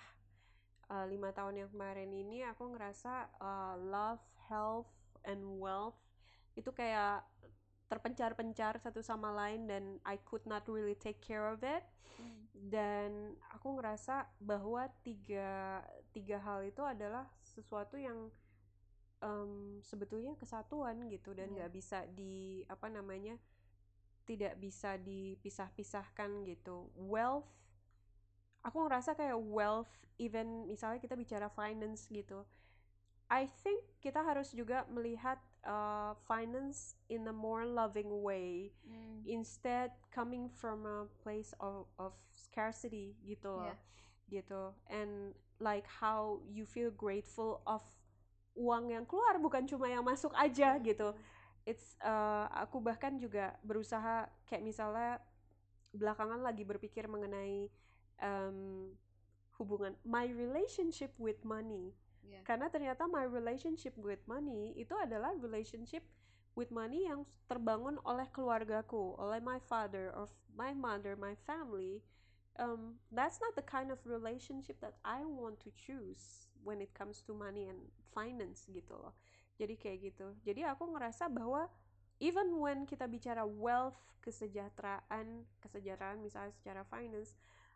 uh, 0.90 1.06
lima 1.06 1.30
tahun 1.32 1.64
yang 1.64 1.70
kemarin 1.70 2.10
ini 2.10 2.42
aku 2.44 2.74
ngerasa 2.74 3.30
uh, 3.38 3.78
love, 3.78 4.26
health, 4.50 4.90
and 5.22 5.42
wealth 5.62 5.96
itu 6.58 6.72
kayak 6.74 7.22
terpencar-pencar 7.86 8.82
satu 8.82 9.00
sama 9.06 9.30
lain 9.34 9.70
dan 9.70 9.84
I 10.04 10.18
could 10.26 10.44
not 10.50 10.66
really 10.66 10.98
take 10.98 11.22
care 11.22 11.46
of 11.50 11.62
it. 11.62 11.86
Dan 12.56 13.36
aku 13.52 13.76
ngerasa 13.78 14.26
bahwa 14.40 14.88
tiga 15.04 15.84
tiga 16.16 16.40
hal 16.40 16.64
itu 16.64 16.82
adalah 16.82 17.28
sesuatu 17.44 18.00
yang 18.00 18.32
em, 19.20 19.84
sebetulnya 19.84 20.34
kesatuan 20.40 21.06
gitu 21.12 21.36
dan 21.36 21.52
Iya. 21.52 21.56
nggak 21.68 21.72
bisa 21.76 22.00
di 22.10 22.64
apa 22.72 22.88
namanya 22.88 23.36
tidak 24.26 24.58
bisa 24.58 24.98
dipisah-pisahkan 24.98 26.48
gitu. 26.50 26.90
Wealth 26.96 27.52
aku 28.66 28.82
ngerasa 28.90 29.14
kayak 29.14 29.38
wealth 29.38 29.94
even 30.18 30.66
misalnya 30.66 30.98
kita 30.98 31.14
bicara 31.14 31.48
finance 31.54 32.10
gitu 32.10 32.42
I 33.30 33.46
think 33.62 33.86
kita 34.02 34.26
harus 34.26 34.54
juga 34.58 34.90
melihat 34.90 35.38
uh, 35.66 36.14
finance 36.26 36.96
in 37.10 37.28
a 37.28 37.36
more 37.36 37.66
loving 37.66 38.22
way. 38.24 38.72
Hmm. 38.86 39.06
instead 39.26 39.90
coming 40.14 40.46
from 40.46 40.86
a 40.86 41.10
place 41.26 41.50
of, 41.58 41.90
of 41.98 42.14
scarcity 42.30 43.18
gitu 43.26 43.58
Yeah. 43.58 43.78
gitu. 44.30 44.70
And 44.86 45.34
like 45.58 45.90
how 45.90 46.46
you 46.46 46.66
feel 46.70 46.94
grateful 46.94 47.66
of 47.66 47.82
uang 48.54 48.94
yang 48.94 49.04
keluar 49.10 49.36
bukan 49.42 49.66
cuma 49.66 49.90
yang 49.90 50.06
masuk 50.06 50.30
aja 50.38 50.78
gitu. 50.78 51.18
It's 51.66 51.98
uh, 52.06 52.46
aku 52.54 52.78
bahkan 52.78 53.18
juga 53.18 53.58
berusaha 53.66 54.30
kayak 54.46 54.62
misalnya 54.62 55.18
belakangan 55.90 56.46
lagi 56.46 56.62
berpikir 56.62 57.10
mengenai 57.10 57.74
um, 58.22 58.94
hubungan 59.58 59.98
my 60.06 60.30
relationship 60.30 61.16
with 61.18 61.42
money 61.42 61.96
Yeah. 62.26 62.42
karena 62.42 62.68
ternyata 62.74 63.06
my 63.06 63.26
relationship 63.30 63.94
with 64.02 64.22
money 64.26 64.74
itu 64.74 64.98
adalah 64.98 65.34
relationship 65.38 66.02
with 66.56 66.72
money 66.72 67.06
yang 67.06 67.28
terbangun 67.52 68.00
oleh 68.08 68.26
keluargaku, 68.32 69.14
oleh 69.20 69.44
my 69.44 69.60
father, 69.60 70.10
of 70.16 70.32
my 70.56 70.72
mother, 70.72 71.14
my 71.20 71.36
family. 71.44 72.02
Um, 72.56 73.04
that's 73.12 73.44
not 73.44 73.52
the 73.60 73.68
kind 73.68 73.92
of 73.92 74.00
relationship 74.08 74.80
that 74.80 74.96
I 75.04 75.28
want 75.28 75.60
to 75.68 75.70
choose 75.76 76.48
when 76.64 76.80
it 76.80 76.96
comes 76.96 77.20
to 77.28 77.36
money 77.36 77.68
and 77.68 77.92
finance 78.16 78.64
gitu 78.72 78.96
loh. 78.96 79.12
Jadi 79.60 79.76
kayak 79.76 80.00
gitu. 80.12 80.28
Jadi 80.48 80.64
aku 80.64 80.88
ngerasa 80.96 81.28
bahwa 81.28 81.68
even 82.24 82.56
when 82.56 82.88
kita 82.88 83.12
bicara 83.12 83.44
wealth, 83.44 84.00
kesejahteraan, 84.24 85.44
kesejahteraan 85.60 86.24
misalnya 86.24 86.56
secara 86.56 86.88
finance, 86.88 87.36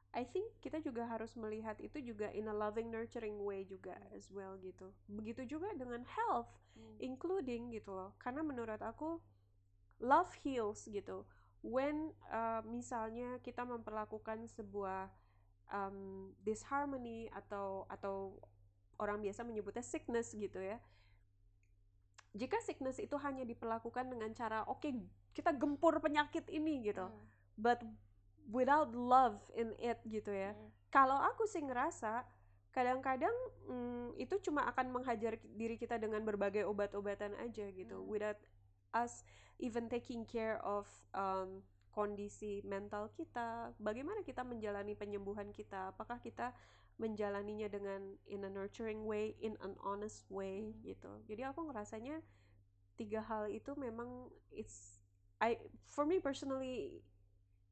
I 0.10 0.26
think 0.26 0.49
kita 0.57 0.82
juga 0.82 1.05
harus 1.05 1.38
melihat 1.38 1.78
itu 1.78 2.01
juga 2.01 2.34
in 2.34 2.49
a 2.49 2.55
loving 2.55 2.89
nurturing 2.89 3.38
way 3.45 3.62
juga 3.62 3.93
as 4.10 4.26
well 4.34 4.57
gitu. 4.57 4.89
Begitu 5.05 5.57
juga 5.57 5.70
dengan 5.78 6.01
health 6.05 6.49
Hmm. 6.80 6.95
including 7.03 7.76
gitu 7.76 7.91
loh. 7.91 8.16
Karena 8.18 8.39
menurut 8.39 8.80
aku 8.80 9.20
love 9.99 10.32
heals 10.41 10.88
gitu. 10.88 11.28
When 11.60 12.16
uh, 12.32 12.64
misalnya 12.64 13.36
kita 13.43 13.68
memperlakukan 13.68 14.47
sebuah 14.47 15.12
um, 15.70 16.32
disharmony 16.39 17.28
atau 17.36 17.84
atau 17.91 18.39
orang 18.95 19.20
biasa 19.20 19.43
menyebutnya 19.43 19.84
sickness 19.84 20.32
gitu 20.32 20.64
ya. 20.64 20.80
Jika 22.32 22.62
sickness 22.64 23.01
itu 23.01 23.18
hanya 23.20 23.43
diperlakukan 23.43 24.07
dengan 24.07 24.32
cara 24.38 24.64
oke 24.70 24.88
kita 25.36 25.51
gempur 25.55 25.99
penyakit 25.99 26.47
ini 26.47 26.88
gitu, 26.88 27.12
Hmm. 27.12 27.26
but 27.60 27.80
without 28.48 28.94
love 28.96 29.40
in 29.58 29.76
it 29.82 30.00
gitu 30.08 30.32
ya 30.32 30.56
Hmm. 30.56 30.70
kalau 30.90 31.18
aku 31.20 31.46
sih 31.46 31.62
ngerasa 31.62 32.24
kadang-kadang 32.70 33.34
mm, 33.66 34.16
itu 34.22 34.38
cuma 34.46 34.64
akan 34.70 34.94
menghajar 34.94 35.42
diri 35.58 35.76
kita 35.76 35.98
dengan 35.98 36.22
berbagai 36.22 36.64
obat-obatan 36.64 37.34
aja 37.42 37.66
gitu 37.74 38.00
Hmm. 38.00 38.08
without 38.08 38.40
us 38.96 39.26
even 39.60 39.90
taking 39.90 40.24
care 40.26 40.58
of 40.66 40.88
um, 41.14 41.62
kondisi 41.90 42.62
mental 42.64 43.10
kita 43.12 43.74
bagaimana 43.82 44.22
kita 44.24 44.46
menjalani 44.46 44.94
penyembuhan 44.94 45.50
kita 45.52 45.92
apakah 45.92 46.22
kita 46.22 46.54
menjalaninya 47.00 47.68
dengan 47.72 48.16
in 48.28 48.44
a 48.46 48.52
nurturing 48.52 49.08
way 49.08 49.34
in 49.40 49.56
an 49.66 49.74
honest 49.82 50.30
way 50.30 50.70
Hmm. 50.72 50.80
gitu 50.86 51.12
jadi 51.26 51.50
aku 51.52 51.70
ngerasanya 51.70 52.22
tiga 53.00 53.24
hal 53.24 53.48
itu 53.48 53.72
memang 53.80 54.28
it's 54.52 55.00
I 55.40 55.56
for 55.88 56.04
me 56.04 56.20
personally 56.20 57.00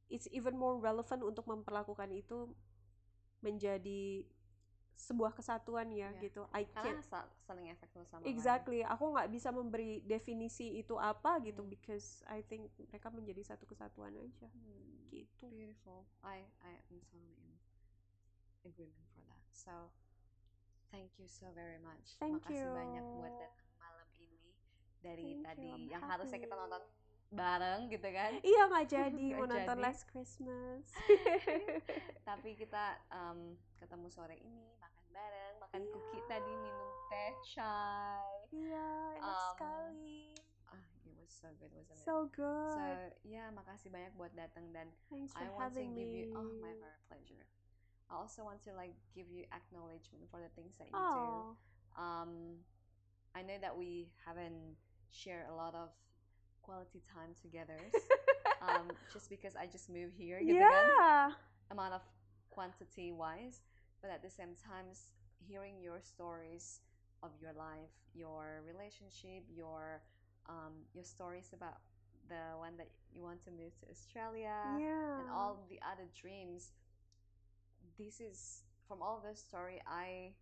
it's 0.07 0.27
even 0.29 0.53
more 0.53 0.75
relevant 0.75 1.21
untuk 1.21 1.45
memperlakukan 1.45 2.09
itu 2.09 2.51
menjadi 3.39 4.25
sebuah 4.97 5.29
kesatuan 5.31 5.93
ya 5.93 6.09
Iya. 6.09 6.21
gitu. 6.23 6.41
I 6.49 6.65
Karena 6.65 6.97
can't 6.97 7.03
sa- 7.03 7.29
saling 7.39 7.69
efek 7.69 7.85
sama 8.03 8.17
lain. 8.17 8.27
exactly. 8.27 8.81
Aku 8.81 9.13
nggak 9.13 9.29
bisa 9.29 9.51
memberi 9.51 10.01
definisi 10.01 10.73
itu 10.75 10.97
apa 10.97 11.37
gitu 11.39 11.61
Hmm. 11.61 11.69
because 11.69 12.25
I 12.25 12.41
think 12.41 12.65
mereka 12.81 13.07
menjadi 13.07 13.45
satu 13.45 13.63
kesatuan 13.63 14.09
aja 14.11 14.49
Hmm. 14.49 15.05
gitu. 15.07 15.45
Beautiful. 15.47 16.01
I 16.21 16.49
I 16.59 16.81
am 16.81 16.97
totally 17.05 17.37
in 17.37 17.61
agreement 18.63 19.05
for 19.13 19.21
that. 19.23 19.45
So 19.47 19.93
thank 20.89 21.13
you 21.15 21.29
so 21.29 21.53
very 21.53 21.77
much. 21.77 22.17
Thank 22.17 22.41
Makasih 22.41 22.57
you. 22.57 22.73
banyak 22.73 23.05
buat 23.13 23.33
datang 23.37 23.69
malam 23.77 24.09
ini 24.17 24.49
dari 24.99 25.37
Thank 25.37 25.45
tadi 25.45 25.69
you, 25.77 25.93
yang 25.93 26.01
harusnya 26.01 26.41
kita 26.41 26.57
nonton 26.57 26.81
bareng 27.29 27.91
gitu 27.91 28.07
kan. 28.07 28.39
Iya 28.39 28.61
nggak 28.67 28.87
jadi 28.87 29.25
mau 29.35 29.45
Nggak 29.45 29.67
nonton. 29.67 29.77
Last 29.83 30.03
Christmas. 30.07 30.83
Tapi 32.27 32.55
kita 32.55 32.97
um, 33.11 33.55
ketemu 33.77 34.07
sore 34.07 34.37
ini 34.37 34.71
makan 34.77 35.05
bareng, 35.11 35.53
makan 35.59 35.79
Iya. 35.81 35.91
cookie 35.91 36.23
tadi, 36.25 36.53
minum 36.53 36.89
teh, 37.09 37.31
chai. 37.45 38.31
Iya 38.51 38.89
enak 39.17 39.27
Um, 39.27 39.47
sekali. 39.51 40.23
Ah, 40.67 40.83
it 41.03 41.13
was 41.15 41.31
so 41.31 41.47
good, 41.57 41.71
wasn't 41.71 41.95
it? 41.95 42.03
So 42.03 42.15
good. 42.31 42.75
So, 42.75 42.83
ya 43.23 43.51
makasih 43.51 43.89
banyak 43.89 44.11
buat 44.15 44.31
datang 44.33 44.71
dan 44.71 44.87
Thanks 45.07 45.31
for 45.31 45.43
I 45.43 45.51
want 45.51 45.75
to 45.75 45.83
give 45.83 46.07
me. 46.07 46.27
you 46.27 46.35
oh 46.35 46.47
my 46.59 46.71
very 46.75 46.99
pleasure. 47.07 47.43
I 48.07 48.15
also 48.15 48.47
want 48.47 48.63
to 48.63 48.71
like 48.71 48.95
give 49.11 49.27
you 49.27 49.43
acknowledgement 49.51 50.31
for 50.31 50.39
the 50.39 50.47
things 50.55 50.79
that 50.79 50.87
you 50.87 50.95
do. 50.95 51.23
Oh, 51.27 51.59
Um, 51.97 52.61
I 53.33 53.41
know 53.41 53.57
that 53.57 53.73
we 53.73 54.13
haven't 54.21 54.77
shared 55.09 55.49
a 55.49 55.55
lot 55.55 55.73
of 55.73 55.89
quality 56.67 56.99
time 57.15 57.31
together. 57.41 57.79
um, 58.61 58.91
just 59.13 59.29
because 59.29 59.55
I 59.55 59.65
just 59.67 59.89
moved 59.89 60.15
here, 60.17 60.39
yeah. 60.43 61.31
amount 61.71 61.93
of 61.93 62.01
quantity 62.49 63.11
wise, 63.11 63.61
but 64.01 64.11
at 64.11 64.21
the 64.21 64.29
same 64.29 64.53
time, 64.59 64.85
hearing 65.47 65.75
your 65.81 65.99
stories 66.01 66.81
of 67.23 67.31
your 67.41 67.53
life, 67.53 67.93
your 68.13 68.61
relationship, 68.67 69.43
your 69.55 70.01
um, 70.49 70.73
your 70.93 71.03
stories 71.03 71.51
about 71.53 71.79
the 72.29 72.43
one 72.57 72.75
that 72.77 72.89
you 73.13 73.21
want 73.23 73.43
to 73.45 73.51
move 73.51 73.73
to 73.79 73.85
Australia 73.89 74.55
Yeah. 74.79 75.19
and 75.19 75.27
all 75.29 75.65
the 75.69 75.79
other 75.83 76.07
dreams. 76.21 76.71
This 77.97 78.19
is 78.19 78.63
from 78.87 79.01
all 79.01 79.21
this 79.23 79.39
story. 79.39 79.81
I 79.87 80.33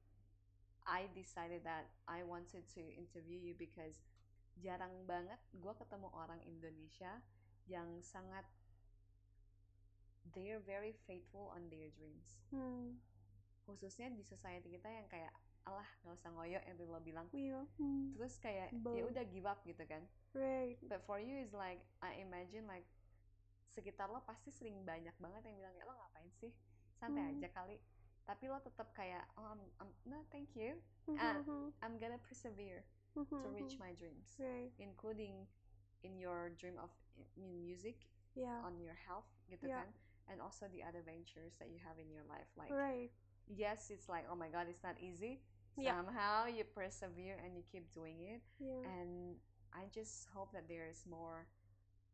I 0.87 1.05
decided 1.15 1.61
that 1.63 1.85
I 2.07 2.23
wanted 2.23 2.63
to 2.75 2.81
interview 2.81 3.37
you 3.41 3.53
because 3.57 4.01
jarang 4.59 5.03
banget 5.03 5.37
gue 5.51 5.73
ketemu 5.75 6.07
orang 6.15 6.39
Indonesia 6.43 7.19
yang 7.65 7.99
sangat 7.99 8.45
they're 10.33 10.61
very 10.63 10.93
faithful 11.05 11.51
on 11.53 11.69
their 11.69 11.89
dreams. 11.95 12.39
Hmm. 12.49 12.97
Khususnya 13.65 14.09
di 14.13 14.21
society 14.21 14.73
kita 14.73 14.89
yang 14.89 15.07
kayak 15.09 15.33
alah 15.65 15.85
nggak 16.05 16.13
usah 16.21 16.29
ngoyo 16.33 16.59
yang 16.61 16.77
lo 16.77 17.01
bilang. 17.01 17.25
Iya. 17.33 17.65
Hmm. 17.81 18.13
Terus 18.13 18.37
kayak 18.37 18.69
ya 18.73 19.03
udah 19.05 19.23
give 19.25 19.47
up 19.49 19.61
gitu 19.65 19.81
kan. 19.85 20.05
Right. 20.37 20.77
But 20.85 21.01
for 21.09 21.17
you 21.17 21.41
is 21.41 21.53
like 21.53 21.81
I 22.01 22.21
imagine 22.21 22.69
like 22.69 22.85
sekitar 23.73 24.07
lo 24.07 24.21
pasti 24.23 24.53
sering 24.53 24.85
banyak 24.85 25.13
banget 25.17 25.41
yang 25.49 25.57
bilang 25.57 25.73
kayak 25.73 25.87
lo 25.89 25.95
ngapain 25.97 26.31
sih 26.37 26.53
santai 26.95 27.25
Hmm. 27.25 27.33
aja 27.37 27.49
kali. 27.51 27.77
Tapi 28.25 28.43
lo 28.49 28.57
tetap 28.61 28.89
kayak 28.93 29.25
oh 29.37 29.45
I'm, 29.53 29.61
I'm- 29.81 29.97
no 30.05 30.25
thank 30.33 30.53
you 30.57 30.77
Mhm, 31.05 31.69
I'm 31.85 32.01
gonna 32.01 32.17
persevere 32.17 32.81
mhm, 33.15 33.39
to 33.41 33.47
reach 33.55 33.75
mhm. 33.77 33.79
my 33.79 33.91
dreams, 33.95 34.35
Right. 34.35 34.71
including 34.77 35.47
in 36.03 36.19
your 36.19 36.51
dream 36.59 36.75
of 36.77 36.91
in 37.39 37.63
music, 37.63 38.11
Yeah. 38.35 38.59
on 38.67 38.77
your 38.83 38.95
health 39.07 39.31
gitu 39.47 39.65
Yeah. 39.71 39.87
kan, 39.87 39.89
and 40.27 40.37
also 40.43 40.67
the 40.67 40.83
other 40.83 40.99
ventures 41.01 41.55
that 41.57 41.71
you 41.71 41.79
have 41.79 41.95
in 41.97 42.11
your 42.11 42.27
life. 42.27 42.49
Like 42.59 42.69
Right. 42.69 43.11
yes, 43.47 43.89
it's 43.89 44.09
like 44.11 44.27
oh 44.27 44.35
my 44.35 44.51
god, 44.51 44.67
it's 44.67 44.83
not 44.83 44.99
easy. 44.99 45.39
Yeah. 45.75 45.95
Somehow 45.99 46.47
you 46.47 46.63
persevere 46.63 47.35
and 47.43 47.55
you 47.55 47.63
keep 47.67 47.91
doing 47.91 48.19
it. 48.23 48.39
Yeah. 48.59 48.79
And 48.83 49.39
I 49.75 49.91
just 49.91 50.27
hope 50.31 50.51
that 50.55 50.67
there 50.71 50.87
is 50.87 51.03
more 51.03 51.47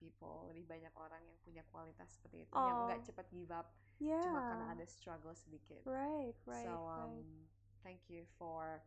people, 0.01 0.49
lebih 0.49 0.65
banyak 0.65 0.93
orang 0.97 1.21
yang 1.21 1.37
punya 1.45 1.61
kualitas 1.69 2.09
seperti 2.17 2.49
itu, 2.49 2.53
yang 2.57 2.73
Oh. 2.73 2.89
nggak 2.89 3.05
cepat 3.05 3.29
give 3.29 3.53
up 3.53 3.69
Yeah. 4.01 4.17
cuma 4.25 4.49
karena 4.49 4.65
ada 4.73 4.85
struggle 4.89 5.37
sedikit. 5.37 5.85
Right. 5.85 6.33
Right. 6.49 6.65
so 6.65 6.73
right. 6.89 7.05
um, 7.05 7.21
thank 7.85 8.01
you 8.09 8.25
for 8.41 8.81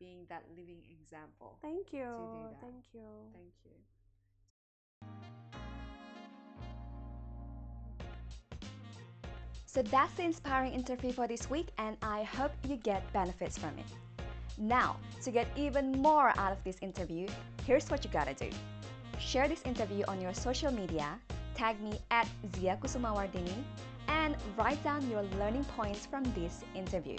being 0.00 0.26
that 0.28 0.42
living 0.56 0.82
example. 0.90 1.58
Thank 1.62 1.92
you. 1.92 2.08
Thank 2.60 2.84
you. 2.92 3.06
Thank 3.32 3.54
you. 3.64 3.70
So 9.66 9.82
that's 9.82 10.12
the 10.14 10.24
inspiring 10.24 10.72
interview 10.72 11.12
for 11.12 11.28
this 11.28 11.48
week, 11.48 11.68
and 11.78 11.96
I 12.02 12.24
hope 12.24 12.50
you 12.68 12.76
get 12.76 13.12
benefits 13.12 13.56
from 13.56 13.70
it. 13.78 13.86
Now, 14.58 14.96
to 15.22 15.30
get 15.30 15.46
even 15.56 15.92
more 15.92 16.32
out 16.36 16.50
of 16.50 16.64
this 16.64 16.76
interview, 16.80 17.28
here's 17.64 17.88
what 17.88 18.04
you 18.04 18.10
gotta 18.10 18.34
do 18.34 18.50
share 19.20 19.46
this 19.46 19.62
interview 19.64 20.02
on 20.08 20.20
your 20.20 20.32
social 20.32 20.72
media, 20.72 21.20
tag 21.54 21.80
me 21.82 21.92
at 22.10 22.26
Zia 22.56 22.78
Kusumawardini, 22.82 23.62
and 24.08 24.34
write 24.56 24.82
down 24.82 25.08
your 25.10 25.22
learning 25.38 25.64
points 25.76 26.06
from 26.06 26.24
this 26.34 26.64
interview. 26.74 27.16